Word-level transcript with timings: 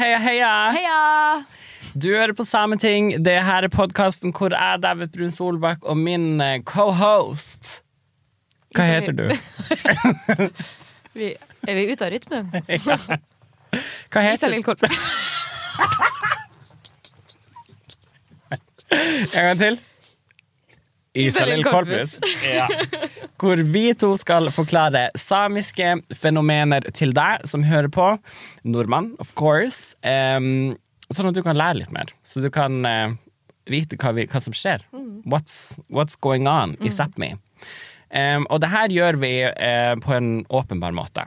heia, 0.00 0.18
heia! 0.20 0.52
Heia! 0.76 1.44
Du 1.96 2.10
hører 2.12 2.32
på 2.36 2.44
Sameting. 2.44 3.24
Det 3.24 3.36
her 3.44 3.64
er 3.64 3.72
podkasten 3.72 4.32
hvor 4.36 4.52
jeg, 4.52 4.82
David 4.82 5.08
Brun 5.14 5.30
Solbakk, 5.32 5.84
og 5.84 5.96
min 5.96 6.40
eh, 6.44 6.58
cohost 6.68 7.80
Hva 8.76 8.84
heter 8.90 9.16
du? 9.16 9.24
Vi, 11.16 11.30
er 11.64 11.78
vi 11.78 11.86
ute 11.88 12.04
av 12.04 12.10
rytmen? 12.12 12.50
Hva 14.12 14.20
heter 14.26 14.52
du? 14.52 14.58
En 18.92 19.46
gang 19.46 19.58
til. 19.62 19.80
Isalill 21.16 21.64
Korpus. 21.66 22.16
Ja. 22.44 22.66
Hvor 23.40 23.60
vi 23.72 23.84
to 23.98 24.14
skal 24.20 24.48
forklare 24.54 25.08
samiske 25.18 25.96
fenomener 26.16 26.86
til 26.96 27.12
deg 27.16 27.44
som 27.48 27.64
hører 27.68 27.90
på. 27.92 28.08
Nordmann, 28.64 29.12
of 29.22 29.34
course. 29.38 29.94
Um, 30.04 30.76
sånn 31.12 31.30
at 31.30 31.36
du 31.36 31.42
kan 31.46 31.58
lære 31.58 31.82
litt 31.82 31.92
mer. 31.94 32.12
Så 32.26 32.40
du 32.44 32.48
kan 32.54 32.80
uh, 32.88 33.12
vite 33.68 33.98
hva, 34.00 34.14
vi, 34.16 34.24
hva 34.30 34.40
som 34.42 34.56
skjer. 34.56 34.84
What's, 35.28 35.76
what's 35.92 36.16
going 36.16 36.48
on 36.48 36.76
i 36.80 36.92
Sápmi. 36.94 37.34
Um, 38.14 38.46
og 38.48 38.62
det 38.62 38.70
her 38.72 38.92
gjør 38.94 39.20
vi 39.20 39.32
uh, 39.50 39.94
på 40.00 40.16
en 40.16 40.30
åpenbar 40.54 40.94
måte. 40.96 41.26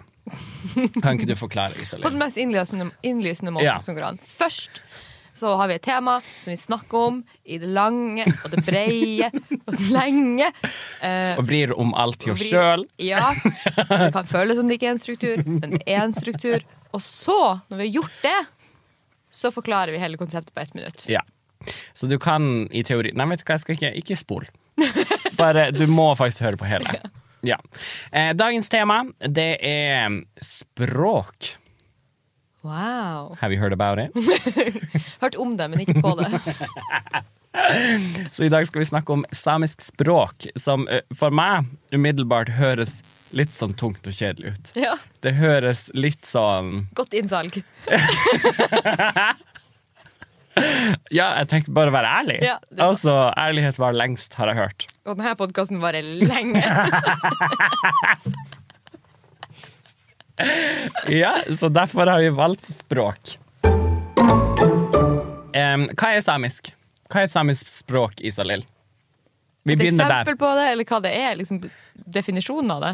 Kan 1.01 1.17
ikke 1.17 1.29
du 1.31 1.35
forklare, 1.37 1.73
På 2.01 2.09
den 2.11 2.19
mest 2.21 2.37
innlysende, 2.37 2.91
innlysende 3.01 3.53
måten 3.53 3.65
Ja. 3.65 3.79
som 3.81 3.95
går 3.97 4.05
an. 4.11 4.19
Først 4.21 4.81
så 5.39 5.53
har 5.59 5.69
vi 5.71 5.77
et 5.79 5.85
tema 5.85 6.17
som 6.41 6.51
vi 6.51 6.57
snakker 6.59 7.05
om 7.09 7.21
i 7.47 7.57
det 7.61 7.69
lange 7.75 8.25
og 8.43 8.51
det 8.53 8.61
breie 8.67 9.29
og 9.63 9.73
så 9.77 9.87
lenge. 9.95 10.51
Eh, 11.05 11.39
Og 11.39 11.45
vrir 11.49 11.73
om 11.79 11.95
alt 11.97 12.19
til 12.23 12.35
oss 12.35 12.43
sjøl. 12.49 12.83
Ja. 13.01 13.31
Det 13.39 14.11
kan 14.15 14.27
føles 14.29 14.59
som 14.59 14.67
det 14.69 14.77
ikke 14.79 14.91
er 14.91 14.95
en 14.97 15.01
struktur, 15.01 15.43
men 15.47 15.77
det 15.77 15.83
er 15.87 16.03
en 16.03 16.15
struktur. 16.15 16.63
Og 16.93 17.01
så, 17.05 17.39
når 17.69 17.77
vi 17.81 17.87
har 17.87 17.93
gjort 18.01 18.21
det, 18.25 18.37
så 19.29 19.51
forklarer 19.53 19.93
vi 19.93 19.99
hele 20.01 20.17
konseptet 20.17 20.53
på 20.55 20.61
ett 20.63 20.73
minutt. 20.73 21.05
Ja. 21.09 21.21
Så 21.93 22.07
du 22.09 22.15
kan 22.21 22.67
i 22.71 22.81
teori 22.87 23.11
Nei, 23.13 23.25
vet 23.29 23.43
du 23.43 23.45
hva, 23.49 23.57
jeg 23.57 23.61
skal 23.65 23.75
ikke, 23.77 23.91
ikke 24.01 24.15
spol. 24.17 24.45
Bare, 25.37 25.69
du 25.75 25.83
må 25.91 26.07
faktisk 26.19 26.45
høre 26.47 26.59
på 26.61 26.69
hele. 26.69 26.99
Ja. 27.47 27.55
Eh, 28.11 28.33
dagens 28.35 28.67
tema, 28.67 28.97
det 29.23 29.53
er 29.63 30.11
språk. 30.43 31.53
Wow. 32.61 33.37
Have 33.39 33.53
you 33.53 33.59
heard 33.59 33.73
about 33.73 33.99
it? 33.99 34.11
Hørt 35.21 35.35
om 35.35 35.57
det, 35.57 35.67
men 35.71 35.79
ikke 35.79 36.01
på 36.01 36.15
det. 36.19 36.29
Så 38.31 38.43
i 38.43 38.49
dag 38.49 38.67
skal 38.67 38.79
vi 38.83 38.85
snakke 38.85 39.13
om 39.13 39.25
samisk 39.31 39.81
språk, 39.81 40.45
som 40.59 40.87
eh, 40.91 41.01
for 41.17 41.33
meg 41.33 41.65
umiddelbart 41.95 42.51
høres 42.59 42.99
litt 43.35 43.53
sånn 43.53 43.73
tungt 43.79 44.05
og 44.07 44.13
kjedelig 44.15 44.53
ut. 44.53 44.71
Ja. 44.77 44.95
Det 45.23 45.33
høres 45.39 45.87
litt 45.97 46.25
sånn 46.29 46.87
Godt 46.97 47.15
innsalg. 47.17 47.61
Ja, 51.07 51.29
jeg 51.39 51.47
tenkte 51.47 51.71
bare 51.71 51.87
å 51.87 51.93
være 51.95 52.09
ærlig. 52.19 52.37
Ja, 52.43 52.57
altså, 52.83 53.13
ærlighet 53.39 53.77
var 53.79 53.95
lengst, 53.95 54.33
har 54.35 54.49
jeg 54.51 54.57
hørt. 54.59 54.87
Og 55.07 55.15
denne 55.15 55.31
podkasten 55.39 55.79
varer 55.79 56.03
lenge. 56.03 56.59
Ja, 61.21 61.35
så 61.59 61.69
derfor 61.69 62.07
har 62.07 62.19
vi 62.23 62.29
valgt 62.29 62.67
språk. 62.71 63.37
Um, 65.49 65.87
hva 65.97 66.11
er 66.15 66.21
samisk? 66.23 66.71
Hva 67.09 67.23
er 67.23 67.27
et 67.29 67.33
samisk 67.33 67.69
språk, 67.71 68.19
Isalill? 68.21 68.63
Vi 69.67 69.73
Et 69.73 69.79
begynner 69.81 70.05
der. 70.07 70.21
eksempel 70.21 70.37
på 70.39 70.51
det, 70.57 70.67
eller 70.73 70.87
hva 70.87 70.99
det 71.03 71.11
er. 71.17 71.33
Liksom, 71.39 71.59
definisjonen 72.19 72.71
av 72.77 72.85
det. 72.85 72.93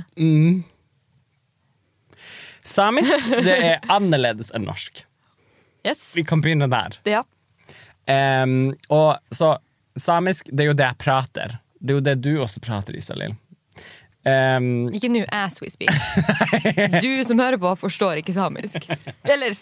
Samisk 2.66 3.27
det 3.45 3.57
er 3.59 3.85
annerledes 3.97 4.49
enn 4.55 4.66
norsk. 4.67 5.03
Yes. 5.85 6.07
Vi 6.17 6.23
kan 6.25 6.41
begynne 6.41 6.69
der. 6.71 6.97
Ja. 7.05 7.21
Um, 8.09 8.73
og 8.89 9.17
så 9.33 9.56
Samisk, 9.95 10.50
det 10.51 10.66
er 10.66 10.67
jo 10.73 10.75
det 10.75 10.83
jeg 10.89 10.97
prater. 11.00 11.53
Det 11.79 11.94
er 11.94 11.95
jo 12.00 12.03
det 12.03 12.16
du 12.25 12.33
også 12.44 12.59
prater, 12.59 12.97
Isalill. 13.00 13.38
Em, 14.25 14.88
Ikke 14.96 15.09
nå 15.13 15.22
as 15.30 15.59
we 15.62 15.69
speak. 15.69 15.91
Du 17.06 17.12
som 17.28 17.40
hører 17.40 17.59
på, 17.62 17.75
forstår 17.78 18.22
ikke 18.24 18.34
samisk. 18.34 18.88
Eller 19.24 19.58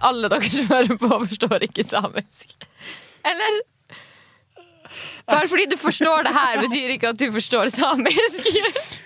alle 0.00 0.30
dere 0.32 0.50
som 0.50 0.70
hører 0.72 0.96
på, 0.98 1.10
forstår 1.28 1.68
ikke 1.68 1.84
samisk. 1.86 2.56
Eller 3.26 3.60
Bare 5.30 5.46
fordi 5.46 5.68
du 5.70 5.76
forstår 5.78 6.24
det 6.26 6.32
her, 6.34 6.56
betyr 6.64 6.94
ikke 6.96 7.12
at 7.12 7.18
du 7.20 7.28
forstår 7.32 7.68
samisk. 7.70 8.48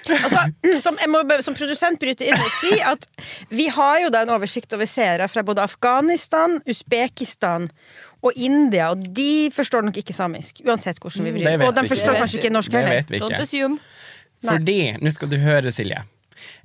Altså, 0.09 0.41
som, 0.81 0.97
jeg 1.01 1.11
må 1.13 1.21
som 1.45 1.57
produsent 1.57 2.01
bryte 2.01 2.25
inn 2.25 2.39
og 2.39 2.51
si 2.63 2.79
at 2.81 3.05
vi 3.53 3.67
har 3.73 3.99
jo 4.07 4.11
da 4.15 4.23
en 4.25 4.33
oversikt 4.33 4.73
over 4.77 4.89
seere 4.89 5.29
fra 5.29 5.45
både 5.45 5.65
Afghanistan, 5.65 6.57
Usbekistan 6.69 7.69
og 8.25 8.33
India, 8.37 8.89
og 8.95 9.05
de 9.17 9.51
forstår 9.53 9.85
nok 9.85 10.01
ikke 10.01 10.17
samisk. 10.17 10.63
Uansett 10.65 11.01
hvordan 11.03 11.29
vi 11.29 11.35
vrir. 11.37 11.67
Og 11.67 11.77
de 11.77 11.85
forstår 11.89 12.17
kanskje 12.23 12.41
ikke 12.41 12.55
norsk 12.57 12.73
heller. 12.73 13.05
Fordi, 14.45 14.81
nå 15.01 15.13
skal 15.15 15.31
du 15.33 15.39
høre, 15.43 15.73
Silje, 15.75 16.03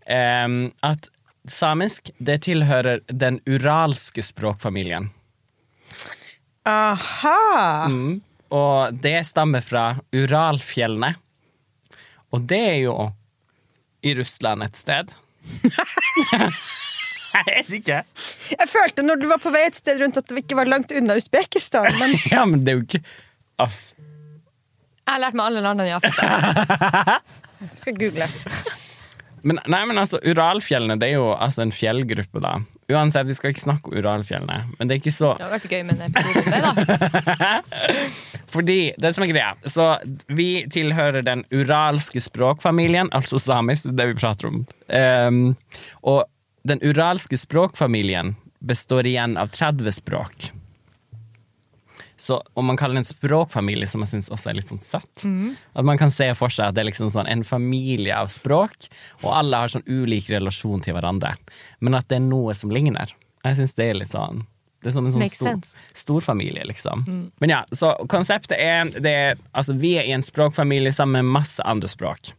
um, 0.10 0.62
at 0.86 1.10
samisk 1.50 2.12
det 2.18 2.42
tilhører 2.48 3.02
den 3.08 3.40
uralske 3.50 4.24
språkfamilien. 4.26 5.10
Aha! 6.70 7.88
Mm. 7.90 8.20
Og 8.54 9.00
det 9.02 9.22
stammer 9.30 9.62
fra 9.62 9.94
Uralfjellene. 10.14 11.14
Og 12.34 12.46
det 12.50 12.60
er 12.60 12.78
jo 12.84 12.96
i 14.06 14.14
Russland 14.18 14.64
et 14.66 14.78
sted. 14.80 15.14
Jeg 17.30 17.46
vet 17.46 17.74
ikke. 17.78 17.98
Jeg 18.56 18.70
følte 18.72 19.04
når 19.06 19.20
du 19.22 19.28
var 19.30 19.42
på 19.42 19.52
vei 19.54 19.68
et 19.68 19.78
sted 19.78 20.00
rundt 20.02 20.18
at 20.18 20.30
det 20.30 20.42
ikke 20.42 20.58
var 20.58 20.70
langt 20.70 20.92
unna 20.96 21.18
Usbekistan, 21.20 21.92
men 22.00 22.16
Ja, 22.34 22.46
men 22.50 22.64
det 22.66 22.74
er 22.74 22.80
jo 22.80 22.86
ikke 22.88 23.04
Ass. 23.62 23.92
Jeg 25.06 25.14
har 25.14 25.22
lært 25.26 25.38
meg 25.38 25.50
alle 25.50 25.62
landene 25.66 25.90
i 25.90 25.94
Afrika. 25.98 27.20
jeg 27.60 27.82
skal 27.84 28.00
google. 28.00 28.30
Men, 29.42 29.60
nei, 29.72 29.86
men 29.88 30.00
altså, 30.02 30.20
Uralfjellene 30.26 30.98
det 31.00 31.14
er 31.14 31.20
jo 31.20 31.30
altså 31.32 31.64
en 31.64 31.72
fjellgruppe, 31.72 32.42
da. 32.44 32.58
Uansett, 32.90 33.28
vi 33.30 33.36
skal 33.38 33.54
ikke 33.54 33.64
snakke 33.64 33.92
om 33.92 34.00
Uralfjellene. 34.00 34.58
Men 34.78 34.90
det 34.90 34.96
er 34.96 35.02
ikke 35.04 35.14
så 35.16 35.36
Det 35.38 35.46
har 35.46 35.54
vært 35.54 35.70
gøy 35.72 35.84
med 35.86 36.00
en 36.00 36.10
episode 36.10 36.42
om 36.42 36.52
det, 36.52 37.38
da. 37.38 37.52
Fordi, 38.54 38.78
det 38.98 39.14
som 39.14 39.24
er 39.24 39.30
greia 39.30 39.52
Så 39.70 39.86
vi 40.34 40.66
tilhører 40.74 41.22
den 41.22 41.44
uralske 41.54 42.22
språkfamilien 42.24 43.12
Altså 43.14 43.38
samisk, 43.38 43.86
det 43.86 43.94
er 43.94 44.00
det 44.02 44.08
vi 44.16 44.20
prater 44.24 44.50
om 44.50 44.64
Um, 44.90 45.52
Og 46.02 46.24
den 46.66 46.82
uralske 46.82 47.38
språkfamilien 47.38 48.34
Består 48.66 49.06
igjen 49.06 49.38
av 49.38 49.54
30 49.54 49.94
språk 50.02 50.50
Så 52.20 52.42
om 52.54 52.68
man 52.68 52.78
kaller 52.78 53.00
det 53.00 53.06
en 53.06 53.10
språkfamilie 53.10 53.88
Som 53.88 54.04
jeg 54.04 54.12
synes 54.12 54.30
også 54.34 54.52
er 54.52 54.60
litt 54.60 54.68
sånn 54.72 54.84
søtt 54.84 55.24
At 55.74 55.88
man 55.88 55.98
kan 56.02 56.12
se 56.12 56.28
for 56.36 56.52
seg 56.52 56.70
at 56.70 56.76
det 56.76 56.84
er 56.84 56.90
liksom 56.92 57.10
sånn 57.14 57.30
En 57.32 57.46
familie 57.48 58.16
av 58.16 58.28
språk 58.34 58.90
Og 59.24 59.32
alle 59.32 59.64
har 59.64 59.72
sånn 59.72 59.88
ulik 59.88 60.30
relasjon 60.30 60.84
til 60.84 60.98
hverandre 60.98 61.38
Men 61.80 61.96
at 61.96 62.10
det 62.12 62.20
er 62.20 62.26
noe 62.28 62.56
som 62.60 62.74
ligner 62.76 63.16
Jeg 63.46 63.62
synes 63.62 63.78
det 63.80 63.88
er 63.90 64.02
litt 64.02 64.16
sånn 64.16 64.46
det 64.80 64.94
er 64.94 64.94
som 64.96 65.08
en 65.10 65.12
sånn 65.12 65.64
stor, 65.92 66.22
familie, 66.24 66.64
liksom. 66.64 67.02
Men 67.44 67.52
ja, 67.52 67.58
så 67.76 67.90
konseptet 68.08 68.56
er, 68.56 68.88
det 68.88 69.12
er 69.12 69.42
Altså, 69.52 69.74
vi 69.76 69.98
er 70.00 70.08
i 70.08 70.14
en 70.16 70.24
språkfamilie 70.24 70.94
sammen 70.96 71.26
med 71.26 71.34
masse 71.42 71.66
andre 71.68 71.90
språk. 71.92 72.32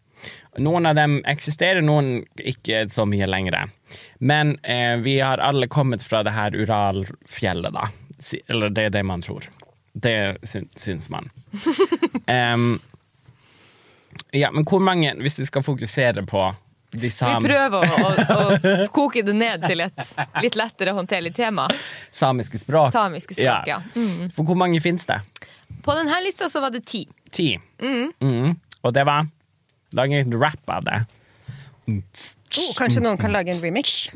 Noen 0.59 0.89
av 0.89 0.97
dem 0.99 1.21
eksisterer, 1.29 1.85
noen 1.85 2.25
ikke 2.37 2.87
så 2.89 3.05
mye 3.09 3.29
lenger. 3.29 3.71
Men 4.19 4.57
eh, 4.65 4.97
vi 5.05 5.19
har 5.21 5.39
alle 5.39 5.69
kommet 5.69 6.03
fra 6.03 6.25
det 6.27 6.33
her 6.35 6.57
Uralfjellet, 6.57 7.77
da. 7.77 7.91
Eller 8.49 8.73
det 8.73 8.89
er 8.89 8.97
det 8.99 9.05
man 9.07 9.23
tror. 9.25 9.47
Det 9.93 10.39
syn, 10.47 10.69
syns 10.77 11.11
man. 11.11 11.31
Um, 12.31 12.79
ja, 14.31 14.51
men 14.55 14.65
hvor 14.65 14.79
mange, 14.79 15.15
hvis 15.23 15.39
vi 15.41 15.47
skal 15.49 15.65
fokusere 15.67 16.23
på 16.27 16.45
de 16.93 17.11
Så 17.11 17.27
vi 17.27 17.49
prøver 17.49 17.87
å, 17.87 18.13
å, 18.31 18.47
å 18.59 18.87
koke 18.97 19.23
det 19.27 19.35
ned 19.35 19.67
til 19.67 19.83
et 19.85 20.01
litt 20.43 20.57
lettere 20.59 20.95
håndterlig 20.95 21.33
tema. 21.37 21.69
samiske 22.15 22.59
språk 22.59 22.91
Samiske 22.95 23.35
språk, 23.39 23.69
ja. 23.71 23.81
Mm. 23.95 24.31
For 24.35 24.47
hvor 24.47 24.59
mange 24.59 24.81
finnes 24.83 25.07
det? 25.11 25.21
På 25.87 25.95
denne 25.99 26.19
lista 26.25 26.51
så 26.51 26.63
var 26.63 26.75
det 26.75 26.83
ti. 26.91 27.05
Ti. 27.31 27.53
Mhm. 27.83 28.57
Og 28.81 28.95
det 28.97 29.05
var 29.07 29.29
Lag 29.93 30.13
en 30.15 30.33
rap 30.39 30.71
av 30.71 30.85
det. 30.87 30.99
Oh, 31.91 32.75
kanskje 32.79 33.03
noen 33.03 33.19
kan 33.19 33.33
lage 33.35 33.51
en 33.51 33.63
remix? 33.63 34.13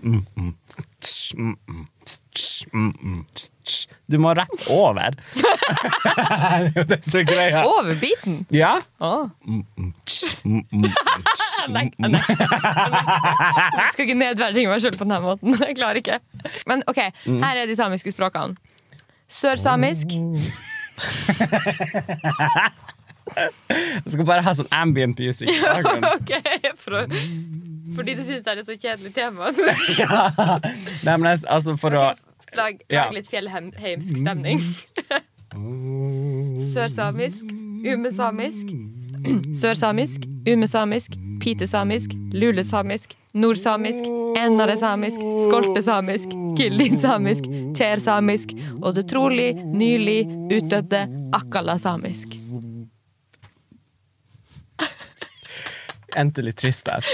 Du 4.10 4.16
må 4.20 4.32
rappe 4.36 4.58
over. 4.72 5.14
det 6.74 6.98
er 6.98 7.10
så 7.10 7.22
greia. 7.26 7.62
Over 7.64 7.94
beaten? 8.00 8.40
Ja. 8.52 8.74
Oh. 9.00 9.28
Nei, 10.44 11.86
jeg 11.88 12.10
nei. 12.12 12.20
Jeg 12.28 13.92
skal 13.94 14.04
ikke 14.04 14.18
nedverdige 14.20 14.68
meg 14.68 14.82
sjøl 14.84 14.98
på 14.98 15.06
denne 15.06 15.20
måten. 15.24 15.56
Jeg 15.64 15.78
klarer 15.78 16.00
ikke. 16.02 16.18
Men 16.68 16.84
OK, 16.90 17.00
her 17.24 17.62
er 17.62 17.66
de 17.70 17.76
samiske 17.78 18.12
språkene. 18.12 18.56
Sørsamisk. 19.32 20.12
Jeg 23.34 24.12
skal 24.12 24.26
bare 24.28 24.44
ha 24.44 24.52
sånn 24.54 24.68
ambient 24.76 25.18
music. 25.18 25.48
okay, 25.48 26.60
for, 26.76 27.00
å- 27.00 27.08
Fordi 27.94 28.14
du 28.18 28.22
syns 28.26 28.44
det 28.44 28.52
er 28.54 28.62
et 28.62 28.68
så 28.68 28.76
kjedelig 28.76 29.14
tema. 29.16 29.50
Ja, 30.00 30.28
Nei, 31.04 31.16
men 31.16 31.28
altså 31.34 31.76
for 31.80 31.94
okay, 31.94 32.14
å 32.14 32.32
Lag, 32.54 32.78
Ja. 32.86 33.06
lag 33.08 33.14
litt 33.16 33.26
fjellheimsk 33.26 34.20
stemning. 34.20 34.60
Sørsamisk, 36.74 37.50
umesamisk, 37.86 38.70
sørsamisk, 39.60 40.26
umesamisk, 40.46 41.16
pitesamisk, 41.42 42.14
lulesamisk, 42.32 43.16
nordsamisk, 43.34 44.06
ennaresamisk, 44.38 45.20
skolpesamisk, 45.48 46.30
kildinsamisk, 46.58 47.50
tersamisk 47.74 48.54
og 48.82 48.94
det 48.94 49.08
trolig 49.10 49.50
nylig 49.58 50.22
utdødde 50.54 51.04
akkalasamisk. 51.34 52.38
Endte 56.18 56.44
litt 56.44 56.60
trist 56.62 56.86
der. 56.88 57.04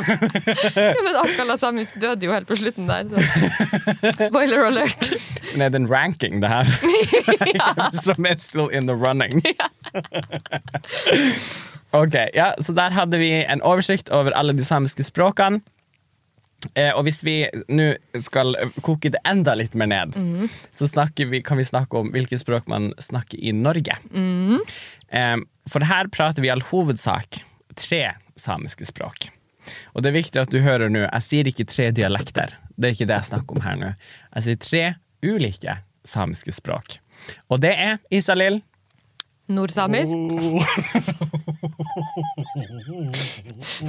Ja, 0.00 0.96
men 1.04 1.16
akkalasamisk 1.20 1.98
døde 2.00 2.24
jo 2.24 2.32
helt 2.32 2.48
på 2.48 2.56
slutten 2.56 2.86
der, 2.88 3.08
så 3.10 4.28
spoiler 4.28 4.64
alert. 4.64 5.10
Men 5.52 5.66
er 5.66 5.74
det 5.74 5.80
en 5.82 5.88
ranking, 5.90 6.40
det 6.40 6.48
her? 6.48 6.70
Som 8.06 8.28
er 8.28 8.38
still 8.40 8.70
in 8.72 8.88
the 8.88 8.96
running? 8.96 9.42
ok, 11.92 12.16
ja, 12.34 12.52
så 12.60 12.72
der 12.76 12.96
hadde 12.96 13.20
vi 13.20 13.30
en 13.42 13.62
oversikt 13.62 14.08
over 14.14 14.32
alle 14.36 14.56
de 14.56 14.64
samiske 14.64 15.04
språkene. 15.10 15.60
Eh, 16.76 16.90
og 16.92 17.06
hvis 17.06 17.22
vi 17.24 17.34
nå 17.72 17.92
skal 18.20 18.52
koke 18.84 19.12
det 19.12 19.20
enda 19.28 19.54
litt 19.56 19.76
mer 19.78 19.88
ned, 19.88 20.16
så 20.76 20.88
vi, 21.16 21.40
kan 21.40 21.60
vi 21.60 21.64
snakke 21.64 22.02
om 22.02 22.10
hvilke 22.12 22.38
språk 22.40 22.68
man 22.68 22.92
snakker 23.00 23.40
i 23.40 23.52
Norge. 23.56 23.96
Eh, 24.12 25.36
for 25.70 25.84
her 25.88 26.10
prater 26.12 26.44
vi 26.44 26.50
i 26.50 26.52
all 26.52 26.64
hovedsak 26.72 27.40
tre 27.80 28.10
samiske 28.40 28.88
språk. 28.88 29.28
Og 29.94 30.02
det 30.02 30.10
er 30.10 30.18
viktig 30.18 30.40
at 30.40 30.52
du 30.52 30.58
hører 30.64 30.90
nå, 30.92 31.04
jeg 31.04 31.26
sier 31.26 31.50
ikke 31.50 31.68
tre 31.68 31.90
dialekter. 31.94 32.56
Det 32.80 32.88
er 32.88 32.96
ikke 32.96 33.10
det 33.10 33.18
jeg 33.18 33.28
snakker 33.30 33.58
om 33.58 33.64
her 33.64 33.78
nå. 33.78 33.92
Jeg 34.38 34.46
sier 34.46 34.58
tre 34.64 34.84
ulike 35.26 35.76
samiske 36.08 36.54
språk. 36.56 36.98
Og 37.52 37.60
det 37.62 37.74
er 37.76 37.98
Isalill, 38.10 38.62
Nordsamisk. 39.50 40.14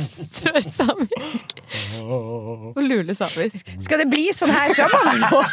Sørsamisk. 0.09 1.45
Og 2.01 2.81
lulesamisk. 2.81 3.69
Skal 3.85 4.01
det 4.01 4.07
bli 4.09 4.25
sånn 4.33 4.53
her 4.53 4.73
framover 4.73 5.21
nå? 5.21 5.43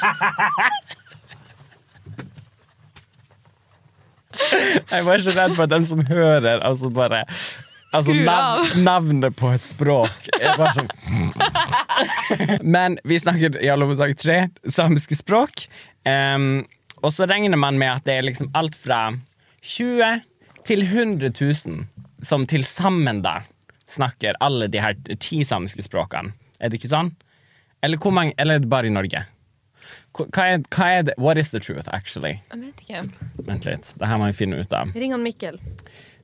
Jeg 4.88 5.04
var 5.04 5.18
så 5.24 5.34
redd 5.34 5.54
for 5.56 5.66
at 5.66 5.72
den 5.74 5.86
som 5.88 6.00
hører, 6.08 6.60
altså 6.64 6.88
bare 6.94 7.24
Altså 7.96 8.12
nev 8.12 8.74
navnet 8.84 9.36
på 9.40 9.50
et 9.56 9.64
språk 9.64 10.26
er 10.36 10.58
bare 10.60 10.74
sånn 10.76 10.90
Men 12.74 12.98
vi 13.08 13.16
snakker 13.20 13.56
i 13.62 13.70
alle 13.72 13.88
hovedsak 13.88 14.12
tre 14.20 14.38
samiske 14.68 15.16
språk. 15.18 15.64
Um, 16.04 16.66
og 17.00 17.12
så 17.14 17.26
regner 17.30 17.56
man 17.60 17.78
med 17.80 17.90
at 17.94 18.04
det 18.08 18.18
er 18.18 18.26
liksom 18.26 18.50
alt 18.58 18.76
fra 18.76 19.14
20 19.64 20.20
til 20.68 20.84
100 20.84 21.32
000 21.32 21.86
som 22.24 22.44
til 22.50 22.64
sammen 22.66 23.22
da 23.24 23.40
snakker 23.88 24.36
alle 24.44 24.68
de 24.68 24.82
her 24.82 24.98
ti 25.16 25.40
samiske 25.46 25.86
språkene. 25.86 26.34
Er 26.60 26.68
det 26.68 26.80
ikke 26.80 26.92
sånn? 26.92 27.14
Eller, 27.84 28.00
hvor 28.02 28.12
mange, 28.12 28.34
eller 28.36 28.58
er 28.58 28.64
det 28.64 28.70
bare 28.70 28.90
i 28.90 28.92
Norge? 28.92 29.22
Hva 30.18 30.44
er, 30.50 30.62
hva 30.74 30.88
er 30.98 31.04
det? 31.08 31.14
What 31.16 31.38
is 31.38 31.52
the 31.54 31.60
truth, 31.62 31.88
actually? 31.94 32.40
Jeg 32.50 32.60
vet 32.64 32.82
ikke. 32.84 33.02
Vent 33.46 33.68
litt, 33.68 33.92
det 33.96 34.08
her 34.10 34.18
må 34.20 34.28
vi 34.32 34.38
finne 34.40 34.58
ut 34.58 34.74
av. 34.74 34.90
Ring 34.98 35.14
han 35.14 35.22
Mikkel. 35.24 35.60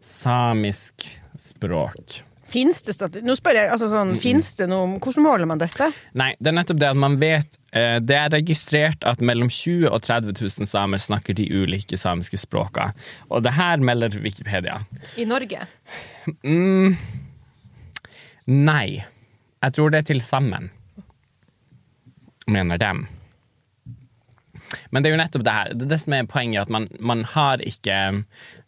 Samisk 0.05 1.07
språk. 1.41 2.23
Fins 2.55 2.83
det 2.85 2.93
statistikk? 2.95 3.25
Nå 3.27 3.35
spør 3.39 3.57
jeg, 3.57 3.71
altså 3.73 3.89
sånn, 3.91 4.13
finnes 4.21 4.51
det 4.59 4.67
noe 4.71 4.99
Hvordan 5.03 5.25
måler 5.25 5.49
man 5.49 5.61
dette? 5.63 5.89
Nei, 6.19 6.35
det 6.39 6.51
er 6.51 6.57
nettopp 6.59 6.81
det 6.83 6.91
at 6.93 7.01
man 7.01 7.17
vet 7.19 7.57
eh, 7.73 7.97
Det 8.05 8.19
er 8.19 8.31
registrert 8.35 9.07
at 9.09 9.25
mellom 9.25 9.49
20 9.49 9.89
og 9.89 10.05
30 10.05 10.37
000 10.37 10.69
samer 10.69 11.01
snakker 11.03 11.37
de 11.39 11.49
ulike 11.51 11.99
samiske 11.99 12.39
språkene. 12.45 12.93
Og 13.33 13.43
det 13.47 13.55
her 13.57 13.83
melder 13.83 14.15
Wikipedia. 14.23 14.83
I 15.17 15.27
Norge. 15.29 15.65
Mm, 16.45 16.95
nei. 18.53 19.03
Jeg 19.65 19.77
tror 19.79 19.91
det 19.91 20.03
er 20.05 20.09
til 20.13 20.21
sammen. 20.21 20.69
Mener 22.47 22.79
dem. 22.79 23.07
Men 24.93 25.03
det 25.03 25.11
er 25.11 25.15
jo 25.15 25.23
nettopp 25.23 25.45
det 25.47 25.55
her. 25.57 25.73
Det 25.73 25.87
er 25.87 25.95
det 25.95 26.01
som 26.03 26.17
er 26.17 26.29
poenget, 26.29 26.67
at 26.67 26.73
man, 26.73 26.91
man 27.01 27.25
har 27.35 27.63
ikke 27.65 27.97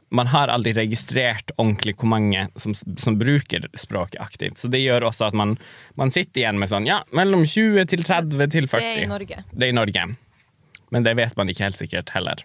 man 0.08 0.26
har 0.30 0.48
aldri 0.48 0.72
registrert 0.76 1.50
ordentlig 1.56 1.96
hvor 1.98 2.10
mange 2.10 2.46
som, 2.56 2.74
som 2.74 3.18
bruker 3.18 3.66
språket 3.78 4.20
aktivt. 4.22 4.58
Så 4.58 4.70
det 4.70 4.82
gjør 4.84 5.08
også 5.08 5.30
at 5.30 5.38
man, 5.38 5.56
man 5.98 6.12
sitter 6.14 6.44
igjen 6.44 6.60
med 6.62 6.70
sånn 6.70 6.86
ja, 6.86 7.00
mellom 7.16 7.42
20 7.46 7.88
til 7.90 8.04
30 8.06 8.52
til 8.54 8.68
40. 8.70 8.82
Det 8.82 8.92
er 8.92 9.02
i 9.02 9.10
Norge. 9.10 9.40
Det 9.50 9.66
er 9.66 9.74
i 9.74 9.78
Norge. 9.80 10.06
Men 10.94 11.06
det 11.06 11.16
vet 11.18 11.34
man 11.38 11.50
ikke 11.50 11.66
helt 11.66 11.80
sikkert 11.80 12.12
heller. 12.14 12.44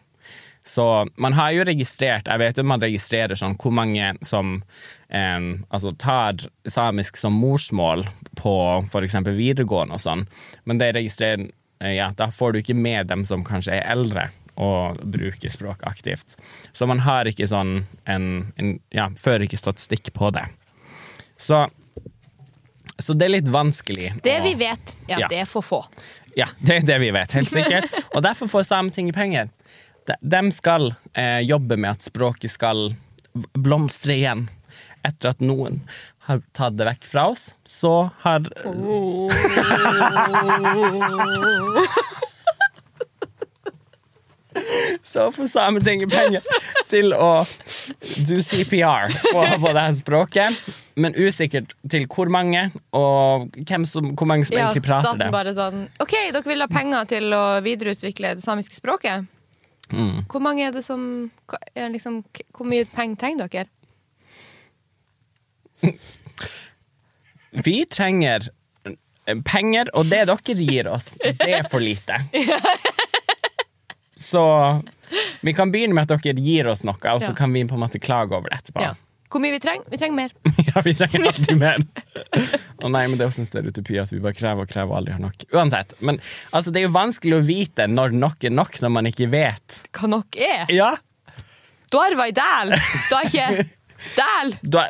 Så 0.66 1.08
man 1.18 1.34
har 1.34 1.52
jo 1.56 1.64
registrert 1.66 2.28
Jeg 2.30 2.38
vet 2.38 2.60
jo 2.60 2.64
man 2.70 2.84
registrerer 2.84 3.38
sånn 3.38 3.56
hvor 3.62 3.74
mange 3.74 4.12
som 4.26 4.60
eh, 5.10 5.40
altså 5.74 5.94
tar 5.98 6.44
samisk 6.70 7.18
som 7.18 7.34
morsmål 7.42 8.06
på 8.38 8.54
f.eks. 8.86 9.18
videregående 9.26 9.98
og 9.98 10.04
sånn, 10.04 10.28
men 10.70 10.82
det 10.82 10.94
registrerer 10.98 11.48
eh, 11.82 11.96
ja, 11.98 12.12
da 12.18 12.30
får 12.30 12.54
du 12.54 12.62
ikke 12.62 12.78
med 12.78 13.10
dem 13.10 13.26
som 13.26 13.46
kanskje 13.46 13.80
er 13.80 13.90
eldre 13.90 14.30
og 14.58 14.98
bruke 15.14 15.50
språk 15.50 15.84
aktivt. 15.88 16.36
Så 16.74 16.88
man 16.88 17.00
har 17.06 17.26
ikke 17.30 17.48
sånn 17.48 17.86
en, 18.06 18.26
en 18.58 18.80
Ja, 18.92 19.10
fører 19.20 19.46
ikke 19.48 19.58
statistikk 19.58 20.12
på 20.14 20.32
det. 20.36 20.44
Så, 21.38 21.64
så 23.02 23.14
det 23.18 23.26
er 23.26 23.34
litt 23.40 23.48
vanskelig 23.50 24.12
Det 24.24 24.40
å- 24.40 24.44
vi 24.44 24.54
vet, 24.60 24.96
ja, 25.08 25.20
Ja. 25.24 25.28
det 25.28 25.40
er 25.42 25.46
for 25.50 25.62
få. 25.66 25.86
ja, 26.36 26.46
det 26.62 26.76
er 26.76 26.82
det 26.86 27.00
vi 27.02 27.12
vet, 27.12 27.32
helt 27.32 27.50
sikkert. 27.50 27.90
Og 28.16 28.22
derfor 28.24 28.48
får 28.48 28.64
Sametinget 28.68 29.16
penger. 29.16 29.50
De, 30.08 30.16
de 30.22 30.52
skal 30.52 30.94
eh, 31.14 31.40
jobbe 31.46 31.78
med 31.78 31.92
at 31.92 32.02
språket 32.02 32.52
skal 32.52 32.94
blomstre 33.54 34.14
igjen. 34.20 34.50
Etter 35.04 35.30
at 35.34 35.40
noen 35.42 35.82
har 36.28 36.42
tatt 36.54 36.76
det 36.78 36.86
vekk 36.86 37.06
fra 37.10 37.24
oss, 37.32 37.54
så 37.66 38.12
har 38.22 38.46
Så 45.12 45.32
får 45.36 45.48
Sametinget 45.52 46.10
penger 46.12 46.46
til 46.88 47.12
å 47.12 47.42
do 48.28 48.38
CPR 48.40 49.12
på, 49.12 49.42
på 49.60 49.74
det 49.74 49.82
her 49.82 49.98
språket. 49.98 50.62
Men 50.96 51.16
usikkert 51.18 51.74
til 51.92 52.06
hvor 52.12 52.32
mange, 52.32 52.70
og 52.96 53.52
som, 53.90 54.12
hvor 54.16 54.30
mange 54.30 54.48
som 54.48 54.56
Ja, 54.56 54.70
egentlig 54.70 54.86
prater 54.86 55.10
staten 55.10 55.20
det. 55.26 55.28
bare 55.34 55.54
sånn 55.56 55.84
OK, 56.04 56.16
dere 56.32 56.44
vil 56.48 56.64
ha 56.64 56.70
penger 56.72 57.10
til 57.12 57.36
å 57.36 57.44
videreutvikle 57.66 58.36
det 58.40 58.46
samiske 58.46 58.78
språket. 58.78 59.28
Mm. 59.92 60.24
Hvor 60.32 60.44
mange 60.44 60.64
er 60.70 60.72
det 60.72 60.86
som 60.86 61.04
er 61.76 61.92
liksom, 61.92 62.22
Hvor 62.56 62.68
mye 62.72 62.88
penger 62.88 63.20
trenger 63.26 63.52
dere? 63.52 63.68
Vi 67.52 67.78
trenger 67.92 68.48
penger, 69.44 69.92
og 69.98 70.08
det 70.08 70.24
dere 70.30 70.56
gir 70.56 70.88
oss, 70.92 71.14
det 71.20 71.52
er 71.52 71.68
for 71.68 71.84
lite. 71.84 72.24
Så 74.22 74.44
vi 75.48 75.54
kan 75.58 75.72
begynne 75.74 75.96
med 75.98 76.10
at 76.12 76.22
dere 76.24 76.42
gir 76.42 76.68
oss 76.72 76.84
noe, 76.88 76.98
og 76.98 77.22
så 77.24 77.32
Ja. 77.32 77.38
kan 77.38 77.54
vi 77.54 77.64
på 77.70 77.78
en 77.78 77.84
måte 77.86 78.00
klage 78.02 78.36
over 78.38 78.50
det 78.52 78.60
etterpå. 78.62 78.82
Ja. 78.86 78.94
Hvor 79.32 79.40
mye 79.40 79.54
vi 79.56 79.60
trenger? 79.64 79.86
Vi 79.88 79.98
trenger 79.98 80.16
mer. 80.18 80.34
Ja, 80.72 80.82
vi 80.84 80.92
trenger 80.94 81.28
alltid 81.30 81.58
mer. 81.60 81.78
Å 82.84 82.90
nei, 82.92 83.06
men 83.08 83.16
det 83.16 83.24
er 83.24 83.30
også 83.30 83.46
en 83.46 83.48
stereotypi 83.48 83.96
at 84.02 84.12
vi 84.12 84.20
bare 84.24 84.36
krever 84.36 84.66
og 84.66 84.72
krever 84.72 84.92
og 84.92 84.98
aldri 85.00 85.14
har 85.16 85.22
nok. 85.24 85.46
Uansett. 85.56 85.96
Men 86.04 86.20
altså, 86.52 86.72
det 86.74 86.82
er 86.82 86.86
jo 86.90 86.94
vanskelig 86.98 87.38
å 87.38 87.46
vite 87.48 87.88
når 87.88 88.12
nok 88.20 88.44
er 88.50 88.52
nok, 88.56 88.76
når 88.84 88.92
man 88.98 89.08
ikke 89.08 89.30
vet. 89.32 89.80
Hva 89.96 90.10
nok 90.12 90.36
er? 90.36 90.66
Ja, 90.76 90.94
Dvarva 91.92 92.28
i 92.28 92.32
dæl! 92.36 92.70
Da 93.12 93.18
er 93.20 93.26
ikke 93.28 93.64
dæl! 94.16 94.54
da, 94.76 94.84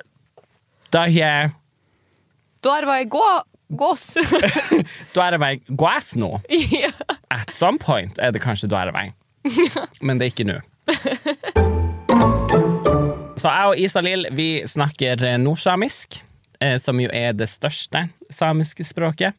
da 0.93 1.05
er 1.07 1.15
jeg 1.15 1.53
Dvarva 2.61 2.99
i 3.01 3.07
gå, 3.09 3.23
gås. 3.73 4.03
Da 5.15 5.23
er 5.31 5.37
vei 5.41 5.55
gås 5.69 6.11
nå. 6.21 6.29
At 7.33 7.53
some 7.57 7.81
point 7.81 8.19
er 8.21 8.33
det 8.35 8.41
kanskje 8.43 8.69
da 8.69 8.83
er 8.85 8.91
vei. 8.93 9.07
Men 10.05 10.19
det 10.19 10.27
er 10.27 10.33
ikke 10.33 10.49
nå. 10.49 10.59
Så 13.41 13.49
jeg 13.49 13.69
og 13.71 13.79
Isalill 13.79 14.27
vi 14.37 14.49
snakker 14.69 15.23
eh, 15.25 15.39
nordsamisk, 15.41 16.19
eh, 16.61 16.77
som 16.81 16.99
jo 17.01 17.09
er 17.09 17.33
det 17.33 17.49
største 17.49 18.03
samiske 18.29 18.85
språket 18.85 19.33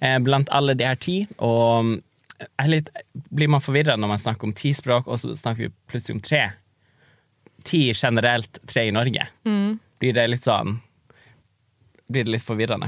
eh, 0.00 0.18
blant 0.22 0.50
alle 0.54 0.76
de 0.78 0.86
her 0.86 0.98
ti. 1.00 1.18
Og 1.42 1.96
er 2.38 2.70
litt, 2.70 2.92
blir 3.34 3.50
man 3.50 3.64
forvirra 3.64 3.98
når 3.98 4.12
man 4.14 4.22
snakker 4.22 4.50
om 4.50 4.54
ti 4.54 4.70
språk, 4.76 5.10
og 5.10 5.18
så 5.18 5.34
snakker 5.34 5.66
vi 5.66 5.74
plutselig 5.90 6.18
om 6.18 6.24
tre. 6.24 6.44
Ti 7.66 7.82
generelt, 7.90 8.60
tre 8.70 8.86
i 8.86 8.94
Norge. 8.94 9.26
Blir 9.98 10.14
det 10.14 10.28
litt 10.30 10.44
sånn 10.46 10.76
Blir 12.08 12.24
det 12.24 12.36
litt 12.36 12.46
forvirrende? 12.46 12.86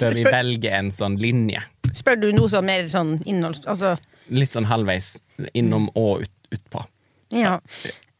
Bør 0.00 0.14
vi 0.16 0.24
velge 0.24 0.72
en 0.74 0.88
sånn 0.92 1.18
linje? 1.20 1.60
Spør 1.94 2.16
du 2.20 2.30
noe 2.34 2.48
sånn 2.50 2.66
mer 2.66 2.88
sånn 2.92 3.18
innhold... 3.28 3.60
Altså, 3.68 3.94
Litt 4.30 4.52
sånn 4.56 4.66
halvveis 4.68 5.14
innom 5.56 5.88
og 5.96 6.22
ut, 6.26 6.34
utpå. 6.52 6.84
ja. 7.32 7.58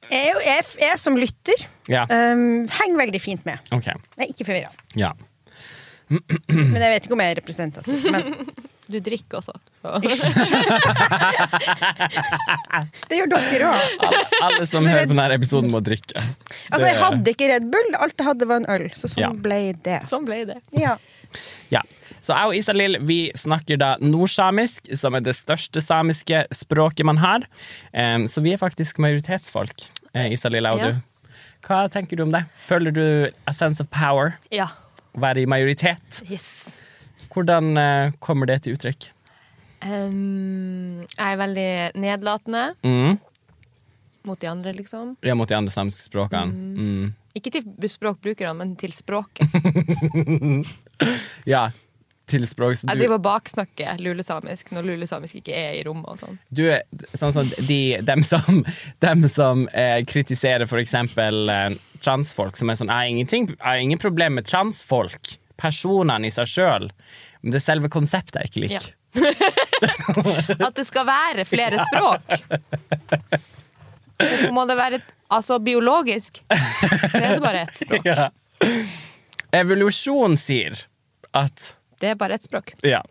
Jeg, 0.08 0.32
jeg, 0.40 0.62
jeg 0.80 0.96
som 0.96 1.18
lytter 1.20 1.66
Ja, 1.92 2.06
um, 2.08 2.62
henger 2.72 2.96
veldig 3.02 3.18
fint 3.20 3.42
med. 3.44 3.58
Okay. 3.76 3.92
Jeg 4.16 4.24
er 4.24 4.30
ikke 4.32 4.46
forvirra. 4.48 4.70
Ja. 4.96 5.10
Men 6.48 6.80
jeg 6.80 6.92
vet 6.94 7.04
ikke 7.04 7.12
om 7.18 7.20
jeg 7.20 7.34
er 7.34 7.40
representativ. 7.42 8.06
Men 8.14 8.24
Du 8.88 8.96
drikker 9.04 9.42
også. 9.42 9.52
Det 13.08 13.18
gjør 13.18 13.28
dere 13.34 13.68
òg. 13.68 13.82
Alle, 14.06 14.22
alle 14.46 14.66
som 14.70 14.86
hører 14.88 15.04
på 15.04 15.12
denne 15.12 15.26
episoden, 15.36 15.68
må 15.72 15.82
drikke. 15.84 16.16
Altså, 16.70 16.86
jeg 16.86 16.96
hadde 17.02 17.34
ikke 17.34 17.50
Red 17.52 17.66
Bull, 17.72 17.90
alt 17.98 18.16
jeg 18.16 18.28
hadde 18.30 18.48
var 18.48 18.62
en 18.62 18.68
øl. 18.78 18.86
Så 18.96 19.10
sånn 19.12 19.24
Ja. 19.26 19.30
ble 19.48 19.60
det. 19.84 19.98
Sånn 20.08 20.24
ble 20.28 20.40
det. 20.48 20.56
Ja. 20.72 20.96
Ja. 21.70 21.82
Så 22.20 22.34
jeg 22.34 22.46
og 22.50 22.56
Isalill 22.56 22.98
vi 23.06 23.18
snakker 23.38 23.78
da 23.78 23.92
nordsamisk, 24.02 24.88
som 24.98 25.14
er 25.14 25.20
det 25.20 25.36
største 25.38 25.80
samiske 25.84 26.46
språket 26.54 27.06
man 27.06 27.20
har. 27.22 27.44
Um, 27.92 28.26
så 28.28 28.42
vi 28.42 28.52
er 28.52 28.58
faktisk 28.60 28.98
majoritetsfolk, 28.98 29.86
eh, 30.14 30.32
Isalill 30.32 30.66
og 30.66 30.78
Ja. 30.78 30.90
du. 30.92 31.02
Hva 31.66 31.88
tenker 31.90 32.16
du 32.16 32.22
om 32.22 32.30
det? 32.32 32.44
Føler 32.66 32.90
du 32.94 33.30
a 33.46 33.52
sense 33.52 33.80
of 33.80 33.88
power? 33.90 34.36
Ja. 34.50 34.66
Å 35.14 35.20
være 35.20 35.42
i 35.42 35.46
majoritet? 35.46 36.22
Yes. 36.30 36.76
Hvordan 37.34 37.76
uh, 37.78 38.10
kommer 38.20 38.46
det 38.46 38.62
til 38.62 38.74
uttrykk? 38.78 39.10
Um, 39.82 41.04
jeg 41.16 41.32
er 41.32 41.36
veldig 41.38 41.70
nedlatende 42.02 42.74
Mm. 42.82 43.18
Mot 44.28 44.40
de 44.40 44.50
andre, 44.50 44.74
liksom. 44.76 45.16
Ja, 45.24 45.34
mot 45.38 45.48
de 45.50 45.56
andre 45.58 45.72
samiske 45.74 46.04
språkene. 46.04 46.52
Mm. 46.52 47.10
Ikke 47.38 47.52
til 47.54 47.90
språkbrukerne, 47.92 48.54
men 48.58 48.76
til 48.80 48.94
språket. 48.96 49.48
Ja, 51.46 51.68
til 52.28 52.44
språk. 52.48 52.76
Så 52.76 52.88
Jeg 52.88 52.98
du, 52.98 53.02
driver 53.04 53.18
og 53.18 53.24
baksnakker 53.24 54.00
lulesamisk 54.02 54.72
når 54.74 54.86
lulesamisk 54.90 55.40
ikke 55.40 55.54
er 55.56 55.78
i 55.78 55.82
rommet 55.86 56.10
og 56.12 56.20
sånn. 56.20 56.38
du 56.50 56.64
er 56.74 56.82
sånn 57.16 57.34
som 57.34 57.48
de, 57.68 57.98
dem 58.04 58.24
som, 58.26 58.62
dem 59.04 59.28
som 59.32 59.66
eh, 59.72 60.00
kritiserer 60.08 60.68
for 60.68 60.82
eksempel 60.82 61.48
eh, 61.52 61.78
transfolk, 62.04 62.58
som 62.58 62.70
er 62.70 62.80
sånn 62.80 62.92
Jeg 62.92 63.48
har 63.62 63.80
ingen 63.80 64.02
problem 64.02 64.38
med 64.38 64.48
transfolk, 64.48 65.36
personene 65.58 66.28
i 66.28 66.34
seg 66.34 66.50
sjøl, 66.50 66.90
men 67.40 67.54
det 67.54 67.62
er 67.62 67.68
selve 67.70 67.92
konseptet 67.92 68.42
jeg 68.42 68.52
ikke 68.52 68.64
Ja. 68.76 68.86
At 70.68 70.76
det 70.76 70.84
skal 70.84 71.06
være 71.08 71.46
flere 71.48 71.80
språk. 71.88 73.46
Hvorfor 74.18 74.52
må 74.54 74.64
det 74.68 74.76
være 74.78 75.00
et, 75.00 75.14
Altså 75.28 75.58
biologisk, 75.60 76.40
så 77.12 77.20
er 77.20 77.34
det 77.36 77.42
bare 77.44 77.66
ett 77.66 77.76
språk. 77.76 78.06
Ja. 78.08 78.30
Evolusjon 79.54 80.36
sier 80.40 80.80
at 81.36 81.74
Det 82.00 82.10
er 82.10 82.16
bare 82.18 82.38
ett 82.38 82.46
språk. 82.48 82.72
Ja. 82.82 83.02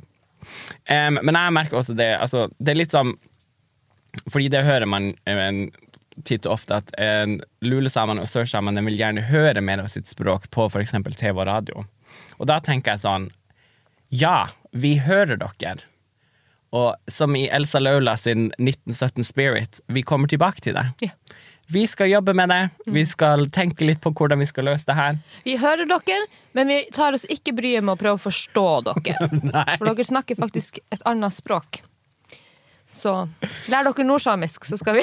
Um, 0.90 1.20
men 1.22 1.38
jeg 1.38 1.54
merker 1.54 1.80
også 1.80 1.96
det 1.98 2.10
altså, 2.18 2.46
Det 2.60 2.72
er 2.72 2.78
litt 2.80 2.94
sånn 2.94 3.14
Fordi 4.32 4.48
det 4.54 4.62
hører 4.64 4.88
man 4.88 5.10
en, 5.28 5.66
titt 6.26 6.46
og 6.48 6.58
ofte 6.58 6.78
at 6.82 6.94
em, 7.02 7.38
lulesamene 7.62 8.24
og 8.24 8.30
sørsamene 8.32 8.82
vil 8.88 8.98
gjerne 8.98 9.26
høre 9.28 9.62
mer 9.62 9.84
av 9.84 9.92
sitt 9.94 10.08
språk 10.10 10.48
på 10.54 10.66
f.eks. 10.72 10.96
TV 11.20 11.34
og 11.36 11.46
radio. 11.50 11.84
Og 12.42 12.48
da 12.50 12.58
tenker 12.64 12.96
jeg 12.96 13.04
sånn 13.06 13.30
Ja, 14.10 14.50
vi 14.72 14.96
hører 15.04 15.38
dere. 15.38 15.86
Og 16.78 17.12
som 17.12 17.36
i 17.38 17.48
Elsa 17.54 17.82
Laula 17.82 18.18
sin 18.20 18.50
1917 18.58 19.26
Spirit, 19.28 19.82
vi 19.88 20.04
kommer 20.06 20.30
tilbake 20.30 20.62
til 20.62 20.78
det. 20.78 20.88
Ja. 21.02 21.14
Vi 21.68 21.84
skal 21.88 22.08
jobbe 22.08 22.34
med 22.34 22.50
det. 22.50 22.70
Vi 22.86 23.04
skal 23.06 23.50
tenke 23.52 23.84
litt 23.88 24.00
på 24.04 24.14
hvordan 24.16 24.40
vi 24.40 24.48
skal 24.48 24.70
løse 24.70 24.88
det 24.88 24.96
her. 24.96 25.18
Vi 25.44 25.58
hører 25.60 25.90
dere, 25.90 26.22
men 26.56 26.72
vi 26.72 26.78
tar 26.96 27.18
oss 27.18 27.26
ikke 27.28 27.58
bryet 27.58 27.84
med 27.84 27.98
å 27.98 28.00
prøve 28.00 28.16
å 28.16 28.24
forstå 28.24 28.68
dere. 28.88 29.28
For 29.80 29.90
dere 29.90 30.08
snakker 30.08 30.40
faktisk 30.40 30.80
et 30.96 31.04
annet 31.10 31.36
språk. 31.36 31.82
Så 32.88 33.12
lær 33.68 33.84
dere 33.84 34.04
nordsamisk, 34.08 34.64
så 34.64 34.78
skal 34.80 34.96
vi 34.96 35.02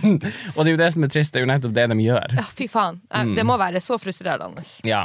Og 0.56 0.62
det 0.64 0.70
er 0.70 0.72
jo 0.72 0.78
det 0.80 0.86
som 0.94 1.04
er 1.04 1.10
trist, 1.12 1.34
det 1.34 1.42
er 1.42 1.44
jo 1.44 1.50
nettopp 1.50 1.74
det 1.76 1.84
de 1.92 1.96
gjør. 2.00 2.34
Ja, 2.38 2.44
fy 2.56 2.68
faen. 2.72 3.02
Eh, 3.12 3.32
Det 3.36 3.44
må 3.44 3.58
være 3.60 3.82
så 3.84 3.98
frustrerende. 4.00 4.64
Ja, 4.88 5.02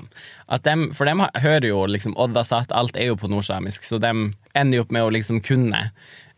dem, 0.64 0.86
for 0.96 1.10
de 1.10 1.18
hører 1.44 1.68
jo 1.68 1.82
liksom 1.92 2.16
Odda 2.16 2.46
at 2.56 2.72
alt 2.72 2.96
er 2.96 3.12
jo 3.12 3.18
på 3.20 3.28
nordsamisk, 3.28 3.84
så 3.84 4.00
de 4.00 4.14
ender 4.56 4.80
jo 4.80 4.86
opp 4.86 4.96
med 4.96 5.04
å 5.04 5.12
liksom 5.12 5.42
kunne 5.44 5.90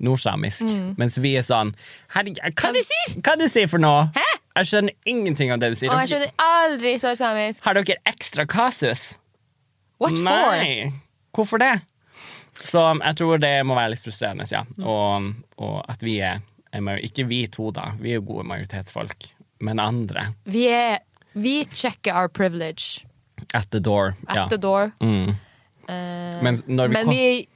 nordsamisk. 0.02 0.66
Mens 0.98 1.20
vi 1.22 1.36
er 1.38 1.46
sånn 1.46 1.76
Herregud, 2.16 2.42
hva, 2.42 2.52
Hva 2.66 2.74
du 2.76 2.82
sier? 2.84 3.16
Hva 3.22 3.38
du 3.40 3.46
sier 3.48 3.70
for 3.72 3.82
noe? 3.84 4.10
Hæ? 4.18 4.26
Jeg 4.56 4.72
skjønner 4.72 5.12
ingenting 5.12 5.52
av 5.54 5.60
det 5.62 5.74
du 5.74 5.78
sier. 5.80 5.92
Og 5.94 6.02
jeg 6.02 6.16
skjønner 6.16 6.34
aldri 6.42 6.96
sørsamisk. 7.02 7.62
Har 7.68 7.78
dere 7.78 8.00
ekstra 8.10 8.46
kasus? 8.50 9.12
What 10.02 10.18
for? 10.18 10.26
Nei. 10.26 10.92
Hvorfor 11.36 11.62
det? 11.62 11.74
Så 12.66 12.82
jeg 12.98 13.18
tror 13.20 13.40
det 13.42 13.54
må 13.68 13.76
være 13.78 13.94
litt 13.94 14.04
frustrerende, 14.06 14.46
ja. 14.52 14.64
Og, 14.82 15.32
og 15.62 15.78
at 15.92 16.04
vi 16.04 16.18
er, 16.26 16.42
er 16.74 17.02
Ikke 17.06 17.26
vi 17.30 17.44
to, 17.48 17.70
da. 17.76 17.92
Vi 18.02 18.14
er 18.14 18.20
jo 18.20 18.26
gode 18.34 18.48
majoritetsfolk. 18.50 19.28
Men 19.64 19.80
andre. 19.80 20.32
Vi 20.50 20.66
er 20.68 21.00
Vi 21.36 21.66
checker 21.72 22.16
our 22.16 22.28
privilege 22.28 23.06
At 23.54 23.70
the 23.72 23.80
door. 23.80 24.16
at 24.28 24.36
ja. 24.36 24.48
the 24.50 24.58
door. 24.58 24.92
Mm. 25.02 25.36
Uh, 25.88 26.44
Men 26.44 26.56
vi 26.66 26.74
men, 26.88 26.94
kom- 27.06 27.10
vi, 27.14 27.48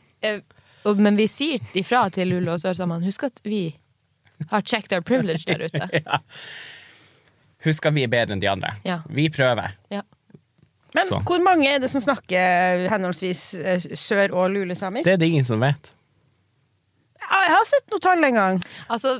uh, 0.85 0.97
men 0.97 1.15
vi 1.17 1.27
sier 1.27 1.59
ifra 1.73 2.09
til 2.13 2.27
Lule 2.27 2.51
og 2.51 2.59
sørsamene. 2.61 3.05
Husk 3.05 3.23
at 3.23 3.39
vi 3.43 3.75
har 4.51 4.61
checked 4.61 4.93
our 4.93 5.01
privilege 5.01 5.43
der 5.47 5.65
ute. 5.65 6.01
Husk 7.65 7.85
at 7.85 7.95
vi 7.95 8.03
er 8.03 8.11
bedre 8.11 8.35
enn 8.35 8.43
de 8.43 8.49
andre. 8.51 8.75
Ja. 8.85 8.99
Vi 9.09 9.29
prøver. 9.33 9.73
Ja. 9.91 10.03
Men 10.97 11.07
Så. 11.07 11.19
hvor 11.27 11.43
mange 11.45 11.69
er 11.69 11.79
det 11.79 11.89
som 11.91 12.01
snakker 12.01 12.87
henholdsvis 12.89 13.43
eh, 13.59 13.87
sør- 13.93 14.33
og 14.33 14.49
lulesamisk? 14.55 15.05
Det 15.05 15.13
er 15.13 15.21
det 15.21 15.29
ingen 15.29 15.45
som 15.45 15.61
vet. 15.61 15.91
Jeg 17.19 17.53
har 17.53 17.65
sett 17.69 17.91
noe 17.93 18.01
tall 18.01 18.23
en 18.25 18.37
gang. 18.39 18.59
Altså, 18.89 19.19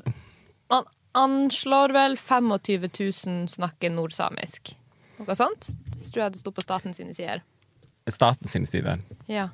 man 0.72 0.88
anslår 1.20 1.94
vel 1.94 2.18
25 2.18 2.90
000 2.90 3.48
snakker 3.54 3.94
nordsamisk. 3.94 4.74
Noe 5.20 5.36
sånt? 5.38 5.70
Det 6.00 6.10
tror 6.10 6.24
jeg 6.24 6.34
det 6.34 6.42
sto 6.42 6.54
på 6.56 6.64
staten 6.64 6.96
sine 6.96 7.14
sider. 7.14 7.44
Staten 8.10 8.50
sine 8.50 8.66
sider. 8.66 9.02
Ja. 9.30 9.50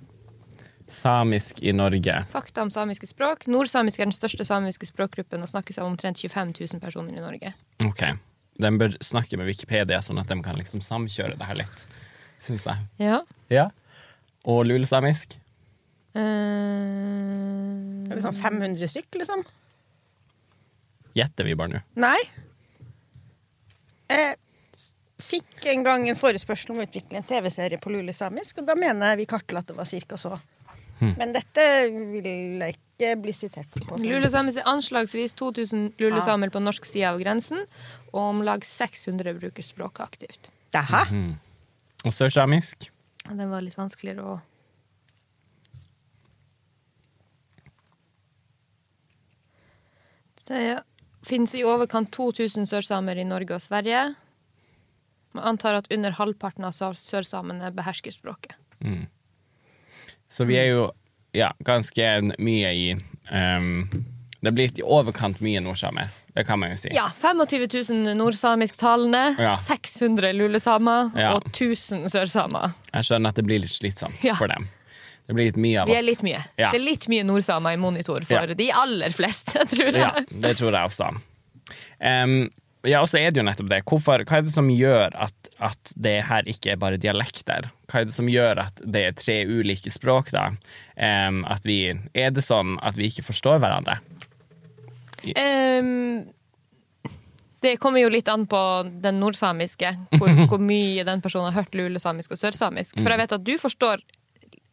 Samisk 0.88 1.60
i 1.66 1.74
Norge. 1.74 2.20
Fakta 2.32 2.62
om 2.62 2.70
samiske 2.72 3.10
språk. 3.10 3.48
Nordsamisk 3.50 4.00
er 4.00 4.08
den 4.12 4.16
største 4.16 4.46
samiske 4.46 4.88
språkgruppen 4.88 5.42
og 5.42 5.50
snakkes 5.50 5.82
av 5.82 5.90
omtrent 5.90 6.22
25 6.22 6.54
000 6.62 6.84
personer 6.84 7.18
i 7.18 7.24
Norge. 7.24 7.56
Ok. 7.84 8.06
De 8.62 8.72
bør 8.80 8.94
snakke 9.04 9.38
med 9.40 9.50
Wikipedia, 9.50 10.00
sånn 10.06 10.22
at 10.22 10.30
de 10.32 10.38
kan 10.46 10.56
liksom 10.60 10.84
samkjøre 10.84 11.36
det 11.40 11.48
her 11.50 11.58
litt. 11.60 11.86
Syns 12.44 12.68
jeg. 12.70 12.86
Ja. 13.02 13.20
Ja. 13.52 13.66
Og 14.48 14.64
lulesamisk? 14.70 15.36
Uh, 16.16 18.06
Er 18.08 18.16
det 18.16 18.24
sånn 18.24 18.38
500 18.40 18.88
stykk, 18.94 19.20
liksom? 19.20 19.44
Gjetter 21.16 21.48
vi 21.48 21.56
bare 21.60 21.74
nå. 21.78 21.82
Nei. 22.00 22.20
Jeg 24.12 24.38
fikk 25.26 25.66
en 25.72 25.84
gang 25.84 26.08
en 26.12 26.20
forespørsel 26.20 26.74
om 26.74 26.82
å 26.84 26.86
utvikle 26.86 27.20
en 27.20 27.28
TV-serie 27.28 27.80
på 27.82 27.92
lulesamisk, 27.92 28.60
og 28.62 28.68
da 28.70 28.76
mener 28.80 29.14
jeg 29.14 29.24
vi 29.24 29.30
kartla 29.32 29.64
at 29.64 29.72
det 29.72 29.78
var 29.78 29.90
cirka 29.90 30.20
så. 30.22 30.36
Men 31.02 31.34
dette 31.36 31.64
vil 31.92 32.62
jeg 32.64 32.78
ikke 32.96 33.16
bli 33.22 33.34
sitert 33.36 33.70
på. 33.76 33.98
Lulesamisk 34.00 34.62
er 34.62 34.70
anslagsvis 34.72 35.36
2000 35.36 36.00
lulesamer 36.00 36.52
på 36.54 36.62
norsk 36.64 36.88
side 36.88 37.12
av 37.12 37.20
grensen, 37.20 37.66
og 38.14 38.22
om 38.22 38.44
lag 38.48 38.64
600 38.64 39.36
bruker 39.40 39.64
språket 39.66 40.06
aktivt. 40.06 40.52
Dæhæ? 40.76 41.04
Og 42.06 42.14
sørsamisk? 42.14 42.90
Den 43.26 43.50
var 43.50 43.64
litt 43.66 43.78
vanskeligere 43.78 44.36
å 44.36 44.42
Det 50.46 50.84
finnes 51.26 51.56
i 51.58 51.64
overkant 51.66 52.12
2000 52.14 52.68
sørsamer 52.70 53.18
i 53.18 53.24
Norge 53.26 53.56
og 53.56 53.64
Sverige. 53.64 54.12
Man 55.34 55.48
antar 55.50 55.80
at 55.80 55.90
under 55.90 56.14
halvparten 56.14 56.68
av 56.68 56.76
sørsamene 56.78 57.72
behersker 57.74 58.14
språket. 58.14 58.54
Så 60.30 60.46
vi 60.46 60.60
er 60.62 60.70
jo 60.70 60.84
ja, 61.36 61.52
ganske 61.68 62.08
mye 62.40 62.72
i 62.74 62.86
um, 63.32 63.90
Det 64.46 64.52
blir 64.54 64.72
i 64.80 64.84
overkant 64.86 65.40
mye 65.42 65.60
nordsamer. 65.66 66.10
Det 66.36 66.44
kan 66.46 66.60
man 66.60 66.74
jo 66.74 66.78
si. 66.78 66.90
Ja, 66.94 67.08
25 67.22 67.68
000 67.90 68.16
nordsamisktalende, 68.20 69.36
Ja. 69.40 69.54
600 69.56 70.34
lulesamer 70.36 71.12
Ja. 71.18 71.34
og 71.36 71.46
1000 71.52 72.06
sørsamer. 72.12 72.74
Jeg 72.94 73.04
skjønner 73.08 73.30
at 73.32 73.36
det 73.40 73.46
blir 73.48 73.60
litt 73.64 73.72
slitsomt 73.72 74.22
Ja. 74.24 74.36
for 74.36 74.48
dem. 74.52 74.68
Det 75.28 75.34
blir 75.34 75.46
litt 75.50 75.58
mye 75.58 75.82
av 75.82 75.90
oss. 75.90 76.06
litt 76.06 76.22
mye. 76.22 76.44
Ja. 76.58 76.70
Det 76.72 76.80
er 76.82 76.84
litt 76.86 77.08
mye 77.10 77.24
nordsamer 77.26 77.74
i 77.74 77.78
monitor 77.82 78.22
for 78.28 78.54
de 78.54 78.68
aller 78.72 79.10
fleste, 79.16 79.64
tror 79.72 79.90
jeg. 79.90 79.96
Ja, 80.04 80.12
det 80.30 80.58
tror 80.60 80.72
jeg 80.76 80.92
også. 80.92 81.08
Em, 82.00 82.52
ja, 82.88 83.02
og 83.02 83.10
så 83.12 83.18
er 83.20 83.32
det 83.32 83.42
jo 83.42 83.46
nettopp 83.48 83.70
det. 83.72 83.82
Hvorfor, 83.90 84.24
hva 84.28 84.38
er 84.38 84.46
det 84.48 84.54
som 84.54 84.70
gjør 84.72 85.16
at, 85.28 85.50
at 85.64 85.92
det 85.96 86.16
her 86.30 86.48
ikke 86.52 86.72
er 86.74 86.80
bare 86.82 86.98
dialekter? 87.02 87.70
Hva 87.92 88.02
er 88.02 88.06
det 88.10 88.16
som 88.16 88.30
gjør 88.32 88.62
at 88.66 88.82
det 88.86 89.04
er 89.10 89.18
tre 89.20 89.38
ulike 89.46 89.92
språk, 89.94 90.32
da? 90.36 90.50
Um, 90.98 91.44
at 91.50 91.66
vi, 91.68 91.80
er 92.14 92.32
det 92.36 92.44
sånn 92.46 92.78
at 92.86 92.98
vi 93.00 93.10
ikke 93.12 93.26
forstår 93.28 93.60
hverandre? 93.64 94.00
Um, 95.26 96.26
det 97.66 97.78
kommer 97.82 98.04
jo 98.04 98.12
litt 98.14 98.28
an 98.30 98.46
på 98.50 98.60
den 99.02 99.18
nordsamiske, 99.22 99.94
hvor, 100.20 100.30
hvor 100.52 100.62
mye 100.62 101.06
den 101.08 101.24
personen 101.24 101.50
har 101.52 101.64
hørt 101.64 101.74
lulesamisk 101.78 102.36
og 102.36 102.42
sørsamisk. 102.42 103.00
For 103.02 103.10
jeg 103.16 103.24
vet 103.24 103.34
at 103.40 103.46
du 103.48 103.56
forstår 103.62 104.04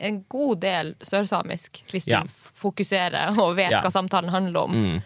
en 0.03 0.17
god 0.33 0.59
del 0.65 0.95
sørsamisk 1.07 1.85
hvis 1.93 2.09
du 2.09 2.17
Ja. 2.17 2.25
fokuserer 2.59 3.39
og 3.39 3.55
vet 3.57 3.71
Ja. 3.71 3.81
hva 3.85 3.91
samtalen 3.95 4.33
handler 4.35 4.65
om. 4.67 4.73
Mm. 4.75 5.03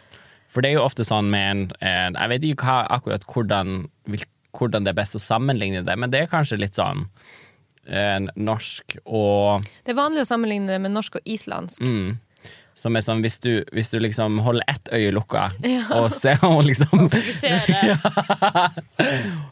For 0.56 0.64
det 0.64 0.70
er 0.72 0.78
jo 0.78 0.86
ofte 0.88 1.04
sånn 1.04 1.28
med 1.28 1.50
en 1.52 1.64
en 1.84 2.16
Jeg 2.16 2.32
vet 2.32 2.44
ikke 2.48 2.64
hva, 2.64 2.78
akkurat 2.96 3.25
hvordan, 3.28 3.82
vil, 4.08 4.22
hvordan 4.56 4.86
det 4.86 4.94
er 4.94 5.00
best 5.02 5.18
å 5.18 5.20
sammenligne 5.20 5.82
det, 5.84 5.96
men 6.00 6.08
det 6.14 6.22
er 6.25 6.30
kanskje 6.32 6.56
litt 6.62 6.78
sånn 6.80 7.04
en, 7.86 8.30
norsk 8.40 8.96
og 9.04 9.66
Det 9.84 9.92
er 9.92 9.98
vanlig 10.00 10.25
å 10.25 10.30
sammenligne 10.32 10.72
det 10.72 10.78
med 10.82 10.90
norsk 10.96 11.20
og 11.20 11.28
islandsk. 11.28 11.84
mm, 11.84 12.16
Som 12.76 12.96
er 12.96 13.04
sånn 13.04 13.20
hvis 13.25 13.36
du, 13.44 13.50
hvis 13.76 13.92
du 13.92 13.98
liksom 14.00 14.40
holder 14.46 14.64
ett 14.72 14.88
øye 14.96 15.12
lukka 15.14 15.44
og 16.00 16.08
ser 16.12 16.40
og 16.48 16.64
liksom 16.66 17.06
ja. 17.52 17.96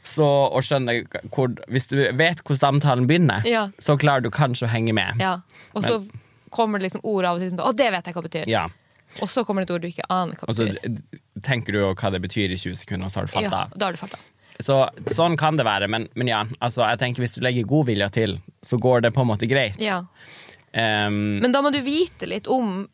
så, 0.04 0.26
og 0.50 0.64
skjønner 0.66 1.04
hvor 1.34 1.52
Hvis 1.70 1.88
du 1.92 1.96
vet 2.16 2.42
hvor 2.44 2.58
samtalen 2.58 3.06
begynner, 3.10 3.44
Ja. 3.48 3.68
så 3.78 3.96
klarer 4.00 4.24
du 4.24 4.30
kanskje 4.34 4.66
å 4.66 4.72
henge 4.72 4.94
med. 4.96 5.20
Ja. 5.20 5.36
Og 5.74 5.84
så 5.84 6.00
kommer 6.54 6.78
det 6.78 6.88
liksom 6.90 7.04
ord 7.04 7.24
av 7.26 7.36
og 7.38 7.42
til 7.44 7.50
som 7.54 7.60
Å, 7.64 7.72
det 7.76 7.90
vet 7.92 8.06
jeg 8.10 8.14
hva 8.16 8.22
betyr. 8.28 8.48
Ja. 9.14 9.22
Og 9.24 9.30
så 9.30 9.44
kommer 9.46 9.62
det 9.62 9.70
et 9.70 9.74
ord 9.76 9.84
du 9.84 9.88
ikke 9.88 10.06
aner 10.10 10.38
hva 10.38 10.48
Og 10.48 10.56
så 10.58 10.66
betyr. 10.68 11.02
tenker 11.46 11.72
du 11.74 11.78
jo 11.80 11.90
hva 11.94 12.10
det 12.14 12.22
betyr 12.24 12.54
i 12.54 12.58
20 12.58 12.78
sekunder, 12.82 13.06
og 13.06 13.12
så 13.14 13.20
har 13.22 13.28
du 13.30 13.36
Ja, 13.40 13.66
da 13.74 13.86
har 13.86 13.92
du 13.92 14.00
fatta. 14.00 14.18
Så 14.62 14.76
sånn 15.10 15.36
kan 15.36 15.56
det 15.58 15.64
være, 15.66 15.88
men, 15.90 16.08
men 16.14 16.30
ja, 16.30 16.44
altså, 16.62 16.84
jeg 16.86 17.00
tenker 17.02 17.24
hvis 17.24 17.34
du 17.38 17.42
legger 17.42 17.66
god 17.66 17.88
vilje 17.90 18.08
til, 18.14 18.36
så 18.62 18.78
går 18.78 19.02
det 19.06 19.14
på 19.14 19.24
en 19.24 19.30
måte 19.32 19.48
greit. 19.50 19.80
Ja. 19.82 20.04
Um, 20.74 21.38
Men 21.42 21.52
da 21.54 21.62
må 21.62 21.70
du 21.74 21.80
vite 21.86 22.26
litt 22.26 22.46
om 22.50 22.84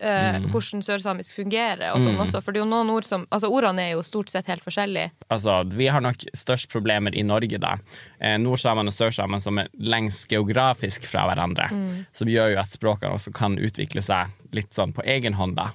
eh, 0.00 0.38
Mm. 0.38 0.50
hvordan 0.52 0.82
sørsamisk 0.82 1.34
fungerer. 1.34 1.94
Og 1.94 2.00
sånn 2.02 2.16
også, 2.18 2.42
for 2.42 2.52
det 2.52 2.60
er 2.60 2.64
jo 2.64 2.70
noen 2.70 2.90
ord 2.90 3.04
som 3.04 3.26
Altså 3.32 3.50
Ordene 3.50 3.80
er 3.80 3.92
jo 3.94 4.02
stort 4.02 4.28
sett 4.30 4.46
helt 4.46 4.62
forskjellige. 4.64 5.10
altså, 5.30 5.64
vi 5.70 5.86
har 5.86 6.00
nok 6.00 6.16
størst 6.34 6.68
problemer 6.68 7.14
i 7.14 7.22
Norge, 7.22 7.58
da. 7.58 7.76
Eh, 8.20 8.36
Nordsamene 8.38 8.88
og 8.88 8.94
sørsamene 8.94 9.40
som 9.40 9.58
er 9.58 9.68
lengst 9.78 10.28
geografisk 10.28 11.04
fra 11.06 11.26
hverandre. 11.28 11.70
Som 12.12 12.28
gjør 12.28 12.52
jo 12.54 12.58
at 12.60 12.68
språkene 12.68 13.12
også 13.14 13.32
kan 13.34 13.56
utvikle 13.58 14.02
seg 14.02 14.28
litt 14.52 14.70
sånn 14.72 14.92
på 14.92 15.02
egen 15.04 15.34
hånd, 15.34 15.56
da. 15.56 15.70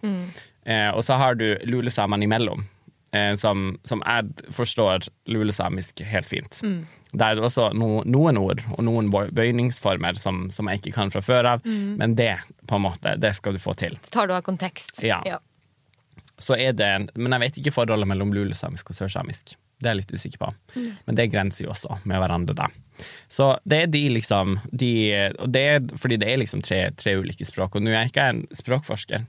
Eh, 0.66 0.92
og 0.94 1.04
så 1.04 1.18
har 1.18 1.36
du 1.36 1.58
lulesamene 1.66 2.24
imellom, 2.24 2.66
eh, 3.14 3.34
som, 3.34 3.78
som 3.84 4.02
jeg 4.06 4.26
forstår 4.52 5.08
lulesamisk 5.28 6.00
helt 6.06 6.26
fint. 6.28 6.62
Der 7.14 7.36
er 7.36 7.44
også 7.44 7.70
no, 7.76 8.02
noen 8.08 8.38
ord 8.40 8.62
og 8.78 8.84
noen 8.88 9.10
bøyningsformer 9.12 10.16
som, 10.20 10.46
som 10.56 10.70
jeg 10.72 10.80
ikke 10.82 10.94
kan 10.96 11.12
fra 11.12 11.22
før 11.26 11.50
av, 11.56 11.66
men 11.66 12.16
det 12.16 12.38
på 12.70 12.78
en 12.78 12.86
måte, 12.86 13.18
det 13.20 13.34
skal 13.36 13.58
du 13.58 13.60
få 13.60 13.74
til. 13.80 13.98
Det 14.02 14.14
tar 14.16 14.30
du 14.30 14.36
av 14.36 14.46
kontekst. 14.48 15.02
Ja. 15.04 15.20
så 16.42 16.56
er 16.58 16.72
det 16.74 17.10
Men 17.16 17.36
jeg 17.36 17.42
vet 17.44 17.58
ikke 17.62 17.74
forholdet 17.76 18.08
mellom 18.10 18.32
lulesamisk 18.34 18.90
og 18.90 18.96
sørsamisk. 18.98 19.56
Det 19.82 19.90
er 19.90 19.96
jeg 19.96 20.04
litt 20.04 20.14
usikker 20.14 20.38
på. 20.42 20.54
Men 21.08 21.18
det 21.18 21.28
grenser 21.34 21.66
jo 21.66 21.72
også 21.74 22.00
med 22.06 22.22
hverandre, 22.22 22.54
da. 22.54 22.68
Så 23.28 23.56
det 23.66 23.84
er 23.84 23.88
de 23.90 24.02
liksom 24.14 24.60
de, 24.72 24.92
Og 25.42 25.50
det 25.50 25.62
er 25.74 25.80
fordi 25.98 26.20
det 26.22 26.30
er 26.30 26.38
liksom 26.38 26.62
tre, 26.62 26.84
tre 26.98 27.16
ulike 27.18 27.46
språk. 27.46 27.76
Og 27.76 27.82
nå 27.82 27.90
er 27.90 28.04
jeg 28.04 28.14
ikke 28.14 28.28
en 28.30 28.44
språkforsker. 28.54 29.26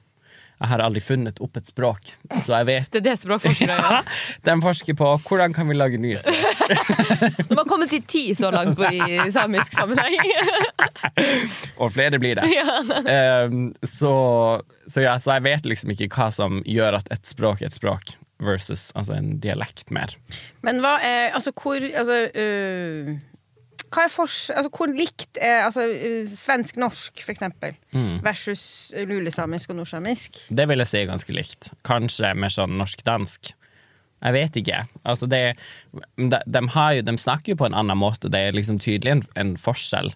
Jeg 0.63 0.71
har 0.71 0.79
aldri 0.85 1.01
funnet 1.03 1.41
opp 1.43 1.57
et 1.59 1.67
språk, 1.67 2.13
så 2.39 2.61
jeg 2.61 2.67
vet 2.69 2.91
Det 2.93 3.01
er 3.01 3.07
det 3.09 3.17
språkforskere 3.19 3.75
gjør. 3.83 4.11
De 4.47 4.55
forsker 4.63 4.95
på 4.95 5.09
hvordan 5.27 5.57
kan 5.57 5.67
vi 5.67 5.75
lage 5.75 5.99
nye 5.99 6.21
språk. 6.21 6.52
De 7.49 7.57
har 7.57 7.69
kommet 7.69 7.93
til 7.93 8.05
ti 8.09 8.23
så 8.39 8.51
langt 8.55 8.77
på 8.79 8.89
i 8.89 9.31
samisk 9.33 9.75
sammenheng. 9.75 10.19
Og 11.83 11.93
flere 11.95 12.21
blir 12.23 12.41
det. 12.41 12.47
um, 13.47 13.73
så, 13.85 14.15
så 14.87 15.05
ja, 15.05 15.17
så 15.23 15.39
jeg 15.39 15.47
vet 15.49 15.69
liksom 15.69 15.95
ikke 15.95 16.11
hva 16.13 16.31
som 16.35 16.63
gjør 16.69 17.01
at 17.03 17.11
et 17.15 17.27
språk 17.29 17.63
er 17.63 17.73
et 17.73 17.79
språk 17.79 18.15
versus 18.43 18.91
altså 18.99 19.15
en 19.17 19.37
dialekt 19.43 19.93
mer. 19.95 20.17
Men 20.67 20.83
hva 20.83 20.97
er 21.03 21.31
Altså, 21.37 21.53
hvor 21.55 21.79
Altså 21.79 22.25
uh 22.35 23.21
hva 23.93 24.07
er 24.07 24.13
fors 24.13 24.37
altså, 24.53 24.71
hvor 24.73 24.93
likt 24.93 25.39
er 25.41 25.67
altså, 25.67 25.85
øh, 25.85 26.29
svensk-norsk, 26.29 27.25
for 27.25 27.35
eksempel, 27.35 27.75
versus 28.25 28.93
øh, 28.97 29.09
lulesamisk 29.09 29.71
og 29.71 29.83
nordsamisk? 29.83 30.39
Det 30.49 30.69
vil 30.69 30.83
jeg 30.83 30.91
si 30.93 31.01
er 31.03 31.11
ganske 31.11 31.37
likt. 31.37 31.73
Kanskje 31.85 32.33
mer 32.39 32.53
sånn 32.53 32.79
norsk-dansk. 32.81 33.53
Jeg 34.23 34.33
vet 34.37 34.57
ikke. 34.63 34.85
Altså 35.09 35.27
det, 35.27 35.43
de, 36.17 36.39
de, 36.47 36.63
har 36.77 36.93
jo, 36.95 37.03
de 37.09 37.15
snakker 37.19 37.53
jo 37.53 37.59
på 37.63 37.67
en 37.67 37.75
annen 37.75 37.99
måte, 37.99 38.31
det 38.31 38.39
er 38.49 38.53
liksom 38.57 38.79
tydelig 38.83 39.11
en, 39.17 39.23
en 39.35 39.53
forskjell. 39.59 40.13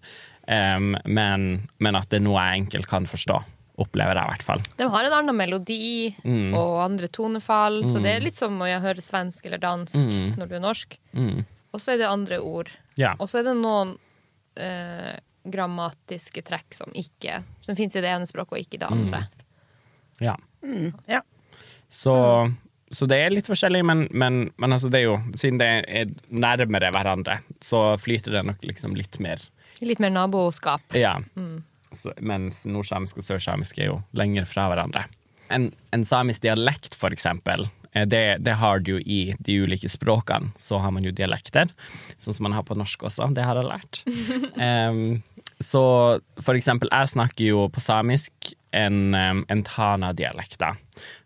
Um, 0.46 0.94
men, 1.04 1.46
men 1.82 1.98
at 1.98 2.08
det 2.12 2.20
er 2.20 2.26
noe 2.28 2.38
jeg 2.46 2.60
enkelt 2.64 2.86
kan 2.90 3.08
forstå. 3.10 3.40
Opplever 3.82 4.16
jeg 4.16 4.25
i 4.25 4.30
hvert 4.30 4.44
fall. 4.46 4.62
De 4.78 4.86
har 4.88 5.04
en 5.08 5.16
annen 5.19 5.36
melodi 5.36 6.14
Mm. 6.25 6.54
og 6.56 6.78
andre 6.84 7.08
tonefall, 7.12 7.82
så 7.90 7.99
det 8.00 8.14
er 8.14 8.23
litt 8.25 8.38
som 8.38 8.54
å 8.62 8.69
høre 8.80 9.02
svensk 9.04 9.45
eller 9.50 9.60
dansk 9.60 9.99
når 10.38 10.49
du 10.49 10.54
er 10.56 10.62
norsk. 10.64 10.97
Mm. 11.12 11.42
Og 11.75 11.82
så 11.82 11.92
er 11.92 11.99
det 12.00 12.08
andre 12.08 12.38
ord. 12.40 12.71
Ja. 12.97 13.12
Og 13.21 13.28
så 13.28 13.42
er 13.42 13.50
det 13.50 13.56
noen 13.58 13.97
eh, 14.56 15.19
grammatiske 15.45 16.40
trekk 16.47 16.73
som 16.75 16.90
ikke 16.97 17.42
Som 17.62 17.76
fins 17.78 17.95
i 17.99 18.00
det 18.02 18.08
ene 18.10 18.26
språket 18.26 18.56
og 18.56 18.62
ikke 18.64 18.78
i 18.78 18.82
det 18.82 18.88
andre. 18.90 19.21
ja. 20.25 20.36
Ja. 21.06 21.21
Så, 21.92 22.14
så 22.94 23.06
det 23.10 23.18
er 23.18 23.34
litt 23.34 23.49
forskjellig, 23.50 23.82
men, 23.86 24.04
men, 24.14 24.40
men 24.62 24.75
altså 24.76 24.90
det 24.92 25.00
er 25.00 25.08
jo 25.08 25.16
Siden 25.38 25.58
det 25.58 25.70
er 25.82 26.12
nærmere 26.30 26.92
hverandre, 26.94 27.40
så 27.64 27.96
flyter 27.99 28.38
det 28.38 28.44
nok 28.46 28.66
liksom 28.66 28.94
litt 28.99 29.18
mer. 29.22 29.42
Litt 29.82 30.00
mer 30.02 30.12
naboskap. 30.14 30.84
Ja. 30.96 31.16
Så, 31.92 32.12
mens 32.22 32.62
nordsamisk 32.68 33.18
og 33.20 33.26
sørsamisk 33.26 33.80
er 33.80 33.90
jo 33.90 33.99
lenger 34.16 34.46
fra 34.49 34.68
hverandre. 34.70 35.06
En, 35.52 35.70
en 35.94 36.04
samisk 36.06 36.42
dialekt, 36.42 36.96
for 36.99 37.14
eksempel, 37.14 37.68
eh, 37.92 38.06
det, 38.08 38.25
det 38.46 38.56
har 38.58 38.82
du 38.82 38.96
jo 38.96 39.02
i 39.02 39.20
de 39.38 39.58
ulike 39.62 39.90
språkene. 39.90 40.52
Så 40.58 40.80
har 40.82 40.94
man 40.94 41.06
jo 41.06 41.14
dialekter, 41.14 41.70
sånn 42.16 42.38
som 42.38 42.49
man 42.49 42.56
har 42.56 42.66
på 42.66 42.78
norsk 42.78 43.06
også. 43.10 43.28
Det 43.36 43.46
har 43.46 43.60
jeg 43.60 43.68
lært. 43.68 44.02
um, 44.90 45.22
så 45.62 45.84
for 46.42 46.58
eksempel, 46.58 46.90
jeg 46.92 47.12
snakker 47.14 47.50
jo 47.50 47.66
på 47.72 47.82
samisk 47.82 48.55
en, 48.76 49.17
en 49.17 49.62
Tana-dialekt, 49.67 50.58
da, 50.60 50.75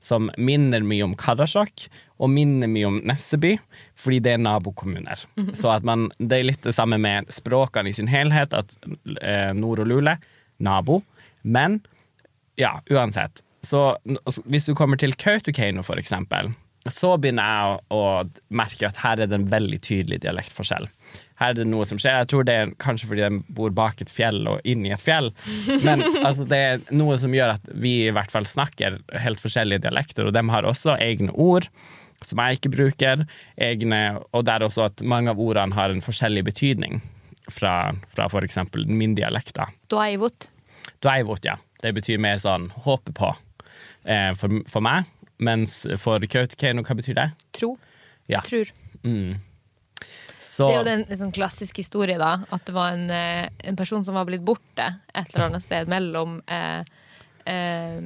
som 0.03 0.31
minner 0.39 0.85
mye 0.87 1.05
om 1.07 1.17
Karasjok, 1.19 1.89
og 2.21 2.33
minner 2.33 2.69
mye 2.69 2.89
om 2.89 2.99
Nesseby, 3.09 3.55
fordi 3.99 4.19
det 4.25 4.35
er 4.37 4.43
nabokommuner. 4.45 5.23
Så 5.57 5.71
at 5.73 5.87
man, 5.89 6.09
det 6.19 6.41
er 6.41 6.49
litt 6.51 6.67
det 6.67 6.75
samme 6.77 6.99
med 7.01 7.31
språkene 7.33 7.91
i 7.91 7.97
sin 7.97 8.11
helhet, 8.13 8.53
at 8.57 8.77
eh, 9.23 9.53
nord 9.57 9.81
og 9.81 9.89
lule, 9.89 10.19
nabo, 10.61 11.01
men 11.43 11.81
ja, 12.61 12.77
uansett. 12.93 13.41
Så 13.65 13.95
hvis 14.49 14.69
du 14.69 14.75
kommer 14.77 15.01
til 15.01 15.17
Kautokeino, 15.17 15.85
for 15.85 16.01
eksempel, 16.01 16.53
så 16.88 17.12
begynner 17.21 17.45
jeg 17.45 17.81
å, 17.93 17.99
å 18.01 18.55
merke 18.57 18.88
at 18.88 19.01
her 19.03 19.21
er 19.21 19.29
det 19.29 19.37
en 19.37 19.51
veldig 19.51 19.81
tydelig 19.85 20.21
dialektforskjell. 20.25 20.88
Her 21.40 21.53
er 21.53 21.59
det 21.59 21.66
noe 21.69 21.85
som 21.88 22.01
skjer. 22.01 22.23
Jeg 22.23 22.31
tror 22.33 22.47
det 22.49 22.57
er 22.57 22.73
kanskje 22.81 23.09
fordi 23.11 23.27
de 23.27 23.55
bor 23.57 23.73
bak 23.77 24.01
et 24.01 24.12
fjell 24.12 24.43
og 24.49 24.64
inni 24.69 24.93
et 24.95 25.03
fjell. 25.03 25.31
Men 25.85 26.05
altså, 26.27 26.47
det 26.49 26.61
er 26.61 26.83
noe 26.93 27.16
som 27.21 27.35
gjør 27.37 27.57
at 27.59 27.71
vi 27.85 27.95
i 28.07 28.14
hvert 28.16 28.33
fall 28.33 28.49
snakker 28.49 29.01
helt 29.25 29.43
forskjellige 29.43 29.85
dialekter, 29.87 30.29
og 30.29 30.37
de 30.37 30.45
har 30.53 30.69
også 30.69 30.97
egne 31.01 31.35
ord 31.37 31.69
som 32.27 32.40
jeg 32.43 32.59
ikke 32.59 32.73
bruker, 32.75 33.25
egne, 33.57 34.01
og 34.37 34.45
det 34.45 34.53
er 34.53 34.64
også 34.66 34.85
at 34.90 35.05
mange 35.09 35.33
av 35.33 35.40
ordene 35.40 35.77
har 35.77 35.93
en 35.93 36.03
forskjellig 36.05 36.43
betydning 36.51 37.01
fra, 37.49 37.95
fra 38.12 38.27
for 38.29 38.45
eksempel 38.45 38.85
min 38.88 39.14
dialekt. 39.16 39.55
da. 39.57 39.71
Dwaivot. 39.88 40.51
Dveivot, 41.01 41.49
ja. 41.49 41.57
Det 41.81 41.95
betyr 41.97 42.21
mer 42.21 42.37
sånn 42.40 42.69
håpe 42.85 43.14
på 43.16 43.33
eh, 44.05 44.35
for, 44.37 44.61
for 44.69 44.85
meg. 44.85 45.09
Mens 45.40 45.83
for 46.03 46.20
Kautokeino, 46.31 46.83
hva 46.85 46.96
betyr 46.98 47.16
det? 47.16 47.29
Tro. 47.57 47.74
Ja. 48.31 48.42
Tror. 48.46 48.68
Så, 50.44 50.66
Det 50.66 50.74
er 50.74 50.81
jo 50.81 50.87
den, 50.88 51.05
en 51.09 51.18
sånn 51.20 51.33
klassisk 51.35 51.79
historie, 51.79 52.18
da. 52.18 52.33
At 52.53 52.64
det 52.66 52.74
var 52.74 52.92
en, 52.96 53.07
eh, 53.14 53.48
en 53.70 53.76
person 53.79 54.05
som 54.05 54.16
var 54.18 54.26
blitt 54.29 54.42
borte 54.44 54.87
et 55.14 55.31
eller 55.35 55.46
annet 55.46 55.62
sted 55.62 55.88
mellom 55.88 56.40
eh, 56.50 56.83
eh, 57.46 58.00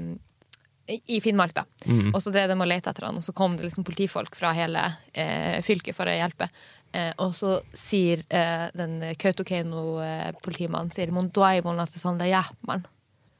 i- 1.08 1.20
Finnmark, 1.24 1.54
da. 1.56 1.64
Og 2.12 2.20
så 2.20 2.30
drev 2.34 2.48
de 2.52 2.58
og 2.60 2.68
lette 2.68 2.90
etter 2.92 3.06
han, 3.08 3.16
og 3.16 3.24
så 3.24 3.32
kom 3.34 3.56
det 3.56 3.64
liksom 3.64 3.84
politifolk 3.88 4.36
fra 4.36 4.52
hele 4.52 4.82
eh, 5.14 5.60
fylket 5.64 5.96
for 5.96 6.04
å 6.10 6.12
hjelpe. 6.18 6.50
Eh, 6.92 7.12
og 7.24 7.32
så 7.34 7.56
sier 7.74 8.20
eh, 8.28 8.68
den 8.76 9.00
Kautokeino-politimannen 9.18 10.92
sier 10.94 11.10
«Mon 11.10 11.26
at 11.32 11.90
det 11.90 11.96
er 11.98 12.04
sånn 12.04 12.20
det 12.20 12.28
er, 12.30 12.50
man». 12.68 12.84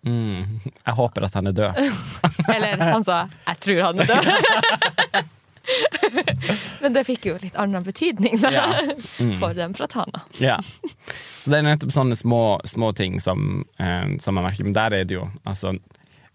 Mm, 0.05 0.61
jeg 0.85 0.95
håper 0.99 1.25
at 1.29 1.35
han 1.35 1.47
er 1.51 1.57
død. 1.57 1.81
Eller 2.55 2.77
han 2.81 3.05
sa 3.05 3.29
'jeg 3.47 3.61
tror 3.61 3.83
han 3.89 4.01
er 4.01 4.07
død'. 4.13 5.25
Men 6.81 6.93
det 6.93 7.05
fikk 7.09 7.27
jo 7.31 7.37
litt 7.41 7.57
annen 7.57 7.83
betydning 7.85 8.37
da, 8.43 8.51
Ja. 8.53 8.67
for 9.41 9.55
dem 9.57 9.73
fra 9.75 9.87
Tana. 9.89 10.21
Ja. 10.39 10.59
Så 11.39 11.51
det 11.51 11.59
er 11.59 11.63
nettopp 11.69 11.93
sånne 11.95 12.17
små, 12.17 12.61
små 12.69 12.93
ting 12.97 13.21
som, 13.21 13.65
eh, 13.79 14.17
som 14.21 14.37
jeg 14.37 14.45
merker. 14.45 14.65
Men 14.65 14.77
der 14.77 14.93
er 15.01 15.05
det 15.09 15.15
jo 15.17 15.31
altså, 15.47 15.73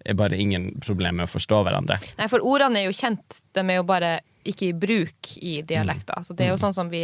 er 0.06 0.14
bare 0.18 0.38
ingen 0.40 0.80
problem 0.82 1.20
med 1.22 1.28
å 1.30 1.34
forstå 1.34 1.62
hverandre. 1.68 2.00
Nei, 2.18 2.28
for 2.32 2.40
ordene 2.42 2.82
er 2.82 2.90
jo 2.90 2.96
kjent, 2.98 3.42
de 3.54 3.60
er 3.62 3.76
jo 3.82 3.84
bare 3.84 4.20
ikke 4.50 4.70
i 4.72 4.74
bruk 4.74 5.34
i 5.44 5.62
dialekter. 5.62 6.24
Så 6.26 6.34
det 6.34 6.48
er 6.48 6.54
jo 6.56 6.62
sånn 6.62 6.74
som 6.74 6.90
vi 6.90 7.04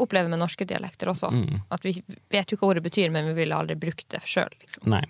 opplever 0.00 0.32
med 0.32 0.42
norske 0.42 0.66
dialekter 0.68 1.12
også. 1.12 1.32
At 1.72 1.86
vi 1.86 1.96
vet 2.32 2.52
jo 2.52 2.60
hva 2.60 2.72
ordet 2.72 2.84
betyr, 2.86 3.12
men 3.14 3.30
vi 3.30 3.38
ville 3.42 3.56
aldri 3.56 3.78
brukt 3.80 4.08
det 4.12 4.22
sjøl. 4.28 4.52
Liksom. 4.60 4.90
Nei. 4.90 5.04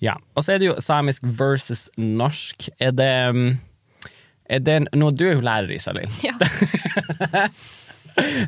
Ja. 0.00 0.16
Og 0.34 0.44
så 0.44 0.54
er 0.54 0.62
det 0.62 0.70
jo 0.70 0.78
samisk 0.80 1.24
versus 1.24 1.88
norsk. 2.00 2.70
Er 2.80 2.94
det 2.96 3.12
mm, 3.36 3.50
er 4.50 4.64
det 4.66 4.80
noe 4.98 5.14
du 5.14 5.28
er 5.28 5.36
jo 5.36 5.44
lærer, 5.46 5.70
Isalill. 5.74 6.10
Ja. 6.24 6.34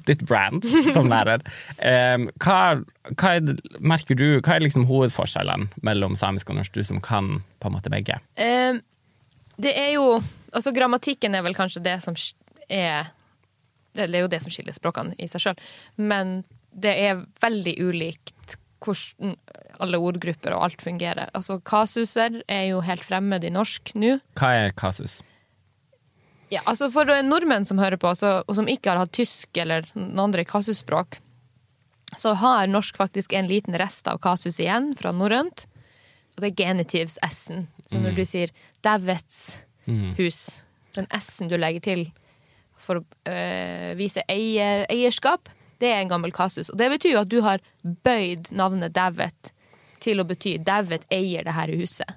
Ditt 0.09 0.25
brand 0.27 0.65
som 0.93 1.07
lærer. 1.09 1.45
Um, 1.79 2.27
hva, 2.43 2.83
hva 3.15 3.35
er 3.39 3.55
merker 3.79 4.19
du, 4.19 4.27
hva 4.43 4.57
er 4.57 4.67
liksom 4.67 4.89
hovedforskjellene 4.89 5.85
mellom 5.87 6.17
samisk 6.19 6.51
og 6.51 6.59
norsk, 6.59 6.75
du 6.75 6.83
som 6.87 6.99
kan 7.05 7.39
på 7.63 7.71
en 7.71 7.77
måte 7.77 7.93
begge? 7.93 8.19
Um, 8.37 8.83
det 9.63 9.77
er 9.79 9.93
jo 9.97 10.07
Altså, 10.53 10.69
grammatikken 10.77 11.33
er 11.33 11.41
vel 11.47 11.55
kanskje 11.57 11.81
det 11.81 11.95
som 12.05 12.13
er 12.69 13.07
Det 13.93 14.09
er 14.09 14.25
jo 14.25 14.31
det 14.33 14.43
som 14.45 14.53
skiller 14.53 14.77
språkene 14.77 15.17
i 15.21 15.29
seg 15.31 15.47
sjøl. 15.47 15.65
Men 16.01 16.41
det 16.73 16.93
er 17.07 17.25
veldig 17.43 17.77
ulikt 17.85 18.57
hvordan 18.83 19.37
alle 19.83 19.99
ordgrupper 20.03 20.55
og 20.57 20.67
alt 20.67 20.83
fungerer. 20.85 21.31
Altså, 21.37 21.59
kasuser 21.65 22.41
er 22.51 22.65
jo 22.71 22.81
helt 22.85 23.05
fremmed 23.07 23.45
i 23.45 23.53
norsk 23.53 23.95
nå. 23.99 24.17
Hva 24.39 24.53
er 24.59 24.75
kasus? 24.79 25.21
Ja, 26.53 26.61
altså 26.69 26.91
For 26.93 27.09
nordmenn 27.25 27.65
som 27.65 27.81
hører 27.81 27.97
på, 28.01 28.11
så, 28.19 28.43
og 28.45 28.57
som 28.59 28.69
ikke 28.69 28.93
har 28.93 29.01
hatt 29.01 29.15
tysk 29.17 29.57
eller 29.57 29.87
noen 29.97 30.27
andre 30.27 30.45
kasusspråk, 30.45 31.17
så 32.21 32.35
har 32.37 32.69
norsk 32.69 32.99
faktisk 33.01 33.33
en 33.33 33.49
liten 33.49 33.77
rest 33.81 34.09
av 34.11 34.21
kasus 34.21 34.61
igjen 34.61 34.91
fra 34.99 35.15
norrønt. 35.17 35.65
Og 36.37 36.45
det 36.45 36.51
er 36.51 36.59
genitivs 36.67 37.17
s-en. 37.25 37.67
Så 37.89 38.01
når 38.01 38.17
du 38.17 38.25
sier 38.29 38.53
'dævets 38.85 39.65
hus', 40.19 40.63
den 40.97 41.09
s-en 41.17 41.49
du 41.49 41.57
legger 41.57 41.81
til 41.81 42.05
for 42.83 43.01
å 43.01 43.05
øh, 43.31 43.93
vise 43.99 44.25
eier, 44.31 44.85
eierskap, 44.93 45.49
det 45.83 45.91
er 45.91 46.03
en 46.03 46.13
gammel 46.13 46.33
kasus. 46.35 46.71
Og 46.71 46.79
det 46.79 46.91
betyr 46.93 47.17
jo 47.17 47.23
at 47.25 47.31
du 47.33 47.41
har 47.43 47.63
bøyd 47.83 48.53
navnet 48.55 48.95
Davet 48.95 49.53
til 50.03 50.21
å 50.23 50.27
bety 50.27 50.57
Davet 50.63 51.07
eier 51.15 51.47
det 51.47 51.55
her 51.57 51.73
huset. 51.79 52.11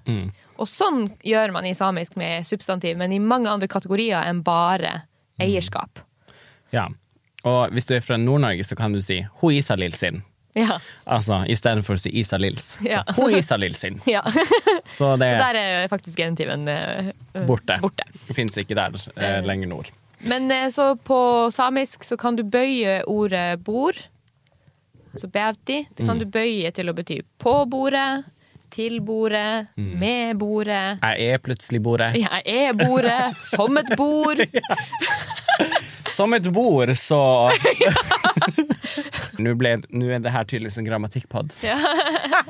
Og 0.57 0.69
sånn 0.69 1.07
gjør 1.25 1.53
man 1.55 1.65
i 1.67 1.73
samisk 1.77 2.15
med 2.19 2.45
substantiv, 2.47 2.97
men 2.97 3.13
i 3.13 3.19
mange 3.21 3.49
andre 3.51 3.69
kategorier 3.69 4.21
enn 4.29 4.43
bare 4.45 5.01
eierskap. 5.41 6.01
Ja. 6.73 6.87
Og 7.45 7.73
hvis 7.75 7.89
du 7.89 7.93
er 7.97 8.05
fra 8.05 8.17
Nord-Norge, 8.17 8.63
så 8.65 8.77
kan 8.77 8.93
du 8.93 9.01
si 9.05 9.19
'ho 9.21 9.51
Isalill 9.51 9.93
sin'. 9.93 10.23
Ja. 10.55 10.79
Altså 11.05 11.41
istedenfor 11.51 11.97
å 11.97 11.99
si 11.99 12.09
Isalills. 12.15 12.77
Så 12.79 12.87
Ja. 12.87 13.03
'ho 13.17 13.27
Isalill 13.29 13.75
sin'. 13.75 13.99
ja. 14.15 14.21
Så 14.89 15.17
det 15.19 15.27
Så 15.27 15.35
er 15.35 15.53
der 15.53 15.55
er 15.55 15.87
faktisk 15.91 16.17
genitiven 16.17 16.67
uh, 16.69 17.11
borte. 17.45 17.77
borte. 17.81 18.03
Det 18.27 18.35
fins 18.35 18.57
ikke 18.57 18.75
der 18.75 18.95
uh, 18.95 19.45
lenger 19.45 19.67
nord. 19.67 19.91
Men 20.29 20.51
eh, 20.51 20.67
så 20.73 20.95
på 20.95 21.19
samisk 21.53 22.03
så 22.03 22.17
kan 22.17 22.35
du 22.35 22.43
bøye 22.43 23.01
ordet 23.11 23.59
bord, 23.65 23.97
altså 25.13 25.27
bevti. 25.31 25.83
Det 25.95 26.07
kan 26.07 26.19
du 26.21 26.25
bøye 26.25 26.71
til 26.75 26.89
å 26.89 26.95
bety 26.97 27.19
på 27.41 27.53
bordet, 27.69 28.25
til 28.75 28.97
bordet, 29.05 29.67
med 29.77 30.35
bordet. 30.41 30.97
Jeg 31.03 31.29
er 31.35 31.37
plutselig 31.45 31.79
bordet. 31.85 32.15
Jeg 32.25 32.41
er 32.45 32.73
bordet, 32.75 33.37
som 33.45 33.77
et 33.81 33.93
bord. 33.97 34.41
Som 36.15 36.31
et 36.31 36.45
bord, 36.53 36.87
så 36.95 37.17
Nå 39.43 39.51
ble- 39.59 39.81
nå 39.91 40.07
er 40.15 40.21
det 40.23 40.31
her 40.31 40.45
tydeligvis 40.47 40.77
en 40.79 40.85
grammatikkpod. 40.87 41.55
Men 41.59 41.75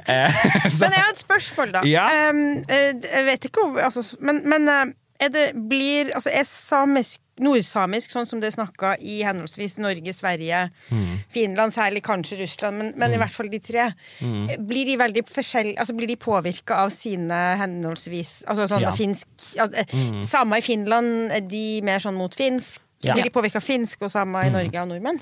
jeg 0.06 1.02
har 1.02 1.10
et 1.10 1.22
spørsmål, 1.22 1.72
da. 1.74 1.82
Ja. 1.90 2.04
Um, 2.30 2.44
eh, 2.70 2.92
jeg 3.02 3.26
vet 3.26 3.48
ikke 3.50 3.64
om 3.66 3.78
altså, 3.82 4.04
Men, 4.22 4.44
men 4.50 4.70
eh, 4.70 4.84
er 5.26 5.34
det 5.34 5.46
blir 5.70 6.12
Altså, 6.14 6.30
er 6.34 6.46
samisk 6.46 7.22
nordsamisk 7.42 8.14
sånn 8.14 8.26
som 8.28 8.40
det 8.40 8.48
er 8.48 8.56
snakka 8.56 8.94
i 9.04 9.18
henholdsvis 9.28 9.78
Norge, 9.84 10.14
Sverige, 10.16 10.70
Mm. 10.92 11.20
Finland, 11.30 11.74
særlig 11.74 12.02
kanskje 12.04 12.38
Russland, 12.40 12.78
men, 12.78 12.94
men 12.96 13.14
i 13.14 13.18
hvert 13.18 13.34
fall 13.36 13.50
de 13.50 13.60
tre. 13.60 13.90
Mm. 14.22 14.68
Blir 14.68 14.86
de 14.86 14.96
veldig 14.98 15.24
forskjellige 15.28 15.80
Altså 15.80 15.96
blir 15.98 16.08
de 16.08 16.16
påvirka 16.16 16.78
av 16.86 16.90
sine 16.94 17.58
henholdsvis 17.60 18.44
Altså 18.48 18.68
sånn 18.70 18.82
Ja. 18.86 18.92
Mm. 18.94 18.98
finsk 18.98 19.28
ja, 19.56 19.66
eh, 19.74 20.24
Samme 20.24 20.58
i 20.58 20.62
Finland, 20.62 21.32
er 21.32 21.42
de 21.42 21.82
mer 21.82 22.00
sånn 22.00 22.16
mot 22.16 22.34
finsk? 22.36 22.80
Ja. 23.04 23.14
Mm. 23.14 23.20
Blir 23.20 23.24
de 23.28 23.34
påvirka 23.36 23.60
av 23.60 23.66
finsk, 23.66 24.02
og 24.02 24.10
samme 24.12 24.46
i 24.48 24.50
Norge 24.50 24.80
av 24.82 24.88
nordmenn? 24.88 25.20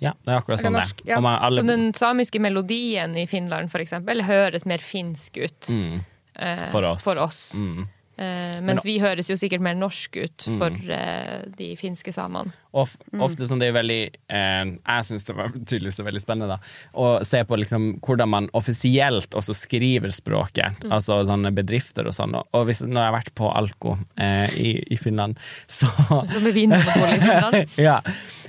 Ja, 0.00 0.12
det 0.24 0.32
er 0.32 0.38
akkurat 0.40 0.60
sånn 0.62 0.72
det 0.78 0.84
er. 0.84 0.92
Ja. 1.10 1.18
Alle, 1.20 1.60
Så 1.60 1.66
den 1.66 1.92
samiske 1.92 2.40
melodien 2.40 3.16
i 3.16 3.26
Finland 3.26 3.70
for 3.72 3.82
eksempel, 3.82 4.22
høres 4.22 4.64
mer 4.64 4.78
finsk 4.78 5.36
ut 5.42 5.68
mm, 5.68 6.00
eh, 6.38 6.70
for 6.70 6.82
oss. 6.84 7.04
For 7.04 7.20
oss. 7.20 7.54
Mm. 7.60 7.88
Eh, 8.16 8.60
mens 8.64 8.84
vi 8.88 8.94
høres 9.02 9.28
jo 9.28 9.34
sikkert 9.36 9.60
mer 9.60 9.74
norsk 9.76 10.14
ut 10.22 10.44
for 10.56 10.72
eh, 10.88 11.42
de 11.58 11.66
finske 11.76 12.14
samene. 12.16 12.54
Of, 12.76 12.94
f- 12.96 13.20
ofte 13.24 13.44
som 13.48 13.60
det 13.60 13.68
er 13.70 13.74
veldig 13.76 13.98
eh, 14.32 14.70
Jeg 14.72 15.04
syns 15.08 15.24
det 15.28 15.34
var 15.36 15.52
tydeligvis 15.52 16.00
veldig 16.04 16.22
spennende 16.22 16.48
da, 16.54 16.56
å 16.96 17.10
se 17.28 17.42
på 17.48 17.56
liksom 17.60 17.86
hvordan 18.04 18.32
man 18.32 18.48
offisielt 18.56 19.36
også 19.36 19.52
skriver 19.56 20.12
språket. 20.16 20.80
Altså 20.88 21.18
sånne 21.28 21.52
bedrifter 21.56 22.08
og 22.08 22.16
sånn. 22.16 22.38
Og 22.40 22.66
hvis, 22.70 22.80
når 22.84 22.96
jeg 23.02 23.10
har 23.10 23.16
vært 23.18 23.32
på 23.36 23.52
Alko 23.52 23.94
eh, 24.16 24.48
i, 24.64 24.72
i 24.92 25.00
Finland, 25.00 25.36
så 25.78 25.88
Som 26.08 26.40
er 26.48 26.56
vinmonopol 26.56 27.08
i 27.12 27.20
Finland. 27.20 27.76
ja, 27.90 27.98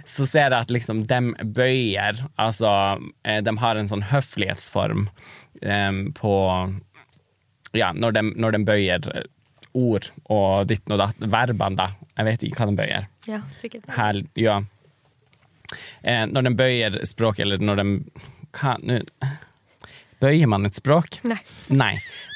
så 0.07 0.23
ser 0.31 0.47
jeg 0.53 0.61
at 0.63 0.71
liksom 0.71 1.03
dem 1.11 1.33
bøyer 1.43 2.23
Altså, 2.39 2.71
eh, 3.27 3.41
de 3.43 3.57
har 3.59 3.75
en 3.83 3.91
sånn 3.91 4.07
høflighetsform 4.13 5.09
eh, 5.59 6.03
på 6.15 6.35
Ja, 7.75 7.91
når 7.93 8.15
de, 8.15 8.29
når 8.39 8.55
de 8.55 8.63
bøyer 8.67 9.09
ord 9.77 10.09
og 10.33 10.67
ditten 10.69 10.95
og 10.95 11.01
datt. 11.03 11.19
Verbene, 11.31 11.77
da. 11.77 11.87
Jeg 12.17 12.27
vet 12.31 12.45
ikke 12.47 12.61
hva 12.63 12.69
de 12.71 12.77
bøyer. 12.81 13.07
Ja, 13.29 13.39
sikkert. 13.53 13.85
Her, 13.97 14.21
ja. 14.41 14.57
Eh, 16.01 16.23
når 16.31 16.47
de 16.47 16.53
bøyer 16.57 16.97
språk, 17.09 17.41
eller 17.43 17.61
når 17.61 17.81
de 17.83 17.87
hva, 18.57 18.77
nå- 18.81 19.03
Bøyer 20.17 20.47
man 20.49 20.65
et 20.65 20.73
språk? 20.73 21.19
Nei. 21.29 21.37
Nei. 21.69 21.91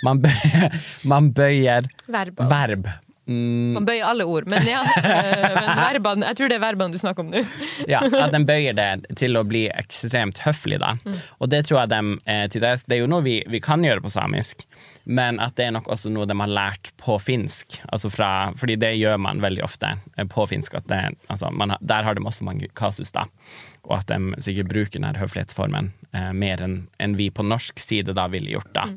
Man 0.05 0.19
bøyer, 0.21 0.75
man 1.11 1.31
bøyer 1.33 1.87
verb. 2.13 2.37
verb. 2.51 2.89
Mm, 3.29 3.73
Man 3.75 3.85
bøyer 3.85 4.07
alle 4.09 4.25
ord, 4.25 4.47
men 4.49 4.65
ja. 4.65 4.79
eh, 4.97 5.53
Men 5.53 5.77
verben, 5.77 6.23
jeg 6.25 6.37
tror 6.39 6.49
det 6.51 6.55
er 6.57 6.63
verbene 6.63 6.95
du 6.95 6.99
snakker 7.01 7.23
om 7.25 7.29
nå. 7.31 7.43
ja, 7.87 8.01
at 8.25 8.33
de 8.33 8.41
bøyer 8.47 8.73
det 8.77 9.15
til 9.19 9.37
å 9.37 9.43
bli 9.47 9.67
ekstremt 9.69 10.41
høflig, 10.45 10.79
da. 10.81 10.95
Og 11.39 11.51
det 11.53 11.63
tror 11.69 11.83
jeg 11.83 11.91
de 11.93 12.01
eh, 12.25 12.45
til 12.51 12.63
dels, 12.65 12.83
Det 12.87 12.97
er 12.97 13.03
jo 13.03 13.11
noe 13.11 13.23
vi, 13.25 13.37
vi 13.51 13.61
kan 13.63 13.85
gjøre 13.85 14.01
på 14.03 14.11
samisk, 14.13 14.65
men 15.05 15.39
at 15.41 15.55
det 15.57 15.69
er 15.69 15.75
nok 15.77 15.89
også 15.93 16.11
noe 16.13 16.27
de 16.29 16.37
har 16.41 16.49
lært 16.51 16.91
på 17.01 17.17
finsk. 17.21 17.79
Altså 17.93 18.09
fra, 18.13 18.31
fordi 18.57 18.77
det 18.81 18.95
gjør 18.97 19.21
man 19.21 19.41
veldig 19.45 19.63
ofte 19.65 19.95
eh, 20.17 20.27
på 20.29 20.47
finsk. 20.49 20.79
At 20.81 20.89
det, 20.91 21.01
altså 21.29 21.51
man, 21.53 21.75
der 21.81 22.07
har 22.07 22.17
de 22.17 22.25
også 22.25 22.47
mange 22.47 22.69
kasus, 22.77 23.13
da. 23.15 23.27
Og 23.87 23.99
at 23.99 24.09
de 24.11 24.41
sikkert 24.43 24.69
bruker 24.69 24.97
denne 24.99 25.13
høflighetsformen 25.17 25.91
eh, 26.13 26.31
mer 26.37 26.61
enn 26.65 26.75
enn 27.01 27.15
vi 27.17 27.29
på 27.33 27.45
norsk 27.45 27.79
side 27.81 28.13
da 28.17 28.27
ville 28.33 28.53
gjort, 28.53 28.73
da. 28.77 28.89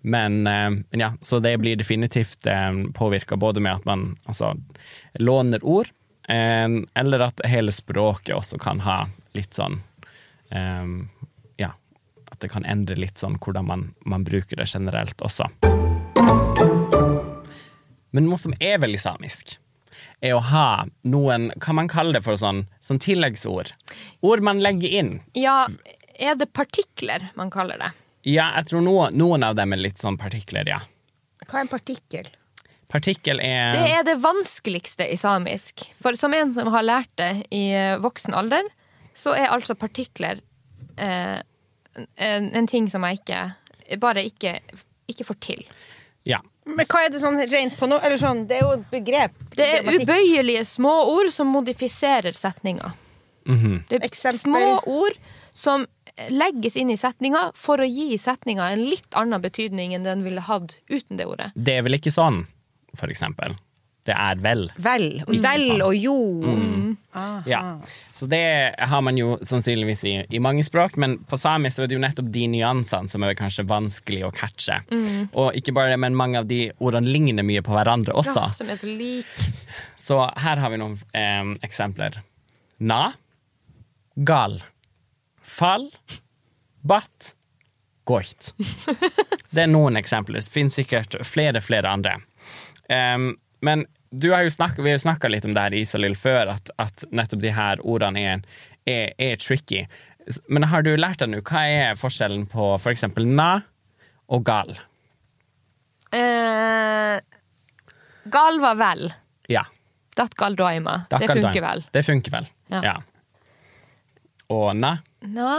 Men, 0.00 0.46
eh, 0.46 0.70
men 0.70 1.00
ja, 1.00 1.12
så 1.20 1.38
det 1.38 1.58
blir 1.58 1.76
definitivt 1.76 2.46
eh, 2.46 2.72
påvirka 2.94 3.36
både 3.36 3.60
med 3.60 3.74
at 3.74 3.84
man 3.84 4.18
altså, 4.24 4.54
låner 5.14 5.64
ord, 5.64 5.88
eh, 6.28 6.68
eller 6.94 7.20
at 7.20 7.40
hele 7.44 7.72
språket 7.72 8.36
også 8.36 8.58
kan 8.58 8.80
ha 8.86 9.06
litt 9.32 9.54
sånn 9.54 9.82
Ja, 11.60 11.68
at 12.32 12.40
det 12.40 12.48
kan 12.48 12.64
endre 12.64 12.96
litt 12.96 13.20
sånn 13.20 13.34
hvordan 13.36 13.66
man, 13.68 13.82
man 14.08 14.22
bruker 14.24 14.56
det 14.56 14.64
generelt 14.72 15.20
også. 15.20 15.44
Men 18.16 18.24
noe 18.24 18.40
som 18.40 18.54
er 18.56 18.80
veldig 18.80 19.00
samisk, 19.02 19.58
er 20.24 20.32
å 20.38 20.40
ha 20.40 20.86
noen, 21.04 21.50
hva 21.60 21.74
man 21.76 21.90
kaller 21.92 22.16
det 22.16 22.24
for 22.24 22.40
sånn, 22.40 22.64
sånn 22.80 23.00
tilleggsord. 23.04 23.74
Ord 24.24 24.40
man 24.40 24.64
legger 24.64 24.88
inn. 25.02 25.12
Ja, 25.36 25.66
er 26.16 26.40
det 26.40 26.48
partikler 26.56 27.28
man 27.36 27.52
kaller 27.52 27.76
det? 27.84 27.92
Ja, 28.28 28.50
jeg 28.58 28.68
tror 28.70 28.84
noen, 28.84 29.16
noen 29.16 29.46
av 29.46 29.56
dem 29.56 29.72
er 29.72 29.80
litt 29.80 30.00
sånn 30.00 30.18
partikler, 30.20 30.68
ja. 30.68 30.82
Hva 31.46 31.60
er 31.60 31.64
en 31.64 31.70
partikkel? 31.70 32.28
Partikkel 32.88 33.40
er 33.44 33.72
Det 33.76 33.84
er 33.98 34.04
det 34.04 34.16
vanskeligste 34.20 35.06
i 35.08 35.16
samisk. 35.20 35.86
For 36.00 36.16
som 36.16 36.34
en 36.36 36.52
som 36.52 36.68
har 36.72 36.84
lært 36.84 37.12
det 37.20 37.30
i 37.54 37.68
eh, 37.76 37.96
voksen 38.00 38.36
alder, 38.36 38.68
så 39.16 39.34
er 39.36 39.52
altså 39.52 39.76
partikler 39.76 40.40
eh, 40.96 41.40
en, 42.16 42.50
en 42.54 42.68
ting 42.70 42.88
som 42.92 43.04
jeg 43.08 43.20
ikke 43.22 43.40
bare 44.00 44.24
ikke, 44.28 44.58
ikke 45.08 45.24
får 45.24 45.40
til. 45.44 45.64
Ja. 46.28 46.40
Men 46.68 46.84
hva 46.88 47.06
er 47.06 47.12
det 47.12 47.20
sånn 47.22 47.40
rent 47.40 47.76
på 47.80 47.88
nå? 47.88 47.96
Eller 48.04 48.20
sånn, 48.20 48.44
det 48.48 48.58
er 48.58 48.66
jo 48.66 48.72
et 48.76 48.88
begrep. 48.92 49.36
Det 49.56 49.64
er 49.64 49.78
Grammatikk. 49.82 50.08
ubøyelige 50.08 50.64
små 50.68 50.94
ord 51.14 51.32
som 51.32 51.48
modifiserer 51.48 52.36
setninga. 52.36 52.92
-hmm. 53.48 53.82
Det 53.88 53.96
er 53.96 54.04
Eksempel? 54.04 54.40
små 54.40 54.80
ord 54.84 55.16
som 55.52 55.86
legges 56.32 56.76
inn 56.76 56.90
i 56.90 56.98
setninga 56.98 57.48
for 57.58 57.82
å 57.82 57.86
gi 57.88 58.18
setninga 58.20 58.72
en 58.74 58.84
litt 58.88 59.14
annen 59.18 59.42
betydning 59.44 59.94
enn 59.96 60.06
den 60.06 60.26
ville 60.26 60.44
hatt 60.44 60.78
uten 60.90 61.20
det 61.20 61.28
ordet. 61.28 61.52
Det 61.54 61.78
er 61.78 61.86
vel 61.86 61.98
ikke 61.98 62.14
sånn, 62.14 62.44
for 62.98 63.12
eksempel. 63.12 63.56
Det 64.08 64.14
er 64.16 64.38
vel. 64.40 64.70
Vel. 64.80 65.08
Og 65.26 65.34
vel 65.44 65.64
sånn. 65.66 65.82
og 65.84 65.96
jo. 65.98 66.14
Mm. 66.40 66.92
Aha. 67.18 67.42
Ja. 67.48 67.60
Så 68.14 68.24
det 68.30 68.40
har 68.78 69.02
man 69.04 69.18
jo 69.20 69.34
sannsynligvis 69.44 70.04
i, 70.08 70.14
i 70.32 70.40
mange 70.40 70.64
språk, 70.64 70.96
men 70.96 71.18
på 71.28 71.36
samisk 71.40 71.76
så 71.76 71.84
er 71.84 71.90
det 71.90 71.98
jo 71.98 72.00
nettopp 72.00 72.30
de 72.32 72.46
nyansene 72.54 73.12
som 73.12 73.26
er 73.26 73.36
kanskje 73.36 73.66
vanskelig 73.68 74.22
å 74.24 74.32
catche. 74.32 74.78
Og 75.34 75.58
ikke 75.58 75.74
bare 75.76 75.92
det, 75.92 76.00
men 76.00 76.16
mange 76.16 76.40
av 76.40 76.48
de 76.48 76.70
ordene 76.80 77.12
ligner 77.12 77.44
mye 77.44 77.64
på 77.66 77.76
hverandre 77.76 78.16
også. 78.16 78.46
Ja, 78.46 78.56
som 78.56 78.72
er 78.72 78.80
så 78.80 78.88
lik. 78.88 79.28
Så 80.00 80.22
her 80.24 80.62
har 80.62 80.72
vi 80.72 80.80
noen 80.80 80.96
eh, 81.12 81.52
eksempler. 81.68 82.22
Na, 82.80 83.10
gal, 84.16 84.60
fall, 85.48 85.88
batt, 86.86 87.34
goit. 88.08 88.52
Det 89.52 89.64
er 89.64 89.70
noen 89.70 89.96
eksempler. 90.00 90.40
Det 90.44 90.52
finnes 90.52 90.76
sikkert 90.76 91.16
flere, 91.26 91.60
flere 91.64 91.88
andre. 91.90 92.18
Um, 92.88 93.32
men 93.64 93.86
du 94.10 94.30
har 94.32 94.48
snakket, 94.48 94.84
vi 94.84 94.90
har 94.92 94.98
jo 94.98 95.04
snakka 95.04 95.28
litt 95.28 95.44
om 95.44 95.54
det 95.56 95.64
her 95.64 95.76
i 95.76 95.82
Isalill 95.84 96.16
før, 96.16 96.54
at, 96.54 96.70
at 96.80 97.04
nettopp 97.12 97.42
de 97.44 97.52
her 97.52 97.80
ordene 97.84 98.22
er, 98.24 98.44
er, 98.88 99.12
er 99.20 99.40
tricky. 99.40 99.84
Men 100.48 100.68
har 100.68 100.84
du 100.84 100.94
lært 100.96 101.20
deg 101.22 101.32
nå, 101.32 101.42
hva 101.48 101.64
er 101.68 101.98
forskjellen 102.00 102.46
på 102.52 102.70
for 102.80 102.92
eksempel 102.92 103.28
na 103.28 103.50
og 104.32 104.44
gal? 104.48 104.74
Eh, 106.12 107.16
gal 108.32 108.60
var 108.64 108.80
vel. 108.80 109.08
Ja. 109.52 109.64
Dat 110.16 110.34
gal 110.40 110.56
doima. 110.56 111.02
Det 111.12 111.28
funker 111.28 111.62
vel. 111.64 111.84
Det 111.92 112.04
funker 112.04 112.36
vel. 112.38 112.48
Ja. 112.72 112.82
Ja. 112.84 112.96
Og 114.52 114.72
na? 114.76 114.98
Nå 115.22 115.52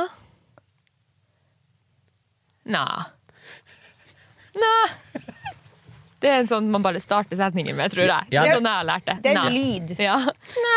Nå 2.69 2.86
Nå 4.60 4.72
Det 6.19 6.28
er 6.30 6.41
en 6.41 6.50
sånn 6.50 6.67
man 6.72 6.84
bare 6.84 7.00
starter 7.00 7.38
setningen 7.39 7.78
med, 7.80 7.91
tror 7.93 8.04
jeg. 8.10 8.32
Ja, 8.36 8.41
det 8.43 8.50
er 8.52 8.58
sånn 8.60 8.65
jeg 8.67 8.76
har 8.82 8.88
lært 8.89 9.06
det. 9.08 9.13
Det 9.24 9.32
er 9.32 9.38
en 9.39 9.54
lyd. 9.56 9.93
Ja. 10.04 10.17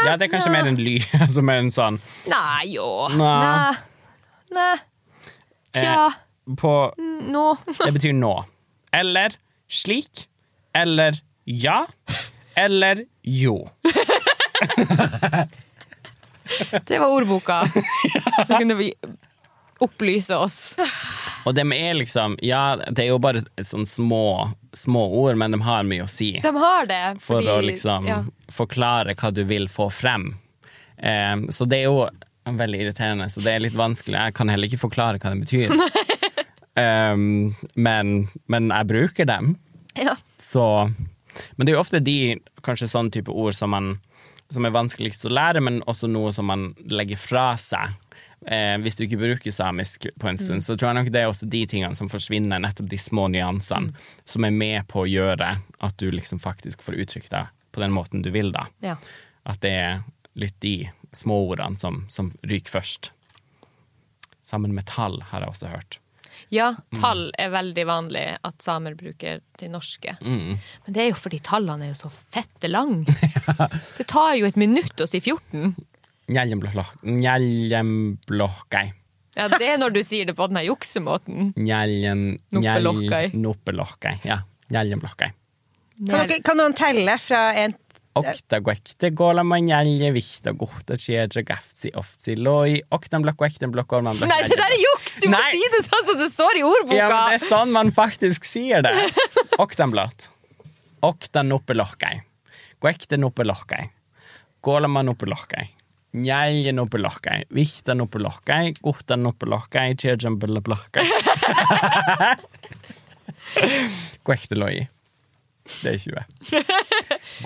Ja, 0.07 0.13
det 0.15 0.29
er 0.29 0.31
kanskje 0.31 0.53
mer 0.55 0.69
en 0.71 0.79
lyd. 0.79 1.03
Altså 1.25 1.43
mer 1.43 1.59
en 1.65 1.71
sånn 1.75 1.99
Nei, 2.31 2.69
jo. 2.77 2.87
Nå. 3.19 3.31
Nei. 4.55 4.75
Tja. 5.75 6.07
eh, 6.07 6.55
På 6.61 6.75
Nå. 6.99 7.47
Det 7.87 7.91
betyr 7.99 8.15
nå. 8.15 8.35
Eller 8.95 9.35
slik. 9.73 10.29
Eller 10.77 11.19
ja. 11.49 11.81
Eller 12.55 13.03
jo. 13.27 13.57
Det 16.89 16.99
var 16.99 17.09
ordboka. 17.13 17.63
Så 18.47 18.59
kunne 18.59 18.75
vi 18.79 18.93
opplyse 19.83 20.37
oss. 20.37 20.77
Og 21.45 21.55
de 21.55 21.65
er 21.75 21.95
liksom 21.99 22.37
Ja, 22.43 22.77
det 22.77 23.05
er 23.07 23.11
jo 23.11 23.19
bare 23.23 23.43
sånn 23.67 23.87
små, 23.87 24.51
små 24.73 25.07
ord, 25.23 25.37
men 25.41 25.55
de 25.55 25.63
har 25.67 25.87
mye 25.89 26.07
å 26.07 26.11
si. 26.11 26.37
De 26.43 26.53
har 26.57 26.87
det. 26.91 27.05
For 27.25 27.43
å 27.43 27.59
liksom 27.65 28.07
ja. 28.09 28.21
forklare 28.53 29.17
hva 29.19 29.33
du 29.35 29.43
vil 29.49 29.69
få 29.73 29.91
frem. 29.91 30.35
Eh, 30.97 31.49
så 31.51 31.67
det 31.67 31.83
er 31.83 31.91
jo 31.91 32.07
veldig 32.51 32.81
irriterende, 32.83 33.29
så 33.31 33.43
det 33.43 33.55
er 33.55 33.65
litt 33.67 33.79
vanskelig. 33.79 34.19
Jeg 34.19 34.37
kan 34.39 34.51
heller 34.51 34.71
ikke 34.71 34.83
forklare 34.83 35.21
hva 35.23 35.35
det 35.35 35.45
betyr. 35.45 35.75
um, 37.15 37.53
men, 37.75 38.15
men 38.51 38.71
jeg 38.71 38.91
bruker 38.91 39.29
dem. 39.29 39.57
Ja. 39.99 40.17
Så 40.43 40.91
Men 41.57 41.65
det 41.65 41.73
er 41.73 41.77
jo 41.79 41.83
ofte 41.83 42.01
de 42.05 42.17
kanskje 42.65 42.91
sånn 42.93 43.11
type 43.13 43.33
ord 43.33 43.55
som, 43.57 43.73
man, 43.73 43.95
som 44.53 44.67
er 44.67 44.75
vanskeligst 44.75 45.27
å 45.29 45.33
lære, 45.33 45.63
men 45.65 45.83
også 45.89 46.11
noe 46.11 46.33
som 46.35 46.49
man 46.51 46.73
legger 46.91 47.21
fra 47.21 47.53
seg. 47.61 47.95
Eh, 48.47 48.75
hvis 48.83 48.99
du 48.99 49.05
ikke 49.07 49.21
bruker 49.21 49.55
samisk 49.55 50.09
på 50.19 50.29
en 50.29 50.41
stund, 50.41 50.65
så 50.65 50.75
tror 50.75 50.91
jeg 50.91 50.99
nok 50.99 51.11
det 51.15 51.23
er 51.23 51.31
også 51.31 51.47
de 51.51 51.63
tingene 51.71 51.95
som 51.99 52.11
forsvinner, 52.11 52.63
nettopp 52.63 52.91
de 52.91 52.99
små 52.99 53.29
nyansene, 53.31 53.95
som 54.27 54.47
er 54.47 54.55
med 54.57 54.89
på 54.91 55.05
å 55.05 55.09
gjøre 55.11 55.55
at 55.63 55.99
du 56.03 56.09
liksom 56.11 56.43
faktisk 56.43 56.83
får 56.83 56.99
uttrykt 57.05 57.31
deg 57.35 57.53
på 57.73 57.85
den 57.85 57.95
måten 57.95 58.25
du 58.25 58.33
vil, 58.35 58.51
da. 58.55 58.67
ja. 58.85 58.99
At 59.49 59.63
det 59.65 59.73
er 59.75 60.03
litt 60.39 60.59
de 60.63 60.91
småordene 61.17 61.79
som, 61.81 62.05
som 62.13 62.31
ryker 62.47 62.77
først. 62.81 63.13
Sammen 64.47 64.75
med 64.75 64.87
tall, 64.91 65.21
har 65.31 65.45
jeg 65.45 65.55
også 65.55 65.71
hørt. 65.73 66.02
Ja, 66.53 66.75
tall 67.01 67.31
er 67.41 67.49
veldig 67.55 67.85
vanlig 67.89 68.25
at 68.45 68.61
samer 68.61 68.93
bruker 68.99 69.41
til 69.57 69.71
norske. 69.73 70.13
Mm. 70.21 70.59
Men 70.85 70.97
det 70.97 71.01
er 71.01 71.09
jo 71.09 71.17
fordi 71.17 71.41
tallene 71.45 71.87
er 71.87 71.95
jo 71.95 72.01
så 72.03 72.11
fette 72.13 72.69
lange. 72.69 73.09
Det 73.99 74.05
tar 74.11 74.35
jo 74.37 74.49
et 74.51 74.59
minutt 74.61 75.01
å 75.01 75.09
si 75.09 75.23
14. 75.23 75.73
Njelljemblokkai. 77.09 78.85
Ja, 79.39 79.49
Det 79.49 79.65
er 79.65 79.81
når 79.81 79.95
du 79.97 80.03
sier 80.05 80.29
det 80.29 80.37
på 80.37 80.47
den 80.53 80.61
juksemåten. 80.67 81.55
Noppelokkei. 83.33 84.19
Ja. 84.29 84.43
Njelljemblokkai. 84.73 85.33
Kan, 86.09 86.33
kan 86.45 86.59
noen 86.59 86.75
telle 86.77 87.17
fra 87.23 87.53
en 87.63 87.75
Manjelje 89.49 90.11
gaftsi 91.49 91.93
oftsi 91.97 92.35
loi 92.37 92.83
Nei, 94.29 94.43
det 94.51 94.59
der 94.61 94.75
er 94.75 94.83
juks! 94.83 95.17
Du 95.23 95.29
må 95.33 95.39
Nei. 95.39 95.53
si 95.55 95.63
det 95.73 95.81
sånn 95.87 96.05
som 96.11 96.21
det 96.21 96.29
står 96.33 96.61
i 96.61 96.65
ordboka! 96.67 96.99
Ja, 96.99 97.09
men 97.09 97.33
det 97.33 97.39
er 97.41 97.49
sånn 97.49 97.73
man 97.73 97.93
faktisk 97.97 98.45
sier 98.49 98.85
det. 98.85 98.93
Oktan 99.63 99.95
blått. 99.95 100.29
Oktan 101.03 101.49
noppelokkai. 101.49 102.19
Gwekte 102.85 103.17
noppelokkai. 103.19 103.87
Gola 104.63 104.89
man 104.93 105.09
noppelokkai. 105.09 105.71
Det 115.63 115.93
er 115.95 115.99
20. 115.99 116.25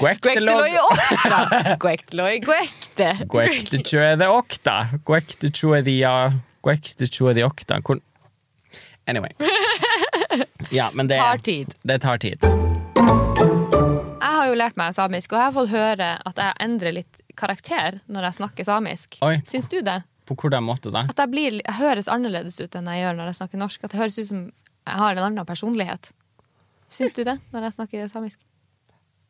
Guekteloi 0.00 0.72
okta! 0.80 1.76
Guekteloi. 1.82 2.38
Gwekte 2.40 3.82
tjuede 3.84 4.28
okta. 4.32 4.76
Ja. 6.00 6.28
Gwekte 6.64 7.06
okta. 7.44 7.80
Anyway. 9.06 9.30
Ja, 10.70 10.90
men 10.92 11.06
det 11.06 11.18
Tar 11.20 11.38
tid. 11.38 11.74
Det 11.82 11.98
tar 12.02 12.18
tid. 12.18 12.42
Jeg 14.16 14.32
har 14.34 14.48
jo 14.48 14.56
lært 14.58 14.76
meg 14.80 14.94
samisk, 14.96 15.32
og 15.32 15.38
jeg 15.38 15.44
har 15.44 15.54
fått 15.54 15.70
høre 15.70 16.08
at 16.26 16.40
jeg 16.42 16.56
endrer 16.64 16.96
litt 16.96 17.20
karakter 17.38 18.00
når 18.10 18.30
jeg 18.30 18.38
snakker 18.40 18.66
samisk. 18.66 19.18
Oi. 19.22 19.38
Syns 19.46 19.68
du 19.70 19.78
det? 19.84 20.00
På 20.26 20.34
hvordan 20.34 20.64
måte 20.66 20.90
da? 20.90 21.04
At 21.06 21.20
jeg, 21.22 21.30
blir, 21.30 21.60
jeg 21.60 21.76
høres 21.78 22.08
annerledes 22.10 22.58
ut 22.58 22.74
enn 22.74 22.88
jeg 22.90 23.04
gjør 23.04 23.18
når 23.20 23.30
jeg 23.30 23.38
snakker 23.42 23.62
norsk. 23.62 23.84
At 23.86 23.94
det 23.94 24.00
høres 24.00 24.18
ut 24.18 24.30
som 24.32 24.40
jeg 24.50 25.02
har 25.02 25.12
en 25.14 25.28
annen 25.28 25.46
personlighet. 25.46 26.10
Syns 26.90 27.12
du 27.16 27.24
det 27.24 27.38
når 27.52 27.62
jeg 27.68 27.72
snakker 27.80 28.08
samisk? 28.12 28.38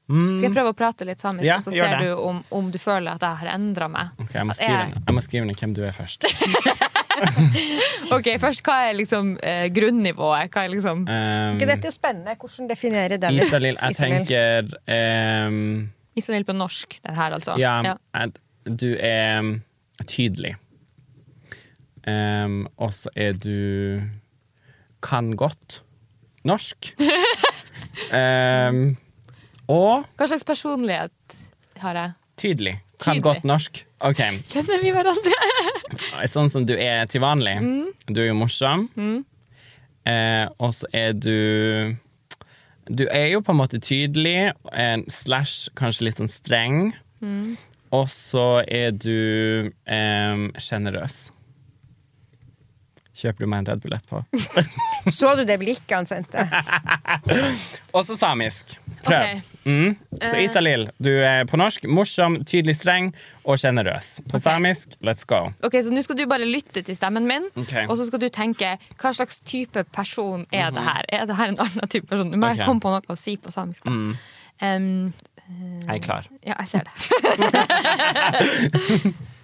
Mm. 0.09 0.37
Skal 0.38 0.45
jeg 0.47 0.55
prøve 0.55 0.71
å 0.71 0.77
prate 0.79 1.03
litt 1.09 1.19
samisk, 1.19 1.47
Ja, 1.49 1.57
og 1.57 1.62
så 1.64 1.73
ser 1.75 1.97
det. 1.99 2.07
du 2.07 2.21
om, 2.23 2.37
om 2.55 2.69
du 2.71 2.79
føler 2.79 3.16
at 3.16 3.25
jeg 3.27 3.40
har 3.40 3.49
endra 3.57 3.88
meg? 3.90 4.12
Okay, 4.23 4.38
jeg 4.38 4.47
må 4.47 4.55
skrive 4.55 4.77
jeg- 4.85 4.95
Jeg 5.07 5.14
må 5.16 5.23
skrive 5.25 5.47
ned 5.49 5.57
hvem 5.57 5.75
du 5.75 5.83
er 5.85 5.92
først. 5.97 6.23
Ok, 8.12 8.27
først, 8.38 8.61
Hva 8.62 8.75
er 8.90 8.95
liksom 8.99 9.38
eh, 9.42 9.69
grunnivået? 9.73 10.51
Hva 10.53 10.64
er 10.66 10.69
liksom 10.75 10.99
Um, 11.09 11.59
Dette 11.59 11.79
er 11.81 11.88
jo 11.88 11.95
spennende. 11.95 12.35
Hvordan 12.37 12.69
definerer 12.69 13.16
den 13.19 13.38
Isalill, 13.40 13.77
jeg 13.81 13.97
tenker 13.97 14.69
um, 15.49 15.90
Isalill 16.14 16.45
på 16.45 16.53
norsk, 16.57 16.99
det 17.03 17.16
her, 17.16 17.33
altså? 17.38 17.57
Ja, 17.59 17.95
at 18.14 18.37
du 18.66 18.95
er 19.01 19.61
tydelig. 20.07 20.55
Um, 22.07 22.66
og 22.79 22.92
så 22.95 23.09
er 23.16 23.33
du 23.33 24.03
kan 25.03 25.33
godt 25.33 25.83
norsk. 26.45 26.92
um, 28.12 28.96
og 29.72 30.04
Hva 30.16 30.28
slags 30.30 30.44
personlighet 30.46 31.37
har 31.82 31.98
jeg? 32.00 32.12
tydelig. 32.37 32.76
Kan 33.02 33.20
godt 33.24 33.44
norsk. 33.44 33.82
OK. 34.04 34.20
Kjenner 34.48 34.82
vi 34.82 34.92
hverandre? 34.92 35.37
Sånn 36.28 36.50
som 36.52 36.64
du 36.68 36.74
er 36.76 37.06
til 37.11 37.22
vanlig. 37.24 37.56
Mm. 37.61 37.87
Du 38.12 38.20
er 38.22 38.28
jo 38.30 38.37
morsom. 38.38 38.87
Eh, 40.06 40.44
og 40.62 40.74
så 40.76 40.88
er 40.94 41.16
du 41.18 41.96
Du 42.87 43.02
er 43.11 43.32
jo 43.32 43.40
på 43.42 43.50
en 43.50 43.59
måte 43.59 43.80
tydelig, 43.82 44.52
eh, 44.72 44.98
slash 45.11 45.72
kanskje 45.74 46.06
litt 46.06 46.20
sånn 46.20 46.30
streng. 46.30 46.92
Mm. 47.20 47.56
Og 47.96 48.06
så 48.12 48.62
er 48.68 48.92
du 48.94 49.72
sjenerøs. 49.87 50.62
sjenerøs. 50.62 51.16
Kjøper 53.16 53.44
du 53.44 53.48
meg 53.48 53.62
en 53.62 53.68
Red 53.70 53.81
Bull 53.81 53.94
etterpå? 53.96 54.18
Så 55.16 55.31
du 55.38 55.44
det 55.48 55.57
blikket 55.62 55.94
han 55.96 56.07
sendte? 56.09 56.42
Også 57.96 58.16
samisk. 58.18 58.74
Prøv. 59.07 59.16
Okay. 59.16 59.40
Mm. 59.66 59.96
Så 60.20 60.35
Eh. 60.37 60.44
Isalill, 60.44 60.85
du 61.02 61.11
er 61.24 61.44
på 61.48 61.57
norsk 61.59 61.85
morsom, 61.90 62.37
tydelig 62.44 62.76
streng 62.79 63.09
og 63.44 63.59
sjenerøs. 63.61 64.20
På 64.26 64.37
okay. 64.37 64.44
samisk, 64.44 64.88
let's 65.05 65.24
go. 65.29 65.40
Ok, 65.64 65.72
Så 65.83 65.90
nå 65.94 66.02
skal 66.05 66.16
du 66.18 66.26
bare 66.29 66.46
lytte 66.48 66.83
til 66.83 66.96
stemmen 66.96 67.26
min, 67.29 67.48
okay. 67.57 67.87
og 67.88 67.96
så 67.96 68.07
skal 68.09 68.20
du 68.22 68.29
tenke 68.29 68.76
hva 69.00 69.12
slags 69.16 69.40
type 69.40 69.85
person 69.96 70.46
er 70.52 70.70
det 70.74 70.83
her? 70.85 71.02
Er 71.09 71.24
det 71.26 71.37
her 71.37 71.48
en 71.55 71.61
annen 71.61 71.88
type 71.88 72.07
person? 72.11 72.31
Du 72.33 72.37
må 72.37 72.52
okay. 72.52 72.64
komme 72.66 72.81
på 72.85 72.90
noe 72.92 73.00
å 73.09 73.16
si 73.18 73.37
på 73.37 73.50
samisk. 73.55 73.85
da. 73.87 73.90
Mm. 73.92 74.16
Um, 74.62 75.12
Jeg 75.87 75.94
er 75.96 76.02
klar. 76.02 76.29
ja, 76.42 76.55
jeg 76.59 76.68
ser 76.68 76.83
det. 76.88 76.92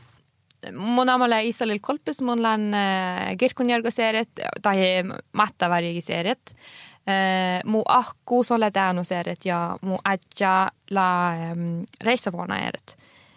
Mun 0.70 1.08
amala 1.10 1.40
Isalill 1.42 1.80
kolpus 1.82 2.20
mun 2.22 2.42
lan 2.42 2.68
uh, 2.70 3.32
girkunjargaseret, 3.38 4.42
tai 4.62 5.02
matta 5.34 5.68
varjigiseret. 5.70 6.54
Uh, 7.02 7.58
mu 7.66 7.80
akku 7.90 8.44
solle 8.46 8.68
täänuseret 8.70 9.42
ja 9.48 9.72
mu 9.82 9.96
adja 10.06 10.70
la 10.94 11.08
um, 11.50 11.82
reisavuona 12.04 12.60
eret. 12.68 12.94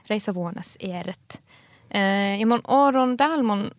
Reisavuonas 0.09 0.75
eret. 0.85 1.39
Uh, 1.89 2.37
ja 2.39 2.45
mun 2.45 2.61
oron 2.67 3.17
täällä 3.17 3.43
mun 3.43 3.71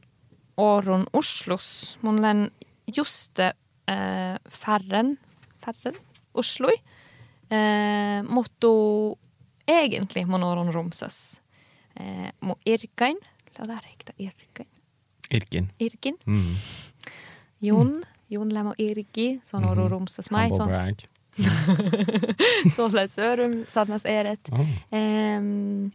oron 0.57 1.07
Oslus. 1.13 1.99
Mun 2.03 2.23
län 2.23 2.51
juste 2.97 3.53
uh, 3.91 4.51
färren, 4.51 5.19
färren 5.65 5.95
Osloi. 6.35 6.75
Uh, 7.53 9.15
egentlig 9.69 10.27
mun 10.27 10.43
oron 10.43 10.75
Romsas. 10.75 11.41
Uh, 12.01 12.31
mu 12.41 12.55
Irkain. 12.67 13.17
La 13.59 13.65
där 13.65 13.81
rikta 13.91 14.13
Irkain. 14.17 14.69
Irkin. 15.31 15.73
Irkin. 15.79 16.17
Mm. 16.27 16.55
Jon. 17.59 18.03
Jon 18.29 18.49
Lem 18.49 18.67
og 18.67 18.81
Irgi, 18.83 19.41
on 19.55 19.65
oru 19.65 19.89
Romsas 19.89 20.31
mai. 20.31 20.49
Se 20.51 20.59
Sånn. 20.59 20.97
Såleis 22.77 23.13
Sørum, 23.15 23.65
Sandnes 23.69 24.07
eret. 24.09 24.51
Oh. 24.53 24.67
Um, 24.91 25.91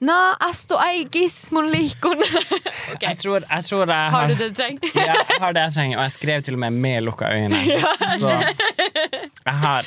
Na, 0.00 0.36
asto 0.46 0.76
eigis 0.78 1.50
mun 1.52 1.70
liikun. 1.72 2.20
Ok, 2.94 3.02
Jeg, 3.02 3.18
tror, 3.20 3.42
jeg 3.50 3.64
tror 3.66 3.90
jeg 3.90 4.10
Har 4.14 4.28
du 4.30 4.34
det 4.38 4.46
du 4.50 4.54
trenger? 4.56 4.92
ja, 4.94 5.14
jeg 5.18 5.40
har 5.42 5.52
det 5.52 5.64
jeg 5.66 5.72
trenger, 5.74 5.98
og 5.98 6.02
jeg 6.06 6.12
skrev 6.14 6.42
til 6.46 6.54
og 6.56 6.60
med 6.62 6.70
med 6.78 7.02
lukka 7.04 7.28
øyne. 7.34 7.58
Så 8.22 8.30
jeg 8.30 9.54
har 9.64 9.84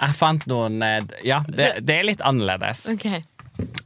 Jeg 0.00 0.14
fant 0.20 0.44
noen 0.46 0.82
eh, 0.84 1.00
Ja, 1.26 1.40
det, 1.48 1.70
det 1.82 1.96
er 1.96 2.06
litt 2.06 2.22
annerledes. 2.22 2.84
Ok. 2.92 3.08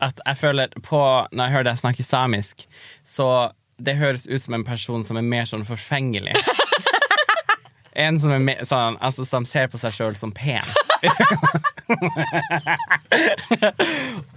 At 0.00 0.20
jeg 0.24 0.36
føler 0.40 0.68
på 0.82 1.00
Når 1.32 1.42
jeg 1.44 1.52
hører 1.52 1.66
deg 1.70 1.78
snakke 1.80 2.04
samisk, 2.06 2.66
så 3.04 3.28
det 3.78 3.96
høres 4.00 4.26
ut 4.26 4.40
som 4.42 4.54
en 4.58 4.64
person 4.66 5.04
som 5.06 5.16
er 5.20 5.22
mer 5.26 5.44
sånn 5.46 5.66
forfengelig. 5.68 6.34
En 7.98 8.14
som, 8.22 8.30
er 8.30 8.38
me- 8.38 8.60
sånn, 8.62 8.94
altså, 9.02 9.24
som 9.26 9.42
ser 9.48 9.66
på 9.72 9.78
seg 9.82 9.90
sjøl 9.96 10.14
som 10.14 10.30
pen. 10.30 10.62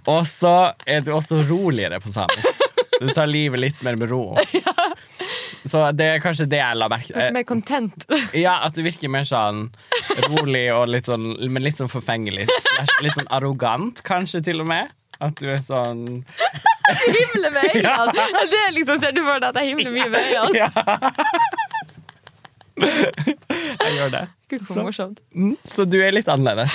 og 0.09 0.23
så 0.25 0.53
er 0.89 1.03
du 1.05 1.11
også 1.13 1.43
roligere 1.45 1.99
på 2.01 2.09
samisk. 2.09 2.63
Du 3.01 3.09
tar 3.13 3.29
livet 3.29 3.61
litt 3.61 3.83
mer 3.85 3.95
med 4.01 4.09
ro. 4.09 4.23
Så 5.71 5.83
det 5.93 6.07
er 6.15 6.21
kanskje 6.23 6.47
det 6.49 6.57
jeg 6.57 6.77
la 6.77 6.87
merke 6.89 7.13
Kanskje 7.13 7.33
mer 7.35 7.45
content. 7.45 8.05
Ja, 8.37 8.55
at 8.65 8.73
du 8.73 8.81
virker 8.85 9.11
mer 9.13 9.25
sånn 9.29 9.67
rolig 10.31 10.63
og 10.73 10.87
litt 10.89 11.05
sånn, 11.09 11.35
men 11.53 11.61
litt 11.61 11.77
sånn 11.77 11.89
forfengelig. 11.91 12.47
Litt 13.05 13.13
sånn 13.17 13.29
arrogant, 13.33 14.01
kanskje, 14.05 14.41
til 14.49 14.63
og 14.65 14.69
med. 14.73 14.89
At 15.21 15.35
du 15.37 15.45
er 15.53 15.59
sånn 15.65 15.99
Himle 17.15 17.51
med 17.53 17.75
øynene! 17.75 18.23
Er 18.41 18.47
Det 18.49 18.61
liksom 18.79 18.97
ser 19.03 19.13
du 19.15 19.21
for 19.23 19.37
deg 19.43 19.51
at 19.51 19.59
jeg 19.61 19.69
himler 19.75 19.91
mye 19.93 20.09
med 20.09 20.19
øynene? 20.31 21.11
Jeg 22.81 23.93
gjør 23.97 24.09
det. 24.13 24.23
Gud, 24.51 24.63
for 24.67 24.81
morsomt. 24.87 25.21
Mm, 25.35 25.53
Så 25.67 25.85
du 25.89 25.97
er 26.03 26.11
litt 26.15 26.27
annerledes. 26.31 26.73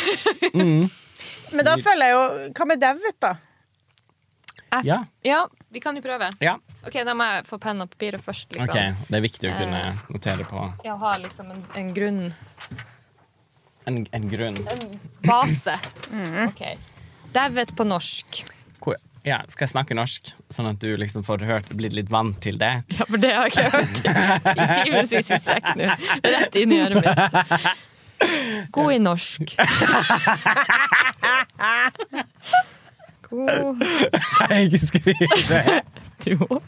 Men 0.54 1.64
da 1.66 1.76
føler 1.78 2.08
jeg 2.10 2.14
jo 2.16 2.22
Hva 2.56 2.66
med 2.70 2.80
David, 2.82 3.18
da? 3.22 3.34
F 4.76 4.84
Ja. 4.86 4.98
ja, 5.24 5.42
vi 5.72 5.80
kan 5.80 5.96
jo 5.96 6.02
prøve. 6.04 6.30
Ja. 6.42 6.56
Ok, 6.86 6.96
Da 7.06 7.14
må 7.14 7.24
jeg 7.30 7.44
få 7.46 7.58
penn 7.62 7.80
og 7.84 7.90
papir 7.92 8.16
først. 8.22 8.52
liksom. 8.54 8.68
OK. 8.70 9.08
Det 9.10 9.16
er 9.20 9.24
viktig 9.24 9.50
å 9.50 9.56
kunne 9.58 9.82
notere 10.12 10.46
på 10.48 10.64
Ja, 10.86 10.96
Ha 11.00 11.16
liksom 11.22 11.50
en, 11.54 11.64
en 11.74 11.92
grunn 11.94 12.22
en, 13.86 14.00
en 14.12 14.24
grunn. 14.28 14.56
En 14.66 15.00
base. 15.22 15.76
Ok. 16.48 16.62
David 17.36 17.76
på 17.76 17.84
norsk. 17.84 18.44
Hvor, 18.80 18.96
ja, 19.26 19.42
skal 19.52 19.66
jeg 19.66 19.72
snakke 19.74 19.96
norsk, 19.98 20.30
sånn 20.54 20.70
at 20.70 20.78
du 20.80 20.88
liksom 20.96 21.24
får 21.26 21.44
hørt, 21.44 21.68
blitt 21.76 21.92
litt 21.96 22.08
vant 22.12 22.38
til 22.40 22.56
det? 22.60 22.72
Ja, 22.96 23.04
for 23.04 23.20
det 23.20 23.32
har 23.36 23.50
jeg 23.50 23.52
ikke 23.52 23.70
hørt 23.74 23.96
i 24.00 24.68
timevis 24.72 25.12
i 25.12 25.40
strekk 25.42 25.68
nå. 25.76 25.90
Rett 26.24 26.56
inn 26.62 26.72
i 26.72 26.80
øret 26.86 27.04
mitt. 27.04 27.68
God 28.72 28.92
i 28.94 28.98
norsk. 29.04 29.52
God 33.26 33.82
Jeg 34.48 34.70
ikke 34.70 34.80
skrive 34.86 35.28
det. 35.50 35.76
Jo. 36.32 36.62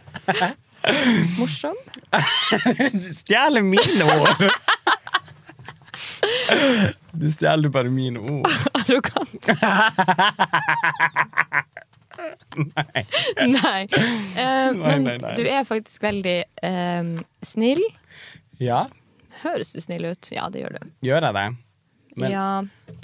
Morsom. 1.38 1.78
Stjeler 3.22 3.64
mine 3.64 4.04
ord! 4.20 4.44
Du 7.18 7.26
stjeler 7.32 7.72
bare 7.72 7.90
mine 7.92 8.20
ord. 8.20 8.46
Arrogant. 8.82 9.50
Nei. 12.58 13.02
Nei. 13.52 13.82
men 14.74 15.04
nei, 15.04 15.16
nei. 15.22 15.34
du 15.38 15.44
er 15.46 15.66
faktisk 15.68 16.02
veldig 16.02 16.38
uh, 16.64 17.18
snill. 17.46 17.82
Ja, 18.58 18.86
Høres 19.42 19.72
du 19.74 19.80
snill 19.82 20.06
ut? 20.08 20.30
Ja, 20.34 20.48
det 20.52 20.64
gjør 20.64 20.78
du. 20.78 20.92
gjør 21.06 21.26
jeg 21.28 21.36
det? 21.36 21.48
Men 22.18 22.32
ja. 22.34 22.46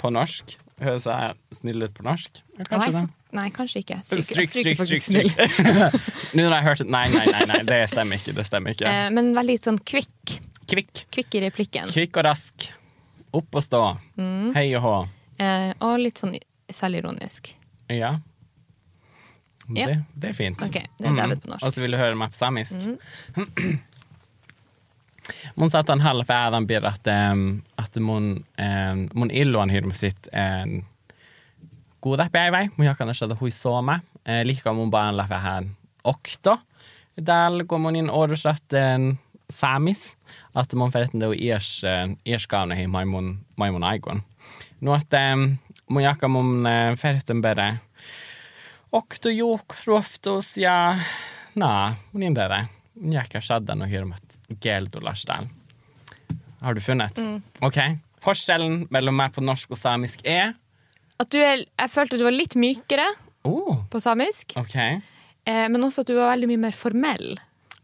på 0.01 0.11
norsk? 0.11 0.57
Høres 0.83 1.05
jeg 1.07 1.59
snill 1.61 1.85
ut 1.85 1.93
på 1.95 2.03
norsk? 2.03 2.41
Kanskje 2.67 2.91
nei, 2.91 3.03
det. 3.05 3.35
nei, 3.37 3.45
kanskje 3.55 3.83
ikke. 3.85 3.99
Stryk, 4.03 4.25
stryker, 4.27 4.81
stryk, 4.83 5.05
stryk. 5.05 5.29
stryk. 5.31 5.93
Nå 6.35 6.47
når 6.49 6.57
jeg 6.57 6.67
hørte 6.67 6.87
Nei, 6.89 7.05
nei, 7.13 7.27
nei, 7.31 7.45
nei, 7.53 7.61
det 7.69 7.79
stemmer 7.93 8.19
ikke. 8.19 8.35
Det 8.35 8.47
stemmer 8.47 8.75
ikke. 8.75 8.91
Uh, 8.91 9.07
men 9.15 9.31
veldig 9.37 9.59
sånn 9.63 9.79
kvikk. 9.87 10.35
Kvikk. 10.67 11.05
Kvikk 11.15 11.39
i 11.39 11.45
replikken. 11.45 11.93
Kvikk 11.93 12.19
og 12.19 12.27
rask. 12.27 12.67
Opp 13.35 13.57
og 13.59 13.63
stå. 13.63 13.81
Mm. 14.15 14.53
Hei 14.55 14.69
og 14.77 14.83
hå. 14.85 14.95
Eh, 15.43 15.71
og 15.83 15.97
litt 15.99 16.21
sånn 16.21 16.37
selvironisk. 16.71 17.51
Ja. 17.91 18.15
Ja. 19.73 19.87
Det, 19.89 19.97
det 20.13 20.29
er 20.29 20.37
fint. 20.37 20.61
Ok, 20.61 20.77
det 21.01 21.09
er 21.09 21.17
David 21.17 21.41
på 21.43 21.51
norsk. 21.51 21.65
Og 21.65 21.73
så 21.73 21.81
vil 21.83 21.95
du 21.95 21.99
høre 21.99 22.15
meg 22.19 22.31
på 22.31 22.39
samisk. 22.39 22.77
Mun 25.57 25.69
saatan 25.73 26.01
halla 26.01 26.25
fäädän 26.25 26.67
bir 26.67 26.85
att, 26.85 27.07
ähm, 27.07 27.63
att 27.75 27.95
mun, 27.95 28.45
ähm, 28.57 29.09
mun 29.13 29.31
illu 29.31 29.59
on 29.59 29.69
hirmusit 29.69 30.27
ähm, 30.33 30.85
kuuda 31.99 32.29
päivä. 32.29 32.69
Mun 32.75 32.87
jakana 32.87 33.13
shada 33.13 33.35
hui 33.35 33.51
sooma. 33.51 33.99
Äh, 34.23 34.45
lika 34.45 34.73
mun 34.73 34.91
baan 34.91 35.17
la 35.17 35.25
vähän 35.29 35.75
okto. 36.03 36.57
Täällä 37.25 37.63
kun 37.63 37.81
munin 37.81 38.09
orusat 38.09 38.73
ähm, 38.73 39.17
saamis. 39.51 40.15
at 40.55 40.73
man 40.73 40.91
feretten 40.91 41.19
do 41.19 41.33
iers, 41.33 41.83
äh, 41.83 42.15
iers 42.25 42.47
kauna 42.47 42.75
maimon 42.87 43.39
mai 43.57 43.69
Nå 44.81 44.93
at 44.93 45.11
mun 45.11 45.19
ähm, 45.21 45.59
mun 45.89 46.03
jaka 46.03 46.27
mun 46.27 46.65
äh, 46.65 46.95
feretten 46.95 47.41
bere 47.41 47.79
okto 48.91 49.29
juk 49.29 49.75
ruoftus 49.85 50.57
ja 50.57 50.97
na, 51.55 51.95
mun 52.11 52.23
indere. 52.23 52.67
Mun 52.99 53.13
jaka 53.15 53.41
shaddan 53.41 53.81
og 53.81 53.89
hirmat 53.91 54.37
geldolastal. 54.61 55.47
Har 56.61 56.73
du 56.73 56.81
funnet? 56.81 57.19
Ok. 57.63 57.79
Forskjellen 58.23 58.85
mellom 58.91 59.15
meg 59.15 59.33
på 59.35 59.43
norsk 59.43 59.75
og 59.75 59.79
samisk 59.79 60.23
er 60.25 60.55
At 61.19 61.29
du 61.31 61.37
er, 61.39 61.61
jeg 61.63 61.91
følte 61.93 62.17
du 62.19 62.25
var 62.25 62.35
litt 62.35 62.55
mykere 62.59 63.05
oh, 63.47 63.77
på 63.91 64.01
samisk, 64.03 64.55
Okay. 64.59 64.97
eh, 65.47 65.67
men 65.71 65.83
også 65.83 66.03
at 66.03 66.09
du 66.09 66.15
var 66.17 66.33
veldig 66.33 66.49
mye 66.49 66.63
mer 66.65 66.75
formell. 66.75 67.37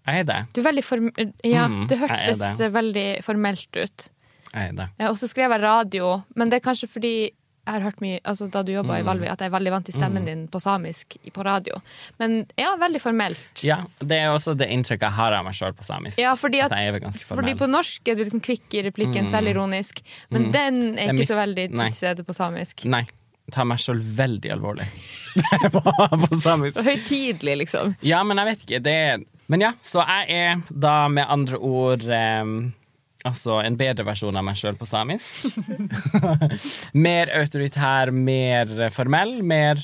Jeg 0.07 0.23
er 0.23 0.23
det. 0.31 0.39
Du 0.53 0.61
er 0.61 0.65
veldig 0.71 0.83
form 0.83 1.11
ja, 1.45 1.67
Mm, 1.69 1.83
det 1.87 1.97
hørtes 2.01 2.39
det. 2.57 2.71
veldig 2.73 3.07
formelt 3.25 3.67
ut. 3.77 4.07
Jeg 4.53 4.71
er 4.71 4.73
det. 4.79 4.87
Og 5.11 5.17
så 5.21 5.27
skrev 5.29 5.51
jeg 5.53 5.61
radio, 5.61 6.23
men 6.35 6.49
det 6.49 6.57
er 6.61 6.65
kanskje 6.71 6.89
fordi 6.89 7.13
jeg 7.61 7.75
har 7.77 7.83
hørt 7.85 7.99
mye 8.01 8.17
altså 8.25 8.47
da 8.49 8.63
du 8.65 8.71
jobba 8.73 8.95
Mm. 8.97 8.99
i 8.99 9.05
Valvi, 9.05 9.27
at 9.29 9.39
jeg 9.39 9.51
er 9.51 9.53
veldig 9.53 9.71
vant 9.71 9.85
til 9.85 9.93
stemmen 9.93 10.25
din 10.25 10.47
på 10.49 10.59
samisk 10.59 11.15
på 11.31 11.43
radio. 11.45 11.77
Men 12.19 12.47
ja, 12.57 12.71
veldig 12.75 12.99
formelt. 12.99 13.61
Ja, 13.63 13.83
det 14.01 14.17
er 14.17 14.33
også 14.33 14.55
det 14.57 14.67
inntrykket 14.73 15.05
jeg 15.05 15.11
har 15.19 15.31
av 15.37 15.45
meg 15.45 15.53
sjøl 15.53 15.71
på 15.77 15.85
samisk. 15.85 16.17
Ja, 16.17 16.33
fordi, 16.35 16.59
at, 16.65 16.71
At 16.73 17.21
fordi 17.21 17.53
på 17.55 17.69
norsk 17.69 18.01
er 18.09 18.15
du 18.17 18.23
liksom 18.25 18.41
kvikk 18.41 18.73
i 18.73 18.81
replikken, 18.89 19.27
selvironisk, 19.29 20.01
men 20.31 20.49
den 20.51 20.97
er 20.97 21.13
ikke 21.13 21.29
så 21.29 21.37
veldig 21.37 21.69
til 21.77 21.93
stede 21.93 22.25
på 22.25 22.33
samisk. 22.33 22.85
Nei. 22.85 23.05
Tar 23.51 23.65
meg 23.65 23.77
sjøl 23.83 23.99
veldig 23.99 24.51
alvorlig 24.53 24.85
på, 25.73 25.81
på 25.83 26.41
samisk. 26.41 26.77
Høytidelig, 26.81 27.57
liksom. 27.65 27.95
Ja, 28.01 28.23
men 28.23 28.37
jeg 28.41 28.45
vet 28.47 28.61
ikke. 28.65 28.79
Det 28.85 28.93
er 29.05 29.23
Men 29.51 29.63
ja, 29.65 29.71
så 29.83 30.03
jeg 30.07 30.31
er 30.31 30.61
da 30.71 31.07
med 31.11 31.27
andre 31.27 31.57
ord 31.59 32.05
em, 32.15 32.53
Altså 33.27 33.59
en 33.61 33.75
bedre 33.77 34.01
versjon 34.07 34.33
av 34.39 34.41
meg 34.47 34.55
sjøl 34.57 34.73
på 34.79 34.87
samisk. 34.89 35.59
mer 37.05 37.29
autoritær, 37.37 38.09
mer 38.15 38.71
formell, 38.95 39.35
mer 39.45 39.83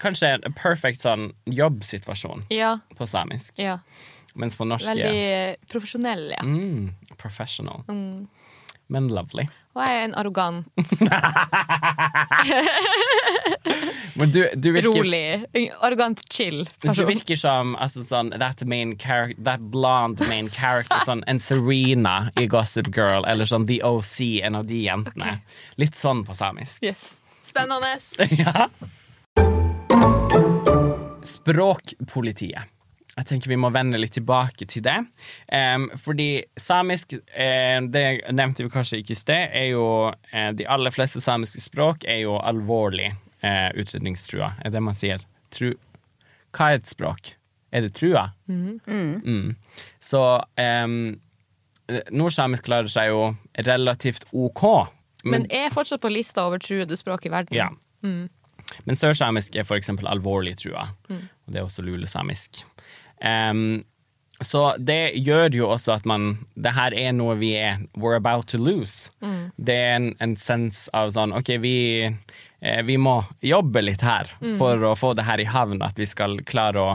Kanskje 0.00 0.30
en 0.38 0.54
perfect 0.56 1.02
sånn 1.04 1.26
jobbsituasjon 1.52 2.46
Ja, 2.54 2.78
på 2.96 3.04
samisk. 3.10 3.52
ja. 3.60 3.78
Mens 4.38 4.54
på 4.56 4.64
norsk 4.64 4.86
Veldig 4.88 5.10
eh, 5.10 5.56
profesjonell, 5.68 6.28
ja. 6.32 6.40
mm, 6.46 7.16
professional. 7.18 7.82
Men 7.90 9.08
lovely. 9.10 9.44
Og 9.70 9.84
jeg 9.86 10.00
er 10.00 10.04
en 10.08 10.14
arrogant, 10.18 10.66
Men 14.18 14.32
du, 14.34 14.40
du 14.56 14.72
virker 14.74 14.90
rolig, 14.90 15.44
arrogant 15.80 16.20
chill 16.32 16.68
Du 16.82 17.04
virker 17.06 17.36
som 17.38 17.76
altså, 17.78 18.02
sånn, 18.04 18.32
that, 18.42 18.64
main 18.66 18.96
that 18.98 19.60
blonde 19.70 20.26
main 20.28 20.50
character. 20.50 20.98
sånn 21.08 21.22
en 21.30 21.38
Serena 21.38 22.30
i 22.40 22.46
Gossip 22.50 22.90
Girl, 22.96 23.24
eller 23.30 23.44
sånn 23.46 23.66
The 23.70 23.78
OC, 23.86 24.42
en 24.42 24.54
av 24.58 24.66
de 24.66 24.82
jentene. 24.88 25.38
Litt 25.80 25.94
sånn 25.98 26.24
på 26.26 26.34
samisk. 26.34 26.82
Yes. 26.82 27.20
Spennende. 27.46 27.94
ja. 28.42 28.68
Språkpolitiet. 31.24 32.79
Jeg 33.20 33.26
tenker 33.28 33.52
vi 33.52 33.58
må 33.60 33.68
vende 33.74 33.98
litt 34.00 34.14
tilbake 34.16 34.64
til 34.70 34.84
det. 34.86 34.96
Um, 35.52 35.90
fordi 36.00 36.42
samisk, 36.56 37.18
eh, 37.36 37.76
det 37.92 38.04
nevnte 38.32 38.64
vi 38.64 38.72
kanskje 38.72 39.02
ikke 39.02 39.12
i 39.12 39.18
sted, 39.20 39.56
er 39.60 39.66
jo 39.74 39.84
eh, 40.32 40.50
De 40.56 40.64
aller 40.64 40.94
fleste 40.94 41.20
samiske 41.20 41.60
språk 41.60 42.06
er 42.08 42.22
jo 42.22 42.38
alvorlig 42.40 43.10
eh, 43.10 43.68
utrydningstrua, 43.76 44.54
er 44.64 44.72
det 44.72 44.82
man 44.84 44.96
sier. 44.96 45.20
Tru, 45.52 45.74
hva 46.56 46.70
er 46.70 46.80
et 46.80 46.88
språk? 46.88 47.34
Er 47.76 47.84
det 47.84 47.92
trua? 47.98 48.30
Mm. 48.48 49.52
Så 50.02 50.20
um, 50.40 50.96
nordsamisk 52.10 52.66
klarer 52.66 52.90
seg 52.90 53.12
jo 53.12 53.28
relativt 53.68 54.26
OK. 54.32 54.64
Men 55.28 55.46
er 55.52 55.70
fortsatt 55.74 56.02
på 56.02 56.10
lista 56.10 56.48
over 56.48 56.62
truede 56.62 56.98
språk 56.98 57.28
i 57.28 57.34
verden. 57.36 57.54
Ja. 57.54 57.68
Men 58.86 58.98
sørsamisk 58.98 59.54
er 59.58 59.66
for 59.68 59.78
eksempel 59.78 60.08
alvorlig 60.10 60.56
trua, 60.60 60.88
og 61.10 61.52
det 61.52 61.60
er 61.60 61.66
også 61.66 61.84
lulesamisk. 61.86 62.64
Em, 63.20 63.84
så 64.40 64.74
det 64.80 65.12
gjør 65.20 65.52
jo 65.52 65.66
også 65.68 65.92
at 65.98 66.06
man 66.08 66.46
Det 66.56 66.70
her 66.72 66.94
er 66.96 67.10
noe 67.12 67.34
vi 67.36 67.50
er 67.60 67.82
We're 67.92 68.16
about 68.16 68.46
to 68.48 68.58
lose. 68.58 69.10
Det 69.56 69.74
er 69.76 69.98
en, 69.98 70.14
en 70.20 70.36
sens 70.40 70.86
av 70.96 71.12
sånn 71.12 71.34
OK, 71.36 71.50
vi, 71.60 72.08
eh, 72.60 72.82
vi 72.88 72.96
må 72.96 73.18
jobbe 73.44 73.82
litt 73.84 74.00
her 74.00 74.32
for 74.58 74.80
å 74.80 74.94
få 74.96 75.12
det 75.14 75.26
her 75.28 75.40
i 75.40 75.48
havn, 75.48 75.82
at 75.82 75.98
vi 76.00 76.08
skal 76.08 76.38
klare 76.48 76.80
å 76.80 76.90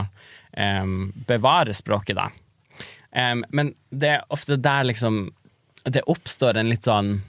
um, 0.57 1.13
bevare 1.27 1.73
språket, 1.73 2.17
da. 2.17 2.31
Um, 3.13 3.45
men 3.49 3.75
det 3.91 4.09
er 4.15 4.25
ofte 4.33 4.57
der 4.57 4.89
liksom 4.89 5.29
det 5.85 6.01
oppstår 6.09 6.57
en 6.57 6.71
litt 6.73 6.87
sånn 6.89 7.19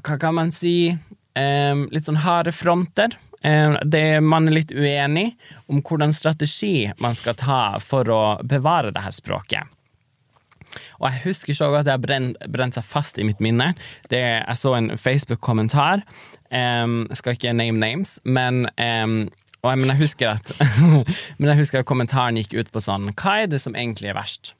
hva 0.00 0.16
kan 0.16 0.32
man 0.34 0.48
si, 0.50 0.96
Um, 1.34 1.88
litt 1.90 2.06
sånn 2.06 2.20
harde 2.22 2.52
fronter. 2.54 3.16
Em, 3.44 3.76
det 3.84 4.20
Man 4.24 4.48
er 4.48 4.58
litt 4.58 4.72
uenig 4.72 5.34
om 5.68 5.82
hvordan 5.84 6.14
strategi 6.16 6.90
man 7.02 7.16
skal 7.18 7.36
ta 7.36 7.60
for 7.84 8.08
å 8.08 8.22
bevare 8.42 8.92
det 8.94 9.04
her 9.04 9.14
språket. 9.14 9.70
Og 10.98 11.06
jeg 11.10 11.22
husker 11.26 11.56
så 11.56 11.68
godt 11.70 11.86
det 11.86 11.94
har 11.94 12.02
brent, 12.02 12.74
seg 12.74 12.86
fast 12.88 13.20
i 13.20 13.26
mitt 13.26 13.42
minne. 13.44 13.72
Det, 14.10 14.20
jeg 14.40 14.58
så 14.58 14.74
en 14.78 14.90
Facebook-kommentar. 14.98 16.02
Um, 16.50 17.04
skal 17.14 17.36
ikke 17.36 17.54
name 17.54 17.78
names, 17.82 18.16
men 18.24 18.64
um, 18.78 19.16
jeg, 19.64 19.80
men, 19.80 19.92
jeg 19.92 20.28
at, 20.28 20.52
men 21.38 21.50
jeg 21.50 21.60
husker 21.62 21.80
at 21.80 21.88
kommentaren 21.88 22.38
gikk 22.38 22.54
ut 22.54 22.70
på 22.70 22.82
sånn 22.84 23.08
Hva 23.16 23.38
er 23.42 23.48
det 23.50 23.62
som 23.62 23.74
egentlig 23.74 24.12
er 24.12 24.18
verst? 24.18 24.52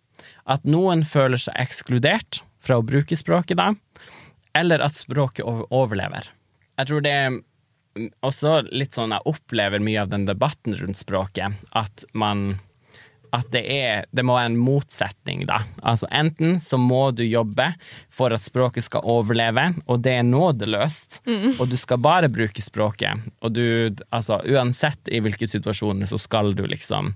At 0.48 0.64
noen 0.68 1.04
føler 1.06 1.40
seg 1.40 1.56
ekskludert 1.60 2.42
fra 2.64 2.80
å 2.80 2.86
bruke 2.86 3.16
språket, 3.16 3.60
da, 3.60 3.74
eller 4.56 4.82
at 4.84 4.96
språket 4.96 5.44
overlever. 5.44 6.30
Jeg 6.80 6.90
tror 6.90 7.04
det 7.04 7.12
er 7.12 7.36
også 8.26 8.62
litt 8.74 8.96
sånn 8.96 9.14
Jeg 9.14 9.28
opplever 9.30 9.82
mye 9.82 10.02
av 10.02 10.12
den 10.12 10.26
debatten 10.28 10.76
rundt 10.78 10.98
språket, 10.98 11.60
at 11.72 12.06
man 12.12 12.56
at 13.34 13.48
det, 13.50 13.62
er, 13.66 14.04
det 14.14 14.22
må 14.26 14.36
være 14.36 14.52
en 14.52 14.58
motsetning, 14.60 15.44
da. 15.48 15.60
Altså 15.82 16.06
enten 16.14 16.60
så 16.62 16.78
må 16.78 17.08
du 17.16 17.24
jobbe 17.26 17.66
for 18.14 18.34
at 18.34 18.44
språket 18.44 18.86
skal 18.86 19.06
overleve, 19.10 19.66
og 19.90 20.04
det 20.04 20.12
er 20.20 20.28
nådeløst, 20.28 21.20
og 21.58 21.64
du 21.70 21.76
skal 21.80 22.02
bare 22.04 22.30
bruke 22.32 22.62
språket. 22.62 23.24
Og 23.42 23.56
du, 23.56 23.64
altså 24.14 24.38
uansett 24.46 25.10
i 25.10 25.18
hvilke 25.24 25.48
situasjoner, 25.50 26.06
så 26.10 26.20
skal 26.20 26.54
du 26.54 26.62
liksom 26.70 27.14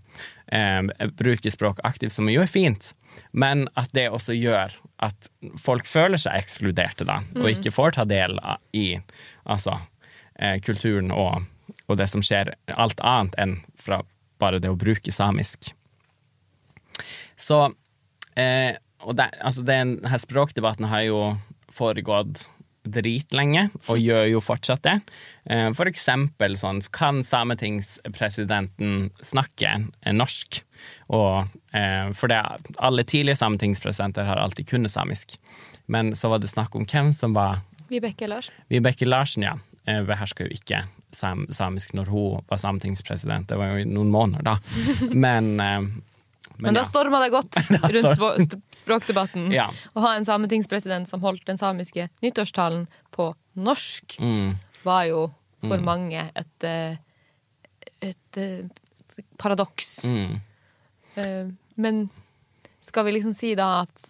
eh, 0.50 0.82
bruke 1.18 1.52
språk 1.54 1.82
aktivt, 1.86 2.16
som 2.16 2.30
jo 2.32 2.42
er 2.42 2.50
fint. 2.50 2.92
Men 3.30 3.68
at 3.78 3.94
det 3.94 4.08
også 4.10 4.34
gjør 4.34 4.74
at 5.06 5.30
folk 5.62 5.86
føler 5.86 6.18
seg 6.18 6.40
ekskluderte, 6.40 7.06
da, 7.06 7.20
og 7.38 7.50
ikke 7.52 7.74
får 7.74 7.94
ta 7.94 8.08
del 8.08 8.40
i 8.74 8.88
altså, 9.46 9.78
eh, 10.38 10.58
kulturen 10.64 11.12
og, 11.14 11.44
og 11.86 11.98
det 12.00 12.08
som 12.10 12.24
skjer, 12.24 12.54
alt 12.74 13.00
annet 13.00 13.36
enn 13.38 13.58
fra 13.78 14.02
bare 14.38 14.60
det 14.62 14.70
å 14.70 14.78
bruke 14.78 15.12
samisk. 15.14 15.72
Så 17.38 17.64
eh, 18.38 18.76
Og 19.06 19.14
det, 19.14 19.28
altså 19.38 19.62
denne 19.62 20.18
språkdebatten 20.18 20.88
har 20.90 21.04
jo 21.06 21.18
foregått 21.70 22.48
dritlenge, 22.88 23.68
og 23.92 24.00
gjør 24.00 24.24
jo 24.32 24.40
fortsatt 24.42 24.82
det. 24.86 24.94
Eh, 25.50 25.68
for 25.76 25.90
eksempel 25.90 26.56
sånn 26.58 26.80
Kan 26.94 27.20
sametingspresidenten 27.26 29.10
snakke 29.20 29.74
norsk? 30.14 30.62
Og 31.14 31.46
eh, 31.76 32.10
For 32.16 32.32
det, 32.32 32.40
alle 32.78 33.04
tidlige 33.04 33.38
sametingspresidenter 33.42 34.24
har 34.28 34.40
alltid 34.40 34.70
kunnet 34.70 34.94
samisk. 34.94 35.36
Men 35.86 36.14
så 36.16 36.28
var 36.32 36.42
det 36.42 36.50
snakk 36.52 36.74
om 36.76 36.86
hvem 36.88 37.12
som 37.16 37.36
var 37.36 37.60
Vibeke 37.88 38.26
Larsen. 38.28 38.54
Vibeke 38.68 39.06
Larsen, 39.08 39.46
ja. 39.46 39.54
Eh, 39.88 40.02
Beherska 40.08 40.44
jo 40.46 40.52
ikke 40.54 40.82
sam 41.16 41.46
samisk 41.56 41.94
når 41.96 42.10
hun 42.12 42.42
var 42.50 42.60
sametingspresident. 42.60 43.48
Det 43.48 43.56
var 43.56 43.72
jo 43.72 43.82
i 43.82 43.88
noen 43.88 44.10
måneder, 44.12 44.44
da. 44.44 44.58
Men, 45.24 45.54
eh, 45.64 45.88
Men, 46.58 46.74
da 46.74 46.82
ja. 46.82 46.86
storma 46.88 47.20
det 47.22 47.30
godt 47.32 47.56
rundt 47.94 48.56
språkdebatten. 48.74 49.48
Ja. 49.54 49.68
Å 49.94 50.02
ha 50.04 50.14
en 50.18 50.26
sametingspresident 50.28 51.08
som 51.08 51.22
holdt 51.24 51.46
den 51.48 51.58
samiske 51.60 52.08
nyttårstalen 52.24 52.86
på 53.14 53.30
norsk, 53.58 54.18
Mm. 54.20 54.56
var 54.84 55.04
jo 55.08 55.22
for 55.64 55.80
mange 55.82 56.20
et, 56.38 56.64
et, 56.64 56.98
et, 58.02 58.36
eh, 58.38 59.24
paradoks. 59.38 60.04
Mm. 60.06 60.36
Eh, 61.18 61.48
Men 61.76 62.08
skal 62.80 63.04
vi 63.06 63.12
liksom 63.16 63.34
si 63.34 63.54
da 63.58 63.80
at 63.82 64.04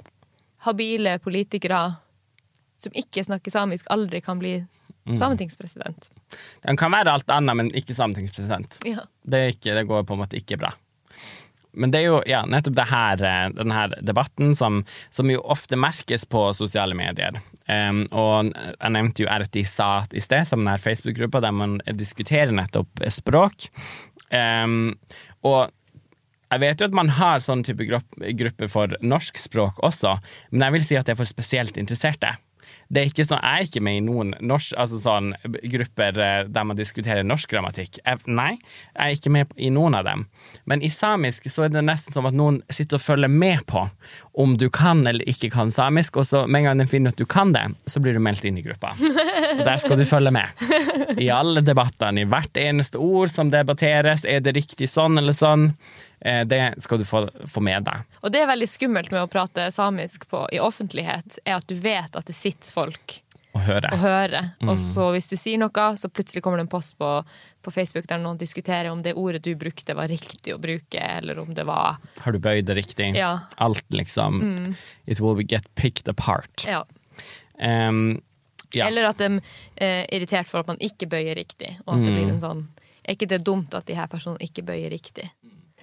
habile 0.67 1.19
politikere 1.25 1.97
som 2.79 2.93
ikke 2.97 3.25
snakker 3.25 3.51
samisk, 3.53 3.87
aldri 3.91 4.21
kan 4.25 4.39
bli 4.41 4.59
Mm. 4.61 4.67
Sametingspresident? 5.17 6.11
Den 6.67 6.77
kan 6.77 6.93
være 6.93 7.15
alt 7.17 7.31
annet, 7.33 7.57
men 7.57 7.71
ikke 7.77 7.97
sametingspresident. 7.97 8.81
Ja. 8.89 9.07
Det, 9.25 9.47
ikke, 9.55 9.75
det 9.79 9.87
går 9.89 10.05
på 10.09 10.17
en 10.17 10.23
måte 10.25 10.41
ikke 10.41 10.59
bra. 10.61 10.75
Men 11.79 11.93
det 11.93 12.01
er 12.01 12.07
jo 12.09 12.19
ja, 12.27 12.41
nettopp 12.49 12.75
det 12.79 12.89
her, 12.91 13.21
denne 13.55 13.83
debatten 14.03 14.55
som, 14.57 14.81
som 15.15 15.31
jo 15.31 15.43
ofte 15.47 15.79
merkes 15.79 16.25
på 16.27 16.49
sosiale 16.57 16.97
medier. 16.99 17.39
Um, 17.69 18.03
og 18.11 18.51
jeg 18.57 18.95
nevnte 18.97 19.25
jo 19.25 19.31
RT 19.31 19.61
Sat 19.69 20.17
i 20.17 20.23
sted, 20.25 20.49
som 20.49 20.65
den 20.65 20.83
Facebook-gruppa 20.83 21.43
der 21.45 21.55
man 21.55 21.79
diskuterer 21.95 22.55
nettopp 22.57 23.05
språk. 23.13 23.69
Um, 24.33 24.97
og 25.47 25.69
jeg 26.49 26.63
vet 26.65 26.81
jo 26.81 26.89
at 26.89 26.97
man 26.97 27.13
har 27.19 27.45
sånn 27.45 27.63
type 27.67 27.85
grupp- 27.87 28.21
gruppe 28.41 28.69
for 28.73 28.97
norsk 29.05 29.39
språk 29.39 29.81
også, 29.85 30.17
men 30.51 30.65
jeg 30.65 30.77
vil 30.79 30.87
si 30.87 30.97
at 30.99 31.09
det 31.09 31.15
er 31.15 31.21
for 31.21 31.29
spesielt 31.29 31.77
interesserte. 31.81 32.33
Det 32.89 33.03
er 33.03 33.11
ikke 33.11 33.27
sånn, 33.29 33.43
Jeg 33.43 33.61
er 33.61 33.69
ikke 33.69 33.83
med 33.85 33.99
i 33.99 34.05
noen 34.05 34.31
norsk, 34.41 34.73
altså 34.81 34.99
sånn, 35.03 35.35
grupper 35.45 36.21
eh, 36.25 36.39
der 36.49 36.65
man 36.65 36.79
diskuterer 36.79 37.27
norsk 37.27 37.51
grammatikk. 37.53 37.99
Jeg, 38.01 38.23
nei, 38.27 38.55
jeg 38.95 39.05
er 39.05 39.19
ikke 39.19 39.33
med 39.35 39.53
i 39.57 39.69
noen 39.75 39.99
av 39.99 40.07
dem. 40.09 40.25
Men 40.65 40.83
i 40.85 40.89
samisk 40.93 41.51
så 41.53 41.67
er 41.67 41.75
det 41.75 41.85
nesten 41.85 42.17
som 42.17 42.29
at 42.29 42.37
noen 42.37 42.63
sitter 42.73 42.97
og 42.97 43.05
følger 43.05 43.33
med 43.33 43.67
på 43.69 43.85
om 44.39 44.57
du 44.57 44.69
kan 44.73 45.05
eller 45.07 45.27
ikke 45.29 45.51
kan 45.53 45.73
samisk, 45.75 46.17
og 46.17 46.29
så 46.29 46.47
med 46.47 46.63
en 46.63 46.71
gang 46.71 46.83
de 46.83 46.89
finner 46.91 47.13
at 47.13 47.21
du 47.21 47.27
kan 47.29 47.53
det, 47.53 47.67
så 47.91 48.01
blir 48.01 48.17
du 48.17 48.23
meldt 48.25 48.47
inn 48.49 48.61
i 48.61 48.65
gruppa. 48.65 48.95
Og 48.97 49.65
der 49.67 49.81
skal 49.83 50.01
du 50.01 50.07
følge 50.09 50.33
med. 50.35 50.67
I 51.21 51.29
alle 51.35 51.65
debattene, 51.67 52.25
i 52.25 52.29
hvert 52.29 52.57
eneste 52.61 53.01
ord 53.03 53.33
som 53.35 53.53
debatteres, 53.53 54.25
er 54.25 54.41
det 54.45 54.57
riktig 54.57 54.89
sånn 54.91 55.19
eller 55.21 55.37
sånn? 55.37 55.73
Eh, 56.21 56.45
Det 56.45 56.75
skal 56.83 56.99
du 56.99 57.05
få, 57.05 57.25
få 57.49 57.61
med 57.63 57.85
deg. 57.87 58.05
Og 58.23 58.33
det 58.33 58.41
er 58.43 58.51
veldig 58.51 58.69
skummelt 58.69 59.11
med 59.15 59.23
å 59.23 59.31
prate 59.31 59.69
samisk 59.71 60.29
på, 60.31 60.47
i 60.53 60.59
offentlighet, 60.59 61.39
er 61.45 61.59
at 61.61 61.67
du 61.71 61.75
vet 61.79 62.17
at 62.17 62.27
det 62.27 62.35
sitter 62.35 62.73
folk 62.75 63.21
Å 63.55 63.61
høre. 63.65 63.89
og 63.93 63.99
hører. 64.03 64.51
Og 64.69 64.77
så 64.79 65.09
hvis 65.15 65.29
du 65.31 65.37
sier 65.37 65.59
noe, 65.59 65.85
så 65.97 66.11
plutselig 66.11 66.43
kommer 66.43 66.59
det 66.59 66.67
en 66.67 66.73
post 66.75 66.99
på, 66.99 67.09
på 67.63 67.71
Facebook 67.75 68.07
der 68.11 68.19
noen 68.23 68.39
diskuterer 68.39 68.91
om 68.91 69.01
det 69.03 69.15
ordet 69.15 69.43
du 69.47 69.55
brukte, 69.59 69.95
var 69.95 70.09
riktig 70.11 70.55
å 70.55 70.59
bruke, 70.63 70.99
eller 71.01 71.39
om 71.39 71.55
det 71.55 71.65
var 71.67 71.97
Har 72.21 72.33
du 72.33 72.39
bøyd 72.39 72.67
det 72.67 72.77
riktig? 72.77 73.15
Ja. 73.17 73.39
Alt, 73.57 73.87
liksom. 73.91 74.75
It 75.07 75.21
will 75.21 75.43
get 75.47 75.67
picked 75.75 76.09
apart. 76.09 76.65
ja. 76.67 76.85
Um, 77.61 78.21
ja. 78.75 78.87
Eller 78.87 79.09
at 79.09 79.19
de 79.19 79.41
er 79.81 80.05
irritert 80.15 80.47
for 80.47 80.61
at 80.61 80.69
man 80.69 80.77
ikke 80.85 81.09
bøyer 81.11 81.35
riktig. 81.35 81.73
Og 81.87 81.95
at 81.97 82.05
det 82.05 82.13
blir 82.13 82.29
en 82.29 82.41
sånn 82.43 82.67
Er 83.09 83.15
ikke 83.17 83.29
det 83.31 83.39
dumt 83.47 83.73
at 83.75 83.87
de 83.89 83.95
her 83.97 84.07
personene 84.07 84.45
ikke 84.45 84.63
bøyer 84.69 84.91
riktig? 84.93 85.25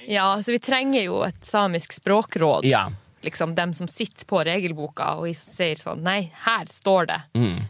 Ja, 0.07 0.27
så 0.41 0.53
vi 0.55 0.59
trenger 0.63 1.01
jo 1.07 1.21
et 1.27 1.41
samisk 1.45 1.93
språkråd. 1.97 2.69
ja. 2.69 2.87
Liksom 3.25 3.55
dem 3.57 3.71
som 3.73 3.87
sitter 3.89 4.21
på 4.29 4.37
regelboka 4.45 5.15
og 5.17 5.31
sier 5.33 5.79
sånn 5.81 6.03
Nei, 6.05 6.27
her 6.43 6.67
står 6.69 7.07
det. 7.09 7.15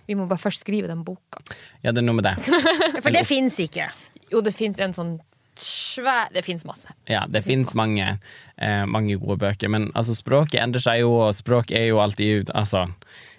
Vi 0.03 0.17
må 0.19 0.25
bare 0.27 0.41
først 0.41 0.65
skrive 0.65 0.89
den 0.91 1.05
boka. 1.07 1.39
ja, 1.79 1.93
det 1.93 2.01
er 2.01 2.03
noe 2.03 2.17
med 2.17 2.25
det. 2.27 2.33
For 3.03 3.07
det 3.15 3.21
fins 3.23 3.61
ikke. 3.63 3.85
Jo, 4.33 4.41
det 4.43 4.51
fins 4.51 4.81
en 4.83 4.91
sånn 4.91 5.13
svær 5.55 6.27
Det 6.35 6.43
fins 6.43 6.65
masse. 6.67 6.91
Ja, 7.07 7.23
det 7.31 7.45
finnes 7.45 7.69
fins 7.69 7.79
mange, 7.79 8.19
eh, 8.57 8.83
mange 8.85 9.15
gode 9.15 9.37
bøker, 9.45 9.71
men 9.71 9.87
altså, 9.95 10.11
språket 10.17 10.59
endrer 10.59 10.83
seg 10.83 10.99
jo, 11.05 11.13
og 11.29 11.35
språk 11.37 11.71
er 11.71 11.87
jo 11.93 12.01
alltid 12.03 12.51
Altså, 12.51 12.89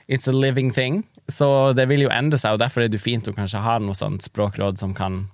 it's 0.09 0.27
a 0.29 0.33
living 0.33 0.73
thing, 0.73 1.03
så 1.29 1.75
det 1.77 1.85
vil 1.91 2.07
jo 2.07 2.09
endre 2.09 2.39
seg, 2.41 2.57
og 2.57 2.63
derfor 2.65 2.87
er 2.87 2.89
det 2.89 3.03
fint 3.03 3.29
å 3.29 3.35
kanskje 3.37 3.61
ha 3.61 3.77
noe 3.79 3.93
sånt 3.99 4.25
språkråd 4.25 4.79
som 4.81 4.95
kan 4.97 5.27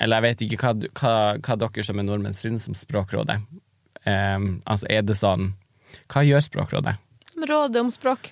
Eller 0.00 0.20
jeg 0.20 0.26
vet 0.26 0.44
ikke 0.46 0.60
hva, 0.60 0.72
hva, 1.00 1.14
hva 1.40 1.56
dere 1.62 1.84
som 1.86 1.98
er 2.00 2.06
nordmenn 2.06 2.36
synes 2.36 2.68
om 2.68 2.76
Språkrådet. 2.76 3.40
Um, 4.06 4.60
altså, 4.68 4.86
er 4.92 5.02
det 5.02 5.16
sånn 5.18 5.48
Hva 6.12 6.22
gjør 6.22 6.44
Språkrådet? 6.44 6.94
De 7.36 7.46
råder 7.50 7.82
om 7.82 7.90
språk. 7.92 8.30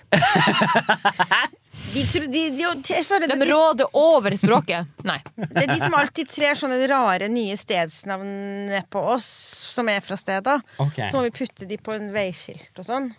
De, 1.93 2.03
tror- 2.09 2.25
de, 2.31 2.41
de, 2.57 2.63
jeg 2.89 3.05
føler 3.05 3.27
det, 3.29 3.35
De 3.37 3.45
de, 3.45 3.51
råder 3.51 3.85
over 3.99 4.33
språket. 4.39 4.87
Nei. 5.05 5.19
det 5.37 5.61
er 5.61 5.69
de 5.69 5.77
som 5.77 5.93
alltid 5.93 6.31
trer 6.31 6.57
sånne 6.57 6.79
rare 6.89 7.27
nye 7.29 7.53
stedsnavn 7.59 8.31
ned 8.71 8.87
på 8.89 9.03
oss, 9.13 9.27
som 9.75 9.91
er 9.93 10.01
fra 10.01 10.17
steder. 10.17 10.63
Okay. 10.81 11.05
Så 11.11 11.19
må 11.19 11.27
vi 11.27 11.35
putte 11.37 11.67
de 11.69 11.77
på 11.77 11.93
en 11.93 12.09
veiskilt 12.15 12.81
og 12.81 12.87
sånn. 12.87 13.11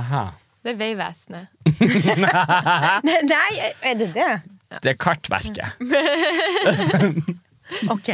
Aha. 0.00 0.24
Det 0.66 0.74
er 0.74 0.80
Vegvesenet. 0.80 1.46
Nei, 3.06 3.20
nei, 3.30 3.52
er 3.86 3.94
det 4.02 4.10
det? 4.18 4.32
Det 4.82 4.92
er 4.92 4.98
Kartverket. 5.00 5.68
Ok. 7.90 8.12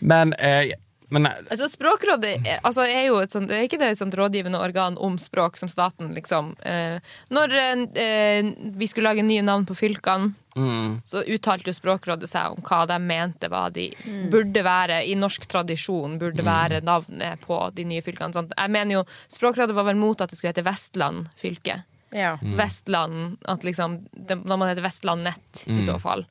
Men, 0.00 0.32
eh, 0.34 0.72
men 1.12 1.26
eh, 1.26 1.32
Altså, 1.50 1.68
Språkrådet 1.68 2.32
er, 2.40 2.60
altså, 2.64 2.84
er 2.88 3.06
jo 3.10 3.18
et 3.22 3.34
sånt, 3.34 3.50
det 3.50 3.58
er 3.58 3.66
ikke 3.68 3.80
det 3.80 3.92
et 3.92 4.00
sånt 4.00 4.16
rådgivende 4.16 4.60
organ 4.62 4.96
om 5.00 5.18
språk 5.20 5.58
som 5.60 5.70
staten, 5.72 6.12
liksom. 6.16 6.54
Eh, 6.64 6.98
når 7.32 7.56
eh, 7.58 8.52
vi 8.78 8.88
skulle 8.88 9.12
lage 9.12 9.26
nye 9.26 9.44
navn 9.44 9.66
på 9.68 9.76
fylkene, 9.76 10.32
mm, 10.56 11.02
så 11.08 11.24
uttalte 11.24 11.72
jo 11.72 11.76
Språkrådet 11.76 12.30
seg 12.30 12.56
om 12.56 12.64
hva 12.64 12.82
de 12.88 12.98
mente 13.02 13.48
hva 13.52 13.66
de 13.72 13.90
burde 14.32 14.64
være, 14.64 15.02
i 15.08 15.16
norsk 15.18 15.46
tradisjon, 15.52 16.18
burde 16.20 16.44
være 16.46 16.82
navnet 16.84 17.40
på 17.46 17.60
de 17.76 17.86
nye 17.88 18.04
fylkene. 18.04 18.36
Sant? 18.36 18.56
Jeg 18.56 18.72
mener 18.72 19.00
jo, 19.00 19.06
Språkrådet 19.32 19.76
var 19.76 19.88
vel 19.88 20.00
mot 20.00 20.20
at 20.20 20.32
det 20.32 20.40
skulle 20.40 20.54
hete 20.54 20.66
Vestland 20.68 21.28
fylke. 21.40 21.82
Ja. 22.12 22.34
Vestland, 22.42 23.38
at 23.48 23.64
liksom, 23.64 24.00
det, 24.12 24.36
når 24.44 24.58
man 24.60 24.68
heter 24.68 24.84
Vestland 24.84 25.24
Nett, 25.24 25.64
i 25.72 25.80
så 25.84 25.96
fall. 26.00 26.26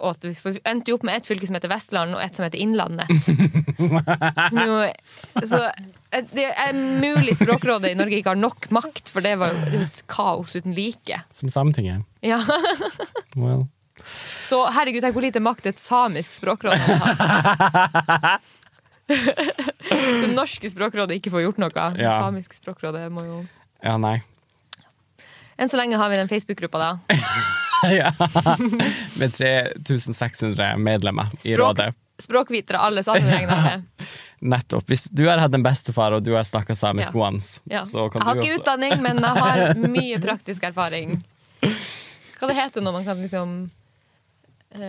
Og 0.00 0.14
at 0.14 0.24
vi, 0.24 0.60
endte 0.68 0.92
jo 0.92 0.98
opp 0.98 1.04
med 1.06 1.20
et 1.20 1.28
fylke 1.28 1.48
som 1.48 1.56
heter 1.56 1.70
Vestland, 1.72 2.14
og 2.16 2.22
et 2.24 2.36
som 2.36 2.46
heter 2.46 2.60
Innlandet. 2.60 3.10
Som 4.50 4.58
jo, 4.60 4.76
så 5.46 5.58
eh, 6.12 6.24
det 6.32 6.46
er 6.48 6.76
mulig 6.76 7.36
Språkrådet 7.38 7.92
i 7.92 7.98
Norge 7.98 8.18
ikke 8.18 8.32
har 8.34 8.40
nok 8.40 8.68
makt, 8.74 9.10
for 9.12 9.24
det 9.24 9.36
var 9.40 9.52
jo 9.52 9.82
et 9.84 10.02
kaos 10.10 10.54
uten 10.56 10.74
like. 10.76 11.20
som 11.34 11.48
Sametinget. 11.52 12.04
Ja. 12.24 12.40
Well. 13.36 13.68
Så 14.48 14.62
herregud, 14.74 15.02
tenk 15.04 15.16
hvor 15.16 15.24
lite 15.24 15.42
makt 15.44 15.68
et 15.70 15.80
samisk 15.80 16.34
språkråd 16.38 16.80
hatt. 16.88 18.40
Så 19.10 20.26
norske 20.32 20.70
språkrådet 20.70 21.18
ikke 21.18 21.32
får 21.34 21.46
gjort 21.48 21.62
noe. 21.62 21.86
Ja. 22.00 22.16
Samisk 22.24 22.54
språkrådet 22.58 23.08
må 23.12 23.26
jo 23.26 23.40
Ja, 23.84 23.96
nei. 24.00 24.20
Enn 25.60 25.68
så 25.68 25.76
lenge 25.80 25.98
har 26.00 26.08
vi 26.12 26.20
den 26.20 26.30
Facebook-gruppa, 26.30 26.78
da. 26.80 27.18
ja. 28.00 28.12
Med 29.18 29.34
3600 29.34 30.76
medlemmer 30.76 31.26
i 31.44 31.56
rådet. 31.56 31.94
språkvitere 32.20 32.78
alle 32.78 33.02
sammen 33.06 33.28
regner 33.32 33.54
jeg 33.56 33.62
med. 33.64 33.82
Nettopp. 34.54 34.86
Hvis 34.88 35.04
du 35.12 35.26
har 35.28 35.38
hatt 35.40 35.54
en 35.56 35.62
bestefar, 35.64 36.12
og 36.16 36.22
du 36.24 36.32
har 36.36 36.44
snakka 36.48 36.74
samisk 36.76 37.14
Ja. 37.14 37.26
once, 37.28 37.60
Ja. 37.64 37.82
så 37.84 38.08
kan 38.12 38.20
Jeg 38.20 38.26
har 38.28 38.36
ikke 38.42 38.60
utdanning, 38.60 39.02
men 39.02 39.16
jeg 39.20 39.34
har 39.36 39.74
mye 39.98 40.20
praktisk 40.20 40.62
erfaring. 40.68 41.18
Hva 42.40 42.48
det 42.48 42.56
heter 42.56 42.80
når 42.84 42.92
man 42.96 43.04
kan 43.04 43.20
liksom 43.20 43.70
eh, 44.72 44.80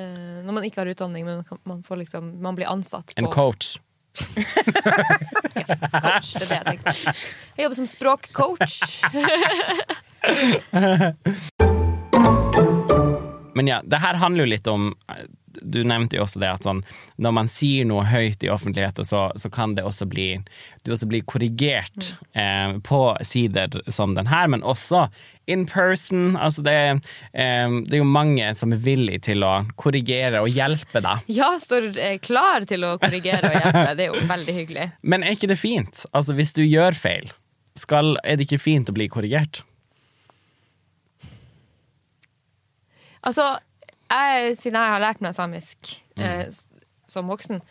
Når 0.46 0.52
man 0.56 0.64
ikke 0.64 0.80
har 0.84 0.88
utdanning, 0.94 1.26
men 1.28 1.44
kan, 1.44 1.58
man, 1.68 1.84
får 1.84 1.96
liksom, 2.06 2.32
man 2.42 2.56
blir 2.56 2.68
ansatt 2.72 3.12
på 3.16 3.20
En 3.20 3.28
coach. 3.32 3.78
ja, 4.16 4.24
coach. 6.02 6.34
Det 6.36 6.44
er 6.44 6.48
det 6.48 6.56
jeg 6.56 6.66
tenker. 6.68 6.94
Jeg 7.56 7.64
jobber 7.64 7.76
som 7.80 7.88
språkcoach. 7.88 8.74
Men 13.62 13.68
ja, 13.68 13.82
det 13.86 14.00
her 14.02 14.18
handler 14.18 14.48
jo 14.48 14.50
litt 14.50 14.68
om 14.68 14.88
Du 15.62 15.84
nevnte 15.86 16.18
jo 16.18 16.24
også 16.24 16.40
det 16.42 16.48
at 16.50 16.64
sånn 16.66 16.80
når 17.22 17.34
man 17.38 17.50
sier 17.52 17.86
noe 17.86 18.08
høyt 18.10 18.42
i 18.42 18.50
offentligheten, 18.50 19.06
så, 19.06 19.28
så 19.38 19.52
kan 19.54 19.76
det 19.78 19.84
også 19.86 20.08
bli 20.10 20.40
Du 20.82 20.90
også 20.96 21.06
bli 21.12 21.20
korrigert 21.22 22.16
eh, 22.34 22.74
på 22.82 23.02
sider 23.22 23.78
som 23.94 24.16
den 24.18 24.32
her, 24.32 24.50
men 24.50 24.66
også 24.66 25.04
in 25.46 25.68
person. 25.70 26.34
Altså 26.40 26.64
det, 26.66 26.74
eh, 27.38 27.78
det 27.86 28.00
er 28.00 28.02
jo 28.02 28.10
mange 28.10 28.50
som 28.58 28.74
er 28.74 28.82
villige 28.82 29.28
til 29.30 29.46
å 29.46 29.54
korrigere 29.78 30.42
og 30.42 30.50
hjelpe 30.50 31.04
deg. 31.06 31.30
Ja, 31.30 31.54
står 31.62 31.92
eh, 31.94 32.18
klar 32.24 32.66
til 32.66 32.88
å 32.88 32.96
korrigere 33.04 33.52
og 33.52 33.60
hjelpe. 33.60 33.88
Det 34.00 34.08
er 34.08 34.16
jo 34.16 34.26
veldig 34.34 34.58
hyggelig. 34.58 34.90
Men 35.06 35.22
er 35.22 35.38
ikke 35.38 35.52
det 35.54 35.62
fint? 35.62 36.08
Altså 36.18 36.34
hvis 36.40 36.58
du 36.58 36.64
gjør 36.66 36.98
feil, 36.98 37.30
skal, 37.78 38.16
er 38.26 38.42
det 38.42 38.50
ikke 38.50 38.64
fint 38.66 38.90
å 38.90 38.98
bli 38.98 39.12
korrigert? 39.12 39.62
Altså, 43.28 43.46
jeg, 44.12 44.56
siden 44.60 44.80
jeg 44.80 44.94
har 44.96 45.04
lært 45.04 45.22
meg 45.24 45.36
samisk 45.38 45.94
eh, 46.20 46.46
som 47.10 47.30
voksen, 47.32 47.62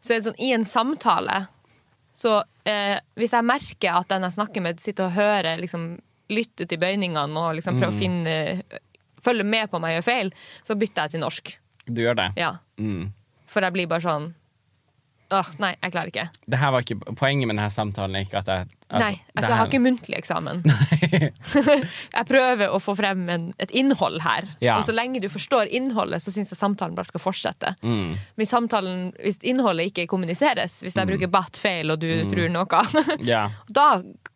så 0.00 0.14
er 0.14 0.20
det 0.20 0.26
sånn 0.28 0.42
i 0.42 0.52
en 0.54 0.66
samtale 0.68 1.46
Så 2.16 2.36
eh, 2.68 2.98
hvis 3.18 3.34
jeg 3.34 3.46
merker 3.46 3.98
at 3.98 4.10
den 4.12 4.26
jeg 4.28 4.36
snakker 4.36 4.64
med, 4.64 4.82
sitter 4.82 5.08
og 5.08 5.16
hører, 5.16 5.56
liksom 5.60 5.96
lytter 6.32 6.68
til 6.68 6.80
bøyningene 6.82 7.38
og 7.38 7.56
liksom 7.58 7.78
prøver 7.78 7.94
å 7.94 8.00
finne 8.00 8.36
Følge 9.26 9.46
med 9.46 9.70
på 9.72 9.80
meg 9.82 9.90
og 9.90 9.96
gjør 9.96 10.06
feil, 10.06 10.28
så 10.62 10.76
bytter 10.78 11.06
jeg 11.06 11.16
til 11.16 11.22
norsk. 11.24 11.48
Du 11.90 11.98
gjør 12.04 12.14
det? 12.18 12.26
Ja. 12.38 12.52
Mm. 12.78 13.08
For 13.50 13.64
jeg 13.64 13.74
blir 13.74 13.88
bare 13.90 14.04
sånn 14.04 14.28
Åh, 15.34 15.48
nei, 15.58 15.72
jeg 15.82 15.90
klarer 15.90 16.10
ikke. 16.12 16.24
Det 16.46 16.58
her 16.60 16.70
var 16.70 16.84
ikke, 16.84 17.00
poenget 17.18 17.48
med 17.50 17.56
denne 17.56 17.70
samtalen 17.74 18.14
er 18.18 18.26
ikke 18.28 18.38
at 18.44 18.50
jeg 18.52 18.68
at 18.86 19.00
Nei, 19.02 19.16
jeg 19.34 19.42
skal 19.42 19.56
ha 19.58 19.64
ikke 19.66 19.80
muntlig 19.82 20.14
eksamen. 20.14 20.60
jeg 22.16 22.26
prøver 22.28 22.70
å 22.70 22.78
få 22.78 22.94
frem 22.94 23.24
en, 23.34 23.46
et 23.58 23.72
innhold 23.74 24.20
her. 24.22 24.46
Ja. 24.62 24.76
Og 24.78 24.84
så 24.86 24.94
lenge 24.94 25.18
du 25.24 25.26
forstår 25.32 25.72
innholdet, 25.74 26.22
så 26.22 26.30
syns 26.30 26.52
jeg 26.54 26.60
samtalen 26.60 26.94
bare 26.94 27.10
skal 27.10 27.22
fortsette. 27.24 27.72
Mm. 27.82 28.12
Hvis, 28.38 28.52
samtalen, 28.54 29.08
hvis 29.18 29.40
innholdet 29.42 29.90
ikke 29.90 30.06
kommuniseres, 30.14 30.78
hvis 30.86 30.94
jeg 31.00 31.10
bruker 31.10 31.32
bat 31.34 31.58
feil 31.58 31.90
og 31.96 31.98
du 32.04 32.08
tror 32.30 32.46
noe, 32.54 32.84
Ja. 33.32 33.48
da 33.66 33.88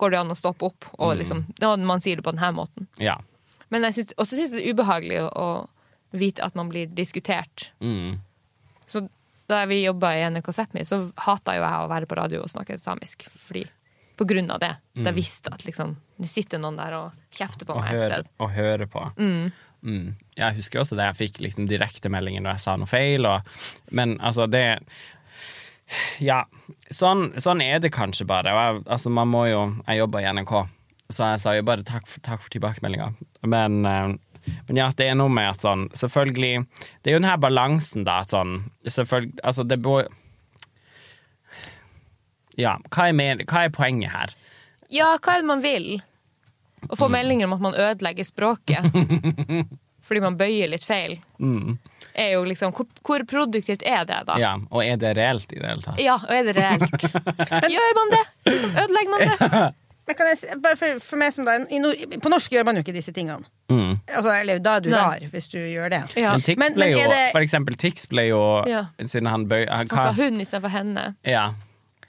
går 0.02 0.16
det 0.16 0.20
an 0.24 0.34
å 0.34 0.38
stoppe 0.38 0.72
opp. 0.72 0.90
Mm. 0.90 0.98
Og 1.06 1.14
liksom, 1.22 1.44
man 1.86 2.02
sier 2.02 2.18
det 2.18 2.26
på 2.26 2.34
denne 2.34 2.50
måten. 2.58 2.90
ja. 2.98 3.20
Men 3.70 3.84
jeg 3.86 4.00
syns- 4.00 4.16
også 4.18 4.34
syns 4.34 4.50
det 4.50 4.64
er 4.64 4.72
ubehagelig 4.74 5.20
å, 5.22 5.28
å 5.30 6.18
vite 6.18 6.42
at 6.42 6.56
man 6.58 6.66
blir 6.72 6.88
diskutert. 6.90 7.68
Mm. 7.78 8.16
Så 8.90 9.04
da 9.50 9.64
vi 9.68 9.82
jobba 9.82 10.14
i 10.16 10.22
NRK 10.30 10.52
Sápmi, 10.54 10.84
så 10.86 11.02
hata 11.26 11.56
jo 11.58 11.64
jeg 11.64 11.84
å 11.84 11.90
være 11.90 12.08
på 12.10 12.18
radio 12.18 12.44
og 12.44 12.52
snakke 12.52 12.78
samisk. 12.80 13.26
Fordi, 13.46 13.64
på 14.20 14.26
grunn 14.28 14.50
av 14.52 14.60
det. 14.62 14.74
Da 15.00 15.12
visste 15.16 15.52
at 15.54 15.64
liksom, 15.64 15.94
nå 16.20 16.28
sitter 16.28 16.60
noen 16.60 16.76
der 16.78 16.96
og 16.98 17.36
kjefter 17.36 17.68
på 17.68 17.76
og 17.76 17.80
meg 17.82 17.94
et 17.94 18.02
høre, 18.02 18.18
sted. 18.20 18.32
Og 18.44 18.52
hører 18.52 18.90
på. 18.90 19.04
Mm. 19.16 20.10
Jeg 20.36 20.56
husker 20.58 20.82
også 20.82 20.98
det 20.98 21.06
jeg 21.08 21.18
fikk 21.22 21.40
liksom 21.40 21.68
direktemeldinger 21.70 22.44
når 22.44 22.58
jeg 22.58 22.64
sa 22.66 22.76
noe 22.76 22.90
feil, 22.90 23.28
og, 23.28 23.48
men 23.96 24.18
altså 24.20 24.44
det 24.50 24.66
Ja, 26.22 26.44
sånn, 26.94 27.30
sånn 27.40 27.62
er 27.64 27.80
det 27.82 27.90
kanskje 27.96 28.28
bare. 28.28 28.52
Jeg, 28.54 28.82
altså 28.86 29.10
man 29.10 29.30
må 29.32 29.46
jo 29.48 29.62
Jeg 29.88 30.02
jobber 30.02 30.22
i 30.22 30.28
NRK, 30.36 30.52
så 31.10 31.32
jeg 31.32 31.40
sa 31.42 31.54
jo 31.56 31.64
bare 31.66 31.86
takk 31.86 32.06
for, 32.06 32.22
takk 32.22 32.44
for 32.44 32.52
tilbakemeldinga. 32.52 33.08
Men, 33.48 33.80
eh, 33.88 34.12
men 34.68 34.80
ja, 34.80 34.88
det 34.96 35.08
er 35.10 35.18
noe 35.18 35.32
med 35.32 35.48
at 35.50 35.64
sånn 35.64 35.88
Selvfølgelig 35.96 36.64
Det 37.02 37.10
er 37.10 37.16
jo 37.16 37.20
den 37.22 37.28
her 37.30 37.40
balansen, 37.42 38.04
da, 38.06 38.20
at 38.24 38.32
sånn 38.34 38.56
Selvfølgelig 38.86 39.40
Altså, 39.44 39.64
det 39.66 39.80
bør 39.84 40.08
Ja, 42.60 42.76
hva 42.90 43.08
er, 43.08 43.16
mer, 43.16 43.44
hva 43.48 43.64
er 43.66 43.74
poenget 43.74 44.12
her? 44.14 44.34
Ja, 44.90 45.12
hva 45.18 45.36
er 45.36 45.44
det 45.44 45.50
man 45.50 45.62
vil? 45.64 45.92
Å 46.88 46.96
få 46.98 47.10
meldinger 47.12 47.46
om 47.48 47.54
at 47.58 47.64
man 47.68 47.76
ødelegger 47.78 48.26
språket 48.26 48.90
fordi 50.10 50.22
man 50.24 50.34
bøyer 50.34 50.66
litt 50.72 50.82
feil, 50.82 51.12
er 52.18 52.32
jo 52.32 52.40
liksom 52.48 52.72
Hvor, 52.74 52.88
hvor 53.06 53.22
produktivt 53.30 53.84
er 53.86 54.02
det, 54.08 54.16
da? 54.26 54.38
Ja, 54.42 54.56
Og 54.72 54.82
er 54.82 54.96
det 54.98 55.12
reelt 55.14 55.52
i 55.54 55.60
det 55.60 55.68
hele 55.68 55.84
tatt? 55.84 56.00
Ja, 56.02 56.16
og 56.18 56.32
er 56.34 56.48
det 56.48 56.56
reelt? 56.56 57.04
Gjør 57.76 57.94
man 58.00 58.10
det? 58.16 58.22
Liksom, 58.48 58.72
ødelegger 58.74 59.12
man 59.12 59.22
det? 59.28 59.60
Men 60.10 60.16
kan 60.18 60.26
jeg, 60.32 60.38
si- 60.40 60.56
bare 60.62 60.76
for, 60.76 60.98
for 61.06 61.20
meg 61.22 61.32
som 61.36 61.44
da, 61.46 61.54
i 61.70 61.78
nor- 61.78 62.18
På 62.24 62.30
norsk 62.32 62.50
gjør 62.50 62.64
man 62.66 62.74
jo 62.80 62.82
ikke 62.82 62.94
disse 62.96 63.12
tingene. 63.14 63.46
Mm. 63.70 63.92
Altså, 64.10 64.32
eller 64.40 64.58
da 64.58 64.72
er 64.80 64.80
du 64.82 64.88
Nei. 64.90 64.98
rar 64.98 65.20
hvis 65.30 65.46
du 65.52 65.58
gjør 65.62 65.90
det. 65.94 66.00
Ja. 66.18 66.32
Men 66.34 66.42
Tix 66.42 66.58
ble 66.58 66.72
men 66.82 66.90
jo 66.96 66.98
er 67.04 67.08
det- 67.14 67.30
For 67.36 67.44
eksempel 67.46 67.76
Tix 67.78 68.06
ble 68.10 68.24
jo 68.32 68.40
Ja. 68.66 68.84
Siden 68.98 69.28
han 69.30 69.46
bøy 69.46 69.68
han, 69.68 69.86
Han 69.86 69.88
sa 69.88 70.10
hun 70.18 70.40
istedenfor 70.42 70.74
henne. 70.74 71.14
Ja. 71.24 71.52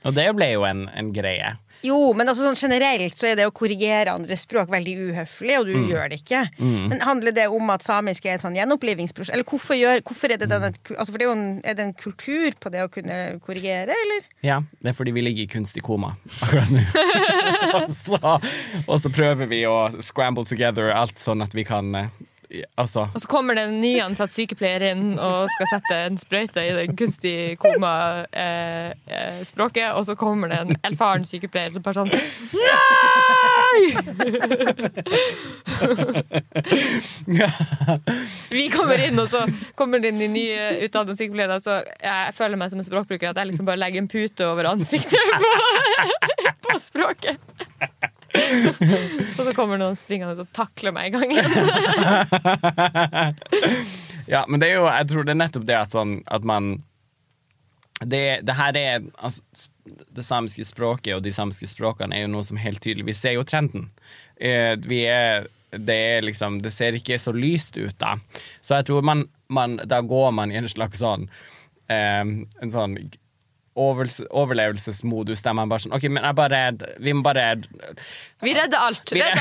Og 0.05 0.15
det 0.17 0.29
ble 0.37 0.53
jo 0.55 0.65
en, 0.65 0.87
en 0.97 1.11
greie. 1.13 1.55
Jo, 1.81 1.97
men 2.13 2.29
altså 2.29 2.45
sånn 2.45 2.57
generelt 2.59 3.17
så 3.17 3.31
er 3.31 3.37
det 3.39 3.47
å 3.49 3.53
korrigere 3.55 4.13
andre 4.13 4.35
språk 4.37 4.69
veldig 4.71 4.93
uhøflig, 5.07 5.55
og 5.57 5.69
du 5.69 5.89
gjør 5.89 6.11
det 6.11 6.19
ikke. 6.21 6.43
Men 6.61 7.01
handler 7.01 7.33
det 7.33 7.47
om 7.49 7.71
at 7.73 7.85
samisk 7.85 8.27
er 8.27 8.37
et 8.37 8.43
sånn 8.43 8.57
gjenopplivingsprosjekt? 8.57 9.33
Eller 9.33 9.47
hvorfor, 9.49 9.77
gjør, 9.79 10.03
hvorfor 10.05 10.33
er 10.33 10.41
det 10.41 10.49
denne 10.51 10.71
altså 10.71 11.15
det 11.15 11.25
er 11.25 11.33
en, 11.33 11.47
er 11.65 11.77
det 11.77 11.87
en 11.87 11.95
kultur 11.97 12.53
på 12.61 12.73
det 12.73 12.85
å 12.85 12.91
kunne 12.93 13.17
korrigere, 13.45 13.97
eller? 13.97 14.29
Ja, 14.45 14.59
det 14.81 14.93
er 14.93 14.97
fordi 14.97 15.15
vi 15.15 15.25
ligger 15.25 15.47
i 15.47 15.51
kunstig 15.51 15.83
koma 15.85 16.13
akkurat 16.45 16.69
nå. 16.73 16.85
og, 17.79 17.89
så, 17.97 18.19
og 18.85 18.97
så 19.01 19.13
prøver 19.13 19.49
vi 19.49 19.63
å 19.69 19.77
scramble 20.05 20.45
together 20.49 20.93
alt 20.93 21.17
sånn 21.21 21.41
at 21.41 21.57
vi 21.57 21.65
kan 21.65 21.95
eh, 21.97 22.13
Altså 22.79 23.01
Og 23.13 23.19
så 23.23 23.27
kommer 23.31 23.55
det 23.55 23.63
en 23.67 23.77
nyansatt 23.81 24.33
sykepleier 24.35 24.81
inn 24.91 25.05
og 25.15 25.47
skal 25.55 25.67
sette 25.75 25.95
en 26.07 26.17
sprøyte 26.19 26.61
i 26.65 26.73
det 26.75 26.85
kunstig 26.99 27.35
koma-språket, 27.61 29.07
eh, 29.07 29.41
språket, 29.47 29.89
og 29.95 30.01
så 30.07 30.13
kommer 30.19 30.45
det 30.51 30.57
en 30.65 30.71
erfaren 30.91 31.23
sykepleier 31.27 31.71
og 31.75 31.81
bare 31.85 31.97
sånn 32.01 32.11
Vi 38.51 38.65
kommer 38.73 38.99
inn, 39.05 39.19
og 39.19 39.29
så 39.31 39.45
kommer 39.79 39.99
det 40.03 40.07
inn 40.11 40.19
de 40.21 40.27
nye 40.31 40.61
utdannede 40.85 41.15
sykepleierne, 41.19 41.59
så 41.63 41.73
jeg 42.03 42.35
føler 42.37 42.57
meg 42.59 42.67
som 42.73 42.81
en 42.83 42.87
språkbruker 42.87 43.27
at 43.31 43.39
jeg 43.39 43.47
liksom 43.51 43.67
bare 43.69 43.81
legger 43.81 43.99
en 44.03 44.11
pute 44.11 44.41
over 44.47 44.63
ansiktet 44.73 45.25
på, 45.39 45.51
på 46.67 46.71
språket. 46.83 47.37
og 49.37 49.43
så 49.45 49.51
kommer 49.55 49.77
noen 49.81 49.97
springende 49.99 50.43
og 50.43 50.49
takler 50.55 50.91
meg 50.95 51.03
i 51.09 51.13
gangen. 51.15 51.45
Ja, 54.31 54.41
men 54.47 54.61
det 54.61 54.67
er 54.69 54.75
jo 54.79 54.85
Jeg 54.87 55.07
tror 55.11 55.23
det 55.27 55.33
er 55.33 55.41
nettopp 55.41 55.65
det 55.67 55.77
at 55.77 55.91
sånn 55.95 56.11
at 56.31 56.43
man 56.47 56.63
det, 58.01 58.41
det 58.47 58.55
her 58.57 58.77
er 58.79 59.03
altså, 59.21 59.41
Det 60.09 60.23
samiske 60.25 60.65
språket 60.65 61.15
og 61.17 61.23
de 61.25 61.33
samiske 61.35 61.67
språkene 61.69 62.15
er 62.17 62.21
jo 62.25 62.33
noe 62.35 62.45
som 62.47 62.57
helt 62.61 62.81
tydelig 62.81 63.05
Vi 63.11 63.17
ser 63.17 63.33
jo 63.37 63.47
trenden. 63.47 63.83
Eh, 64.37 64.75
vi 64.85 64.99
er 65.09 65.47
det 65.71 65.95
er 65.95 66.25
liksom 66.25 66.59
Det 66.63 66.73
ser 66.75 66.97
ikke 66.97 67.19
så 67.21 67.31
lyst 67.31 67.77
ut, 67.77 67.95
da. 68.01 68.17
Så 68.61 68.75
jeg 68.79 68.85
tror 68.89 69.01
man, 69.07 69.25
man 69.47 69.79
Da 69.87 70.01
går 70.01 70.31
man 70.35 70.51
i 70.51 70.57
en 70.59 70.69
slags 70.69 70.99
sånn 70.99 71.29
eh, 71.87 72.23
En 72.23 72.73
sånn 72.73 72.97
overlevelsesmodus 73.81 75.41
der 75.45 75.53
man 75.57 75.69
bare 75.71 75.83
sånn 75.85 75.95
OK, 75.97 76.03
men 76.11 76.23
jeg 76.27 76.35
bare 76.37 76.59
Vi 77.03 77.13
må 77.17 77.21
bare 77.25 77.45
Vi 78.45 78.53
redder 78.57 78.77
alt. 78.87 79.11
Vi- 79.13 79.21
Redd 79.21 79.37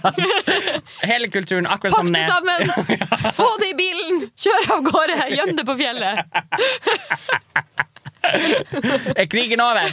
alt. 0.08 0.20
Hele 1.02 1.28
kulturen 1.34 1.66
akkurat 1.70 1.94
Pakk 1.94 2.00
som 2.00 2.12
det 2.14 2.24
sammen! 2.28 2.60
Få 3.38 3.48
det 3.62 3.68
i 3.72 3.76
bilen! 3.78 4.24
Kjør 4.38 4.70
av 4.78 4.84
gårde! 4.90 5.18
Gjem 5.34 5.54
det 5.60 5.66
på 5.68 5.76
fjellet! 5.80 6.16
Er 8.24 9.26
krigen 9.28 9.60
over? 9.60 9.84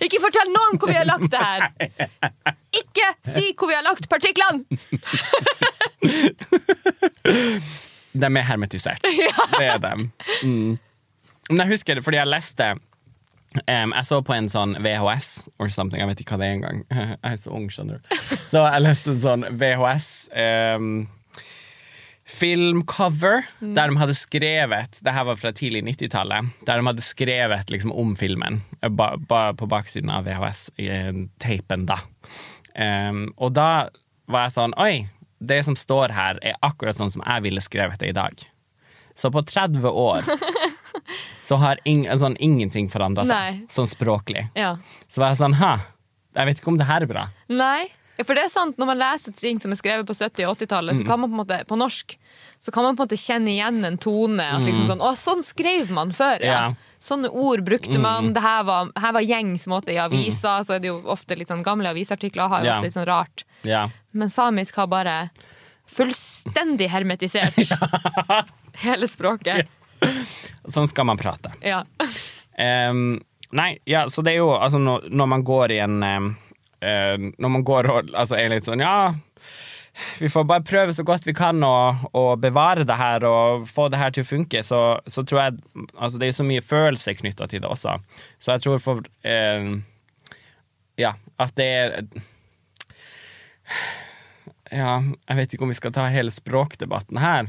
Ikke 0.00 0.20
fortell 0.22 0.48
noen 0.54 0.78
hvor 0.80 0.88
vi 0.88 0.96
har 0.96 1.04
lagt 1.04 1.28
det 1.34 1.42
her! 1.44 1.60
Ikke 2.80 3.10
si 3.28 3.50
hvor 3.52 3.68
vi 3.68 3.76
har 3.76 3.84
lagt 3.84 4.08
partiklene! 4.08 4.64
De 8.12 8.28
er 8.28 8.46
hermetisert. 8.48 9.04
Det 9.58 9.66
er 9.66 9.80
dem. 9.82 10.10
Mm. 10.44 10.78
Men 11.48 11.64
jeg 11.64 11.74
husker 11.74 11.98
det 11.98 12.04
fordi 12.06 12.20
jeg 12.20 12.30
leste 12.30 12.74
Um, 13.64 13.94
Jeg 13.96 14.04
så 14.04 14.18
på 14.20 14.34
en 14.36 14.48
sånn 14.52 14.74
VHS 14.84 15.28
or 15.56 15.70
something. 15.72 16.02
Jeg 16.02 16.10
vet 16.10 16.18
ikke 16.20 16.36
hva 16.36 16.42
det 16.42 16.48
er 16.50 16.56
engang. 16.58 16.82
Jeg 16.92 17.30
er 17.30 17.38
så 17.40 17.52
ung, 17.56 17.70
skjønner 17.72 18.02
du. 18.02 18.18
Så 18.50 18.60
jeg 18.60 18.82
leste 18.84 19.14
en 19.14 19.22
sånn 19.22 19.46
VHS 19.56 20.08
um, 20.76 20.90
filmcover 22.28 23.46
der 23.60 23.88
de 23.88 23.96
hadde 23.96 24.16
skrevet 24.18 24.98
Det 25.00 25.14
her 25.16 25.24
var 25.30 25.38
fra 25.40 25.52
tidlig 25.56 25.80
90-tallet. 25.86 26.52
Der 26.68 26.80
de 26.80 26.90
hadde 26.90 27.06
skrevet 27.06 27.72
liksom 27.72 27.94
om 27.96 28.12
filmen 28.20 28.60
eh, 28.82 28.92
ba, 28.92 29.14
ba, 29.16 29.54
på 29.56 29.68
baksiden 29.70 30.12
av 30.12 30.28
VHS-teipen, 30.28 31.88
da. 31.88 32.02
Um, 32.76 33.30
og 33.40 33.56
da 33.56 33.88
var 34.28 34.44
jeg 34.46 34.54
sånn 34.58 34.76
Oi, 34.78 35.08
det 35.38 35.62
som 35.64 35.76
står 35.78 36.14
her, 36.14 36.38
er 36.42 36.58
akkurat 36.66 36.98
sånn 36.98 37.12
som 37.12 37.22
jeg 37.24 37.44
ville 37.46 37.62
skrevet 37.62 38.00
det 38.02 38.12
i 38.12 38.16
dag. 38.16 38.42
Så 39.18 39.30
på 39.34 39.42
30 39.42 39.86
år 39.90 40.26
så 41.48 41.58
har 41.58 41.80
ing, 41.88 42.04
sånn, 42.18 42.36
ingenting 42.38 42.90
forandra 42.90 43.24
Nei. 43.26 43.62
sånn 43.72 43.88
språklig. 43.90 44.46
Ja. 44.58 44.76
Så 45.10 45.22
var 45.22 45.32
jeg 45.32 45.40
sånn 45.40 45.56
Hæ, 45.58 45.72
jeg 46.38 46.50
vet 46.50 46.60
ikke 46.60 46.72
om 46.74 46.78
det 46.78 46.86
her 46.88 47.06
er 47.06 47.10
bra. 47.10 47.24
Nei. 47.50 47.88
Ja, 48.18 48.24
For 48.26 48.34
det 48.34 48.42
er 48.44 48.50
sant, 48.50 48.76
når 48.80 48.86
man 48.90 48.98
leser 48.98 49.32
ting 49.38 49.60
som 49.62 49.70
er 49.70 49.78
skrevet 49.78 50.06
på 50.08 50.12
70- 50.16 50.48
og 50.48 50.56
80-tallet, 50.58 50.96
Mm. 50.96 50.98
så 51.00 51.06
kan 51.06 51.20
man 51.20 51.30
på 51.30 51.34
en 51.36 51.40
måte, 51.46 51.58
på 51.70 51.76
norsk, 51.78 52.16
så 52.58 52.72
kan 52.74 52.82
man 52.82 52.96
på 52.96 53.02
en 53.04 53.08
måte 53.08 53.18
kjenne 53.20 53.52
igjen 53.54 53.84
en 53.86 53.98
tone. 53.98 54.42
At 54.42 54.62
liksom 54.66 54.86
sånn, 54.90 55.00
å, 55.06 55.12
sånn 55.14 55.42
skrev 55.46 55.90
man 55.94 56.10
før, 56.10 56.42
ja. 56.42 56.42
Mm. 56.42 56.50
Ja. 56.50 56.66
Mm. 56.68 56.76
Sånne 56.98 57.28
ord 57.30 57.62
brukte 57.62 58.00
man. 58.02 58.32
Det 58.34 58.42
her 58.42 58.64
var, 58.66 58.88
her 58.98 59.12
var 59.14 59.22
gjengs 59.22 59.68
måte 59.70 59.92
i 59.94 60.00
aviser. 60.02 60.64
Så 60.66 60.74
er 60.74 60.80
det 60.82 60.88
jo 60.90 60.96
ofte 61.06 61.36
litt 61.38 61.46
sånn 61.46 61.62
gamle 61.62 61.86
avisartikler 61.94 62.48
har 62.50 62.60
jo 62.64 62.66
Ja. 62.66 62.76
ofte 62.80 62.88
litt 62.88 62.96
sånn 62.96 63.06
rart. 63.06 63.44
Ja. 63.62 63.84
Men 64.12 64.28
samisk 64.28 64.74
har 64.74 64.88
bare 64.90 65.30
fullstendig 65.86 66.88
hermetisert 66.90 67.54
hele 68.84 69.06
språket. 69.08 69.68
Sånn 70.68 70.88
skal 70.90 71.06
man 71.06 71.16
prate. 71.18 71.52
Ja. 71.62 71.84
Em, 72.58 73.20
nei, 73.54 73.78
ja, 73.86 74.04
så 74.10 74.22
det 74.26 74.34
er 74.34 74.42
jo 74.42 74.50
altså 74.58 74.78
når, 74.82 75.08
når 75.10 75.30
man 75.30 75.44
går 75.46 75.70
i 75.76 75.78
en 75.84 76.02
em, 76.02 76.28
eh, 76.32 76.44
Når 76.80 77.50
man 77.50 77.64
går 77.66 77.88
og 77.90 78.10
altså, 78.14 78.36
er 78.38 78.52
litt 78.52 78.66
sånn 78.66 78.80
Ja, 78.84 79.14
vi 80.20 80.28
får 80.30 80.44
bare 80.46 80.62
prøve 80.62 80.92
så 80.94 81.02
godt 81.02 81.26
vi 81.26 81.34
kan 81.34 81.58
å, 81.66 81.74
å 82.14 82.24
bevare 82.38 82.84
det 82.86 82.94
her 83.00 83.24
og 83.26 83.64
få 83.66 83.88
det 83.90 83.98
her 83.98 84.12
til 84.14 84.22
å 84.22 84.28
funke, 84.28 84.62
så, 84.62 85.00
så 85.10 85.24
tror 85.26 85.40
jeg 85.42 85.56
Altså, 85.96 86.20
det 86.20 86.28
er 86.28 86.36
så 86.36 86.46
mye 86.46 86.62
følelser 86.62 87.16
knytta 87.18 87.48
til 87.50 87.64
det 87.64 87.70
også. 87.70 87.96
Så 88.38 88.54
jeg 88.54 88.62
tror 88.66 88.82
for 88.84 89.02
eh, 89.26 89.72
Ja, 91.02 91.16
at 91.42 91.56
det 91.58 91.66
er 91.66 91.98
Ja, 94.70 94.98
jeg 95.00 95.36
vet 95.38 95.54
ikke 95.54 95.64
om 95.64 95.72
vi 95.72 95.78
skal 95.78 95.94
ta 95.96 96.04
hele 96.12 96.30
språkdebatten 96.34 97.18
her. 97.22 97.46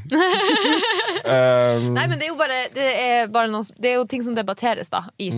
Um, 1.20 1.90
Nei, 1.98 2.06
men 2.08 2.16
det 2.16 2.26
er 2.26 2.30
jo 2.30 2.38
bare, 2.40 2.60
det 2.72 2.86
er 2.96 3.26
bare 3.32 3.50
noe, 3.52 3.66
det 3.76 3.92
er 3.92 3.98
jo 3.98 4.06
ting 4.08 4.24
som 4.24 4.36
debatteres 4.38 4.88
da, 4.92 5.04
i 5.20 5.28
Mm. 5.30 5.36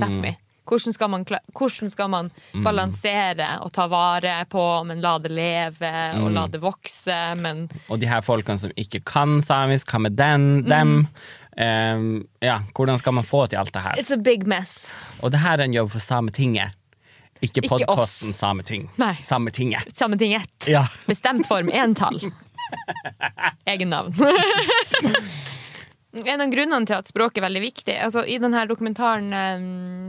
Hvordan 0.69 0.93
skal, 0.95 1.09
man, 1.11 1.25
hvordan 1.27 1.91
skal 1.91 2.09
man 2.13 2.31
balansere 2.65 3.59
og 3.65 3.73
ta 3.75 3.87
vare 3.91 4.45
på, 4.49 4.63
men 4.87 5.01
la 5.03 5.17
det 5.19 5.31
leve 5.35 5.91
og 6.21 6.29
Mm. 6.31 6.35
la 6.35 6.47
det 6.47 6.61
vokse, 6.63 7.17
men 7.41 7.69
Og 7.89 7.99
de 8.01 8.07
her 8.07 8.21
folkene 8.23 8.59
som 8.59 8.71
ikke 8.77 9.01
kan 9.05 9.41
samisk, 9.43 9.91
hva 9.91 9.99
med 10.01 10.17
den, 10.17 10.63
dem? 10.69 11.09
Um, 11.59 12.25
ja, 12.41 12.61
hvordan 12.75 12.99
skal 12.99 13.13
man 13.13 13.25
få 13.25 13.47
til 13.51 13.57
alt 13.59 13.73
det 13.75 13.83
her? 13.83 13.93
It's 14.01 14.13
a 14.13 14.17
big 14.17 14.47
mess. 14.47 14.93
Og 15.23 15.33
det 15.33 15.41
her 15.41 15.59
er 15.59 15.65
en 15.65 15.75
jobb 15.75 15.91
for 15.91 15.99
Sametinget. 16.01 16.71
Ikke 17.43 17.61
podkasten 17.69 18.33
Sameting. 18.33 18.89
Nei. 19.03 19.15
Sametinget. 19.23 19.83
Sametinget. 19.93 20.69
Ja. 20.71 20.87
Bestemt 21.09 21.47
form, 21.49 21.69
entall. 21.69 22.21
Egen 23.67 23.91
navn. 23.91 24.15
En 26.13 26.43
av 26.45 26.51
grunnene 26.53 26.85
til 26.85 26.99
at 26.99 27.09
språk 27.09 27.39
er 27.39 27.47
veldig 27.47 27.61
viktig 27.65 27.95
altså 28.05 28.27
I 28.29 28.35
denne 28.43 28.67
dokumentaren 28.69 29.33
eh, 29.33 29.63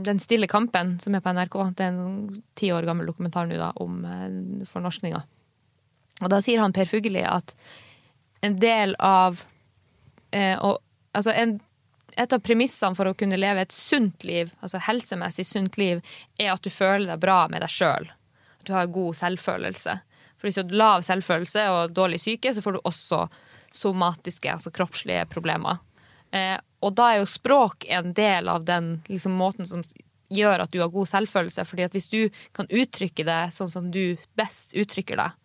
'Den 0.04 0.20
stille 0.20 0.48
kampen', 0.50 0.98
som 1.00 1.14
er 1.14 1.22
på 1.24 1.32
NRK, 1.32 1.56
det 1.76 1.86
er 1.86 1.94
en 1.94 2.42
ti 2.54 2.68
år 2.72 2.84
gammel 2.84 3.08
dokumentar 3.08 3.48
nå 3.48 3.56
da, 3.56 3.72
om 3.80 4.04
eh, 4.04 4.66
fornorskninga. 4.68 5.22
Og 6.20 6.28
da 6.30 6.40
sier 6.44 6.60
han 6.60 6.74
Per 6.76 6.84
Fugelli 6.84 7.24
at 7.24 7.54
en 8.44 8.58
del 8.60 8.96
av 9.00 9.40
eh, 10.32 10.58
og, 10.58 10.80
Altså 11.14 11.30
en, 11.30 11.60
et 12.18 12.32
av 12.34 12.40
premissene 12.42 12.96
for 12.98 13.06
å 13.06 13.14
kunne 13.14 13.38
leve 13.38 13.62
et 13.62 13.72
sunt 13.72 14.24
liv, 14.26 14.48
altså 14.58 14.80
helsemessig 14.82 15.44
sunt 15.46 15.76
liv, 15.78 16.00
er 16.42 16.50
at 16.50 16.64
du 16.66 16.72
føler 16.74 17.06
deg 17.06 17.20
bra 17.22 17.44
med 17.46 17.62
deg 17.62 17.70
sjøl. 17.70 18.08
At 18.58 18.66
du 18.66 18.72
har 18.74 18.90
god 18.90 19.14
selvfølelse. 19.14 19.94
For 20.34 20.48
hvis 20.48 20.58
du 20.58 20.64
har 20.64 20.80
lav 20.82 21.04
selvfølelse 21.06 21.68
og 21.70 21.94
dårlig 21.94 22.18
syke, 22.18 22.50
så 22.50 22.64
får 22.64 22.74
du 22.74 22.80
også 22.82 23.20
somatiske, 23.70 24.50
altså 24.50 24.74
kroppslige 24.74 25.22
problemer. 25.30 25.78
Eh, 26.34 26.56
og 26.84 26.96
da 26.98 27.12
er 27.12 27.22
jo 27.22 27.30
språk 27.30 27.86
en 27.94 28.12
del 28.16 28.50
av 28.50 28.66
den 28.66 28.98
liksom, 29.08 29.36
måten 29.38 29.68
som 29.68 29.84
gjør 30.34 30.64
at 30.64 30.72
du 30.74 30.80
har 30.82 30.92
god 30.92 31.08
selvfølelse. 31.08 31.64
fordi 31.64 31.86
at 31.86 31.94
hvis 31.94 32.10
du 32.10 32.20
kan 32.52 32.68
uttrykke 32.70 33.24
det 33.24 33.40
sånn 33.54 33.70
som 33.70 33.90
du 33.94 34.16
best 34.36 34.74
uttrykker 34.74 35.20
deg, 35.20 35.40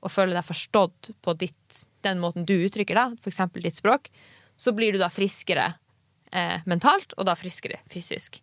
og 0.00 0.12
føler 0.12 0.32
deg 0.38 0.46
forstått 0.46 1.10
på 1.20 1.34
ditt, 1.36 1.82
den 2.06 2.22
måten 2.22 2.46
du 2.48 2.54
uttrykker 2.56 2.96
deg, 2.96 3.18
f.eks. 3.20 3.42
ditt 3.60 3.76
språk, 3.76 4.08
så 4.56 4.72
blir 4.72 4.96
du 4.96 5.00
da 5.00 5.10
friskere 5.12 5.74
eh, 6.32 6.62
mentalt, 6.64 7.12
og 7.18 7.28
da 7.28 7.36
friskere 7.36 7.82
fysisk. 7.92 8.40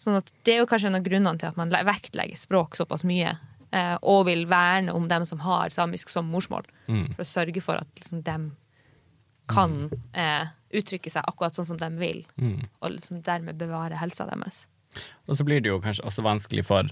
Sånn 0.00 0.16
at 0.16 0.32
det 0.46 0.54
er 0.54 0.62
jo 0.62 0.70
kanskje 0.70 0.88
en 0.92 1.00
av 1.00 1.04
grunnene 1.04 1.40
til 1.40 1.50
at 1.50 1.58
man 1.60 1.72
vektlegger 1.72 2.40
språk 2.40 2.78
såpass 2.78 3.04
mye, 3.08 3.34
eh, 3.68 3.96
og 4.00 4.24
vil 4.30 4.46
verne 4.48 4.94
om 4.96 5.08
dem 5.10 5.26
som 5.28 5.42
har 5.44 5.74
samisk 5.76 6.08
som 6.12 6.30
morsmål, 6.32 6.64
for 7.16 7.24
å 7.24 7.28
sørge 7.28 7.64
for 7.64 7.82
at 7.82 8.00
liksom, 8.00 8.24
dem 8.24 8.48
kan 9.48 9.90
eh, 10.16 10.48
uttrykke 10.74 11.10
seg 11.12 11.24
akkurat 11.28 11.56
sånn 11.56 11.70
som 11.70 11.78
de 11.80 11.88
vil, 12.00 12.24
og 12.80 12.96
liksom 12.96 13.22
dermed 13.26 13.60
bevare 13.60 13.98
helsa 14.00 14.26
deres. 14.28 14.66
Og 15.28 15.36
så 15.36 15.44
blir 15.44 15.60
det 15.60 15.70
jo 15.70 15.80
kanskje 15.84 16.06
også 16.08 16.24
vanskelig 16.24 16.64
for, 16.66 16.88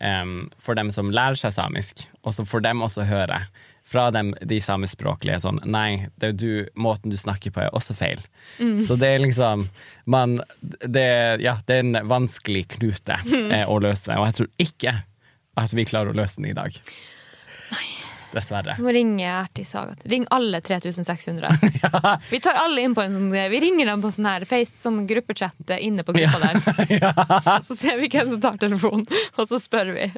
um, 0.00 0.50
for 0.58 0.74
dem 0.78 0.90
som 0.94 1.12
lærer 1.12 1.36
seg 1.38 1.54
samisk, 1.56 2.06
og 2.24 2.34
så 2.36 2.46
får 2.48 2.64
dem 2.64 2.82
også 2.84 3.04
høre 3.08 3.44
fra 3.84 4.06
dem, 4.10 4.32
de 4.40 4.56
samiskspråklige 4.64 5.42
sånn 5.44 5.60
Nei, 5.68 6.08
det 6.16 6.32
du, 6.40 6.64
måten 6.72 7.12
du 7.12 7.18
snakker 7.20 7.52
på, 7.52 7.60
er 7.66 7.74
også 7.76 7.92
feil. 7.96 8.22
Så 8.80 8.96
det 8.96 9.10
er 9.12 9.20
liksom 9.20 9.66
man, 10.08 10.38
det, 10.62 11.08
ja, 11.44 11.58
det 11.68 11.76
er 11.76 11.84
en 11.84 11.98
vanskelig 12.08 12.64
knute 12.78 13.18
eh, 13.52 13.66
å 13.68 13.76
løse, 13.84 14.16
og 14.16 14.30
jeg 14.30 14.38
tror 14.38 14.50
ikke 14.64 14.94
at 15.60 15.76
vi 15.76 15.84
klarer 15.86 16.14
å 16.14 16.16
løse 16.16 16.40
den 16.40 16.48
i 16.50 16.56
dag. 16.56 16.80
Dessverre. 18.34 18.74
Du 18.78 18.82
må 18.86 18.92
ringe 18.94 19.24
Erti 19.30 19.64
Saga. 19.64 19.94
Ring 20.10 20.26
alle 20.34 20.60
3600. 20.60 21.48
Vi 22.32 22.40
tar 22.42 22.58
alle 22.64 22.84
inn 22.84 22.94
på 22.96 23.04
en 23.04 23.14
sånn 23.14 23.30
Vi 23.32 23.60
ringer 23.62 23.92
dem 23.92 24.02
på 24.02 24.10
sånn 24.14 24.28
her 24.28 24.46
face, 24.48 24.74
sånn 24.74 25.02
gruppechat 25.08 25.74
inne 25.78 26.04
på 26.06 26.14
gruppa 26.16 26.42
der. 26.42 27.60
Så 27.66 27.76
ser 27.78 27.98
vi 28.02 28.10
hvem 28.12 28.30
som 28.34 28.40
tar 28.42 28.58
telefonen, 28.60 29.06
og 29.36 29.48
så 29.48 29.58
spør 29.62 29.92
vi. 29.96 30.08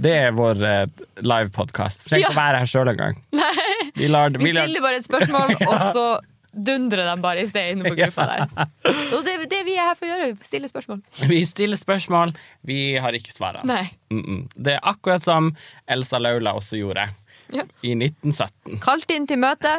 Det 0.00 0.12
er 0.26 0.34
vår 0.36 0.62
eh, 0.64 0.82
livepodkast. 1.20 2.06
Trenger 2.08 2.28
ikke 2.28 2.32
Ja. 2.32 2.36
å 2.36 2.40
være 2.40 2.60
her 2.62 2.70
sjøl 2.70 2.92
engang. 2.92 3.16
Vi, 3.96 4.08
lar, 4.08 4.30
Vi 4.30 4.44
vi, 4.44 4.52
lar, 4.56 4.68
stiller 4.68 4.84
bare 4.84 5.00
et 5.00 5.06
spørsmål, 5.06 5.56
og 5.66 5.78
så 5.94 6.04
dundrer 6.52 7.06
de 7.06 7.22
bare 7.22 7.44
i 7.44 7.48
sted 7.48 7.74
inne 7.74 7.86
på 7.86 7.94
gruppa 7.98 8.26
der. 8.26 8.70
Og 9.14 9.24
det 9.26 9.36
det 9.50 9.60
vi 9.66 9.76
er 9.76 9.90
her 9.90 9.98
for 9.98 10.06
å 10.06 10.10
gjøre. 10.14 10.30
Stille 10.46 10.70
spørsmål. 10.70 11.02
vi 11.30 11.42
stiller 11.46 11.78
spørsmål, 11.78 12.34
vi 12.66 12.96
har 12.98 13.12
ikke 13.12 13.32
svarene. 13.32 13.88
Mm 14.10 14.24
-mm. 14.24 14.48
Det 14.56 14.74
er 14.74 14.80
akkurat 14.82 15.22
som 15.22 15.54
Elsa 15.86 16.18
Laula 16.18 16.52
også 16.52 16.76
gjorde 16.76 17.08
Ja. 17.54 17.64
i 17.82 17.94
1917. 17.96 18.78
Kalt 18.84 19.10
inn 19.14 19.26
til 19.30 19.40
møte. 19.42 19.72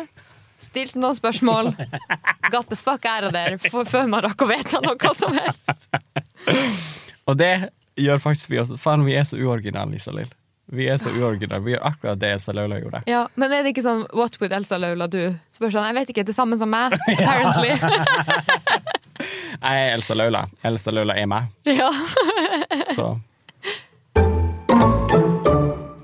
Stilte 0.61 0.99
noen 1.01 1.15
spørsmål. 1.17 1.71
Got 2.53 2.69
the 2.69 2.77
fuck 2.77 3.05
out 3.09 3.25
of 3.27 3.33
there 3.33 3.57
før 3.57 4.07
man 4.11 4.21
rakk 4.27 4.43
å 4.45 4.49
vite 4.51 4.81
noe 4.85 5.13
som 5.17 5.33
helst. 5.33 5.87
Og 7.27 7.37
det 7.39 7.53
gjør 7.99 8.21
faktisk 8.21 8.51
vi 8.53 8.59
også. 8.61 8.77
Faen, 8.79 9.03
vi 9.07 9.15
er 9.17 9.25
så 9.27 9.39
uoriginale, 9.41 9.97
Isalill. 9.97 10.29
Vi 10.71 10.85
er 10.87 11.01
så 11.01 11.09
uoriginale. 11.11 11.63
Vi 11.65 11.73
gjør 11.73 11.81
akkurat 11.89 12.19
det 12.21 12.29
Elsa 12.37 12.53
Laula 12.55 12.77
gjorde. 12.79 13.01
Ja, 13.09 13.25
Men 13.35 13.51
er 13.51 13.65
det 13.65 13.73
ikke 13.73 13.83
sånn 13.83 14.05
What 14.15 14.37
would 14.39 14.53
Elsa 14.55 14.77
Laula 14.79 15.07
do? 15.11 15.25
Spør 15.51 15.73
sånn, 15.73 15.87
Jeg 15.89 15.97
vet 15.97 16.13
ikke, 16.13 16.23
det 16.29 16.35
samme 16.37 16.55
som 16.61 16.71
meg, 16.71 16.95
apparently. 17.17 17.73
Jeg 19.61 19.81
er 19.81 19.91
Elsa 19.97 20.15
Laula. 20.15 20.45
Elsa 20.63 20.93
Laula 20.95 21.17
er 21.19 21.27
meg. 21.27 21.49
ja. 21.81 21.89
Så 22.95 23.09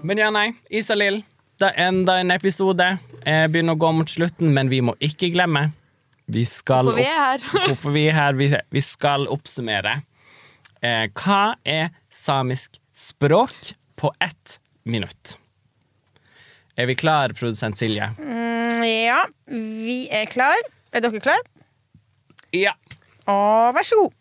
Men 0.03 0.19
ja, 0.21 0.29
nei. 0.31 0.49
Isalill, 0.71 1.21
det 1.57 1.71
er 1.71 1.87
enda 1.87 2.19
en 2.21 2.31
episode. 2.33 2.85
Jeg 3.25 3.51
begynner 3.51 3.77
å 3.77 3.81
gå 3.81 3.89
mot 3.97 4.11
slutten, 4.11 4.51
men 4.53 4.69
vi 4.69 4.81
må 4.85 4.93
ikke 5.03 5.31
glemme. 5.33 5.71
Vi 6.27 6.43
skal 6.45 6.89
For 6.89 6.99
vi 6.99 7.07
er 7.07 7.17
her. 7.17 7.43
hvorfor 7.71 7.95
vi 7.95 8.03
er 8.11 8.17
her. 8.17 8.37
Vi, 8.37 8.51
vi 8.75 8.83
skal 8.83 9.25
oppsummere. 9.31 10.01
Eh, 10.85 11.07
hva 11.17 11.55
er 11.65 11.89
samisk 12.13 12.77
språk 12.93 13.73
på 13.97 14.11
ett 14.21 14.59
minutt? 14.85 15.37
Er 16.77 16.85
vi 16.85 16.93
klar, 16.99 17.33
produsent 17.33 17.79
Silje? 17.79 18.11
Mm, 18.21 18.83
ja, 18.85 19.23
vi 19.49 20.03
er 20.13 20.29
klar. 20.29 20.61
Er 20.93 21.01
dere 21.01 21.21
klar? 21.23 21.41
Ja. 22.53 22.75
Og 23.25 23.73
vær 23.75 23.87
så 23.87 23.97
god. 24.03 24.13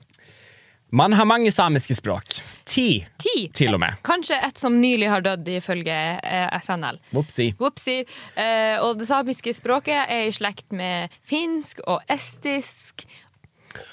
Man 0.96 1.12
har 1.12 1.26
mange 1.28 1.50
samiske 1.52 1.94
språk. 1.94 2.38
Ti, 2.64 3.04
Ti. 3.20 3.50
til 3.54 3.74
og 3.76 3.80
med. 3.82 3.98
Kanskje 4.06 4.38
et 4.46 4.56
som 4.56 4.78
nylig 4.80 5.10
har 5.12 5.20
dødd, 5.20 5.48
ifølge 5.58 5.92
eh, 5.92 6.54
SNL. 6.64 6.96
Whoopsie. 7.12 7.52
Whoopsie. 7.60 8.06
Eh, 8.32 8.80
og 8.80 8.96
det 8.96 9.04
samiske 9.10 9.52
språket 9.58 10.06
er 10.08 10.24
i 10.24 10.32
slekt 10.32 10.72
med 10.72 11.12
finsk 11.20 11.84
og 11.84 12.00
estisk. 12.08 13.04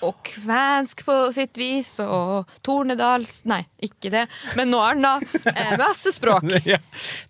Og 0.05 0.17
kvensk 0.27 1.03
på 1.07 1.17
sitt 1.35 1.57
vis, 1.59 1.95
og 2.03 2.49
tornedals 2.65 3.41
Nei, 3.49 3.61
ikke 3.83 4.11
det, 4.13 4.25
men 4.57 4.71
noe 4.71 4.93
annet. 4.93 5.25
Eh, 5.53 5.75
masse 5.79 6.13
språk. 6.15 6.45
Ja. 6.63 6.77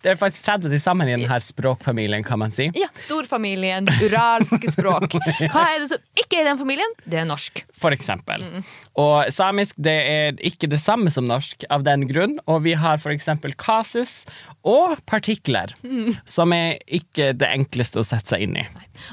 Det 0.04 0.12
er 0.12 0.18
faktisk 0.18 0.44
30 0.46 0.70
til 0.70 0.80
sammen 0.80 1.08
i 1.08 1.14
denne 1.16 1.36
språkfamilien, 1.42 2.22
kan 2.24 2.38
man 2.38 2.52
si. 2.54 2.68
Ja, 2.78 2.86
storfamilien, 2.98 3.88
uralske 4.04 4.70
språk. 4.70 5.16
Hva 5.50 5.64
er 5.72 5.82
det 5.82 5.88
som 5.90 6.02
ikke 6.20 6.38
er 6.38 6.44
i 6.44 6.48
den 6.48 6.60
familien? 6.60 6.94
Det 7.02 7.18
er 7.22 7.26
norsk. 7.28 7.64
For 7.80 7.94
eksempel. 7.96 8.44
Og 9.00 9.32
samisk 9.34 9.74
det 9.82 9.96
er 10.06 10.38
ikke 10.46 10.68
det 10.70 10.78
samme 10.82 11.10
som 11.10 11.26
norsk 11.28 11.66
av 11.74 11.82
den 11.86 12.06
grunn. 12.10 12.36
Og 12.46 12.62
vi 12.68 12.76
har 12.78 13.00
for 13.02 13.14
eksempel 13.14 13.56
kasus 13.58 14.22
og 14.62 15.00
partikler, 15.10 15.74
som 16.30 16.54
er 16.56 16.78
ikke 16.86 17.32
det 17.36 17.50
enkleste 17.50 18.00
å 18.00 18.06
sette 18.06 18.36
seg 18.36 18.46
inn 18.46 18.60
i. 18.62 18.66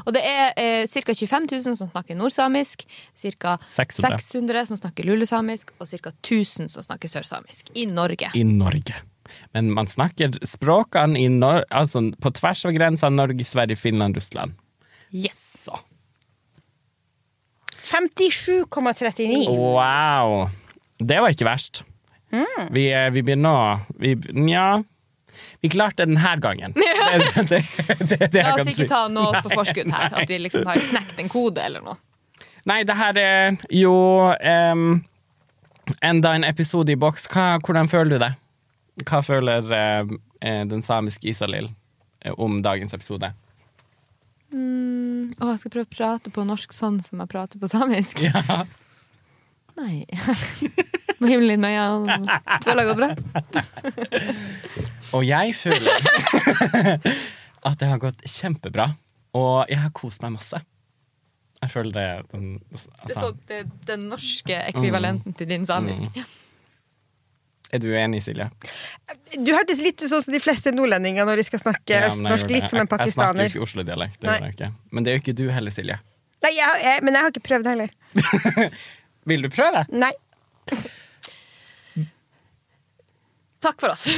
Og 0.05 0.13
det 0.15 0.23
er 0.25 0.51
eh, 0.59 0.83
ca. 0.87 1.13
25 1.13 1.47
000 1.51 1.77
som 1.79 1.89
snakker 1.91 2.17
nordsamisk, 2.19 2.85
ca. 3.15 3.57
600. 3.63 4.19
600 4.21 4.65
som 4.71 4.81
snakker 4.81 5.07
lulesamisk, 5.07 5.73
og 5.79 5.89
ca. 5.89 6.13
1000 6.21 6.71
som 6.71 6.85
snakker 6.85 7.11
sørsamisk 7.11 7.71
i 7.75 7.87
Norge. 7.89 8.31
I 8.37 8.43
Norge. 8.47 8.97
Men 9.55 9.71
man 9.71 9.87
snakker 9.87 10.33
språkene 10.47 11.19
i 11.19 11.29
Nor 11.31 11.63
altså 11.69 12.03
på 12.19 12.33
tvers 12.35 12.65
av 12.67 12.75
grensene 12.75 13.15
Norge, 13.15 13.45
Sverige, 13.47 13.79
Finland, 13.79 14.17
Russland. 14.19 14.57
Yes! 15.11 15.39
Så. 15.67 15.79
57,39. 17.91 19.47
Wow! 19.51 20.49
Det 21.01 21.19
var 21.19 21.33
ikke 21.33 21.47
verst. 21.47 21.83
Vi, 22.71 22.87
eh, 22.93 23.09
vi 23.11 23.23
begynner 23.25 23.51
å 23.51 23.79
vi, 23.99 24.15
Nja. 24.31 24.83
Vi 25.61 25.69
klarte 25.71 26.05
det 26.05 26.13
denne 26.13 26.35
gangen. 26.43 26.75
Det, 27.21 27.47
det, 27.49 27.63
det, 27.99 28.27
det, 28.31 28.43
La 28.43 28.55
oss 28.55 28.67
ikke 28.67 28.85
si. 28.85 28.89
ta 28.89 29.05
noe 29.11 29.41
på 29.43 29.51
forskudd 29.53 29.91
her, 29.91 30.13
at 30.21 30.29
vi 30.29 30.39
liksom 30.39 30.65
har 30.67 30.79
knekt 30.91 31.19
en 31.21 31.29
kode 31.31 31.63
eller 31.63 31.83
noe. 31.85 31.97
Nei, 32.69 32.83
det 32.85 32.95
her 32.97 33.17
er 33.17 33.57
jo 33.73 33.93
um, 34.29 35.01
enda 36.05 36.33
en 36.37 36.45
episode 36.45 36.93
i 36.93 36.99
boks. 36.99 37.27
Hva, 37.33 37.55
hvordan 37.65 37.89
føler 37.91 38.13
du 38.13 38.19
det? 38.21 38.31
Hva 39.07 39.21
føler 39.25 39.71
eh, 39.73 40.11
den 40.69 40.83
samiske 40.85 41.31
Isalill 41.31 41.71
eh, 42.21 42.33
om 42.37 42.61
dagens 42.61 42.93
episode? 42.93 43.31
Mm, 44.51 45.33
å, 45.39 45.53
jeg 45.53 45.61
skal 45.63 45.73
prøve 45.73 45.87
å 45.87 45.95
prate 45.95 46.33
på 46.33 46.45
norsk 46.45 46.75
sånn 46.75 46.99
som 47.03 47.23
jeg 47.23 47.31
prater 47.31 47.61
på 47.61 47.71
samisk. 47.71 48.25
Ja. 48.31 48.63
Nei. 49.79 50.03
Må 51.21 51.29
himle 51.29 51.53
litt 51.53 51.61
med 51.63 51.77
øynene. 51.79 52.39
Føler 52.65 52.81
det 52.81 52.89
går 52.89 52.97
bra. 52.99 53.09
Og 55.17 55.25
jeg 55.27 55.55
føler 55.57 56.09
at 57.67 57.79
det 57.79 57.89
har 57.89 58.01
gått 58.01 58.21
kjempebra. 58.25 58.91
Og 59.37 59.71
jeg 59.71 59.79
har 59.79 59.91
kost 59.95 60.23
meg 60.23 60.35
masse. 60.35 60.59
Jeg 61.61 61.69
føler 61.69 61.91
det 61.93 62.05
den, 62.31 62.53
Det 62.57 62.79
altså, 63.03 63.13
så, 63.13 63.27
det 63.47 63.57
er 63.61 63.67
den 63.91 64.07
norske 64.09 64.61
ekvivalenten 64.71 65.35
til 65.37 65.49
din 65.51 65.65
samisk. 65.67 66.07
Mm. 66.15 66.37
Er 67.71 67.79
du 67.79 67.87
enig, 67.95 68.19
Silje? 68.25 68.49
Du 69.37 69.53
hørtes 69.53 69.79
litt 69.79 70.01
ut 70.01 70.09
sånn 70.11 70.23
som 70.25 70.33
de 70.35 70.41
fleste 70.43 70.73
nordlendinger 70.75 71.27
når 71.27 71.39
de 71.39 71.45
skal 71.47 71.61
snakke 71.61 71.93
Ja, 71.93 72.09
østnorsk. 72.09 72.49
Litt 72.51 72.67
som 72.67 72.81
en 72.81 72.89
Jeg, 72.89 73.05
jeg 73.05 73.15
snakker 73.15 73.45
jo 73.45 73.51
ikke 73.53 73.67
Oslo-dialekt. 73.67 74.17
Det 74.19 74.27
Nei. 74.27 74.33
gjør 74.33 74.47
jeg 74.49 74.57
ikke. 74.57 74.71
Men 74.91 75.05
det 75.05 75.11
er 75.11 75.15
jo 75.15 75.23
ikke 75.23 75.37
du 75.37 75.45
heller, 75.55 75.75
Silje. 75.75 75.99
Nei, 76.41 76.51
jeg, 76.57 76.81
jeg, 76.83 77.05
men 77.05 77.15
jeg 77.15 77.23
har 77.23 77.31
ikke 77.31 77.45
prøvd 77.47 77.69
heller. 77.71 77.93
Vil 79.31 79.45
du 79.45 79.49
prøve? 79.53 79.85
Nei. 79.93 80.11
Takk 83.61 83.81
for 83.81 83.89
oss. 83.89 84.07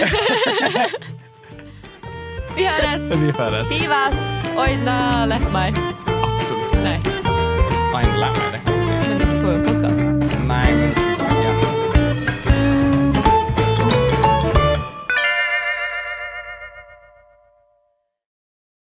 Vi 2.55 2.63
høres. 2.63 3.01
Vi 3.11 3.31
høres. 3.37 3.67
Vivas. 3.69 4.15
Oi, 4.55 4.77
da 4.85 5.25
lett 5.27 5.51
meg. 5.51 5.75
Absolutt. 6.23 6.73
Nei. 6.85 6.99
Ein 7.99 8.15
lærer, 8.21 8.51
det. 8.55 8.61
Men 9.09 9.21
ikke 9.25 9.37
på 9.41 9.47
podkast. 9.67 9.99
Nei, 10.47 10.69